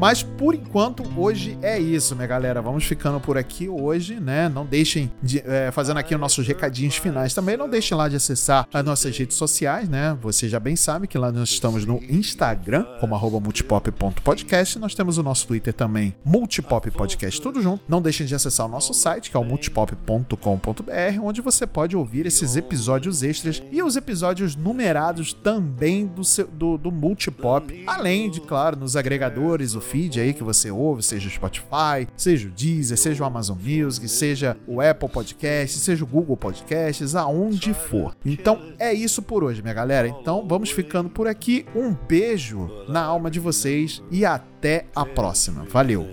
Mas 0.06 0.22
por 0.38 0.54
enquanto, 0.54 1.04
hoje 1.18 1.58
é 1.62 1.80
isso, 1.80 2.16
minha 2.16 2.28
galera. 2.28 2.62
Vamos 2.62 2.84
ficando 2.84 3.20
por 3.20 3.38
aqui 3.38 3.70
hoje, 3.70 4.20
né? 4.20 4.50
Não 4.50 4.66
deixem 4.66 5.12
de. 5.22 5.40
é, 5.46 5.72
fazendo 5.72 5.98
aqui 5.98 6.14
os 6.14 6.20
nossos 6.20 6.46
recadinhos 6.46 6.98
finais 6.98 7.34
também. 7.34 7.56
Não 7.58 7.70
deixem 7.70 7.98
lá 7.98 8.10
de 8.10 8.16
acessar 8.16 8.68
as 8.74 8.84
nossas 8.84 9.18
redes 9.18 9.38
sociais, 9.38 9.88
né? 9.88 10.18
Você 10.22 10.50
já 10.50 10.60
bem 10.60 10.76
sabe 10.76 11.08
que 11.08 11.18
lá 11.18 11.32
nós 11.32 11.50
estamos 11.50 11.86
no 11.86 12.02
Instagram, 12.10 12.86
como 13.00 13.16
arroba 13.16 13.40
multipop.podcast. 13.40 14.80
Nós 14.80 14.94
temos 14.94 15.18
o 15.18 15.24
nosso 15.24 15.48
Twitter 15.48 15.74
também, 15.74 16.16
Multipop 16.24 16.90
Podcast, 16.92 17.42
tudo 17.42 17.62
junto. 17.62 17.84
Não 17.88 18.02
deixem 18.02 18.26
de 18.26 18.36
acessar 18.36 18.66
o 18.66 18.70
nosso 18.70 18.94
site, 18.94 19.32
que 19.32 19.38
é 19.38 19.40
o 19.40 19.44
multipop.com.br, 19.44 21.22
onde 21.24 21.42
você 21.42 21.66
pode 21.66 21.96
ouvir 21.96 22.26
esses 22.26 22.56
episódios 22.56 23.24
extras 23.24 23.64
e 23.72 23.82
os 23.82 23.96
episódios 23.96 24.56
numerados 24.56 25.34
também 25.34 26.06
do, 26.06 26.24
seu, 26.24 26.48
do, 26.48 26.78
do 26.78 26.92
Multipop. 26.92 27.84
Além 27.88 28.30
de, 28.30 28.42
claro, 28.42 28.78
nos 28.78 28.96
agregadores, 28.96 29.76
o 29.76 29.82
feed 29.82 30.20
aí 30.20 30.25
que 30.34 30.44
você 30.44 30.72
ouve, 30.72 31.04
seja 31.04 31.28
o 31.28 31.32
Spotify, 31.32 32.08
seja 32.16 32.48
o 32.48 32.52
Deezer, 32.52 32.98
seja 32.98 33.24
o 33.24 33.26
Amazon 33.26 33.58
Music, 33.58 34.08
seja 34.08 34.58
o 34.68 34.82
Apple 34.82 35.10
Podcast, 35.10 35.78
seja 35.80 36.04
o 36.04 36.08
Google 36.08 36.38
Podcasts, 36.38 37.16
aonde 37.16 37.74
for. 37.74 38.16
Então 38.26 38.74
é 38.80 38.94
isso 38.94 39.22
por 39.22 39.44
hoje, 39.44 39.62
minha 39.62 39.74
galera. 39.74 40.08
Então 40.08 40.46
vamos 40.48 40.72
ficando 40.72 41.10
por 41.10 41.28
aqui. 41.28 41.66
Um 41.76 41.94
beijo 41.94 42.70
na 42.88 43.02
alma 43.04 43.30
de 43.30 43.40
vocês 43.40 44.02
e 44.12 44.26
até 44.26 44.86
a 44.96 45.06
próxima. 45.06 45.66
Valeu! 45.66 46.08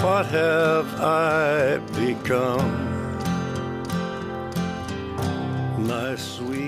What 0.00 0.26
have 0.26 0.86
I 1.00 1.80
become? 1.96 2.88
My 5.78 6.14
sweetest 6.16 6.67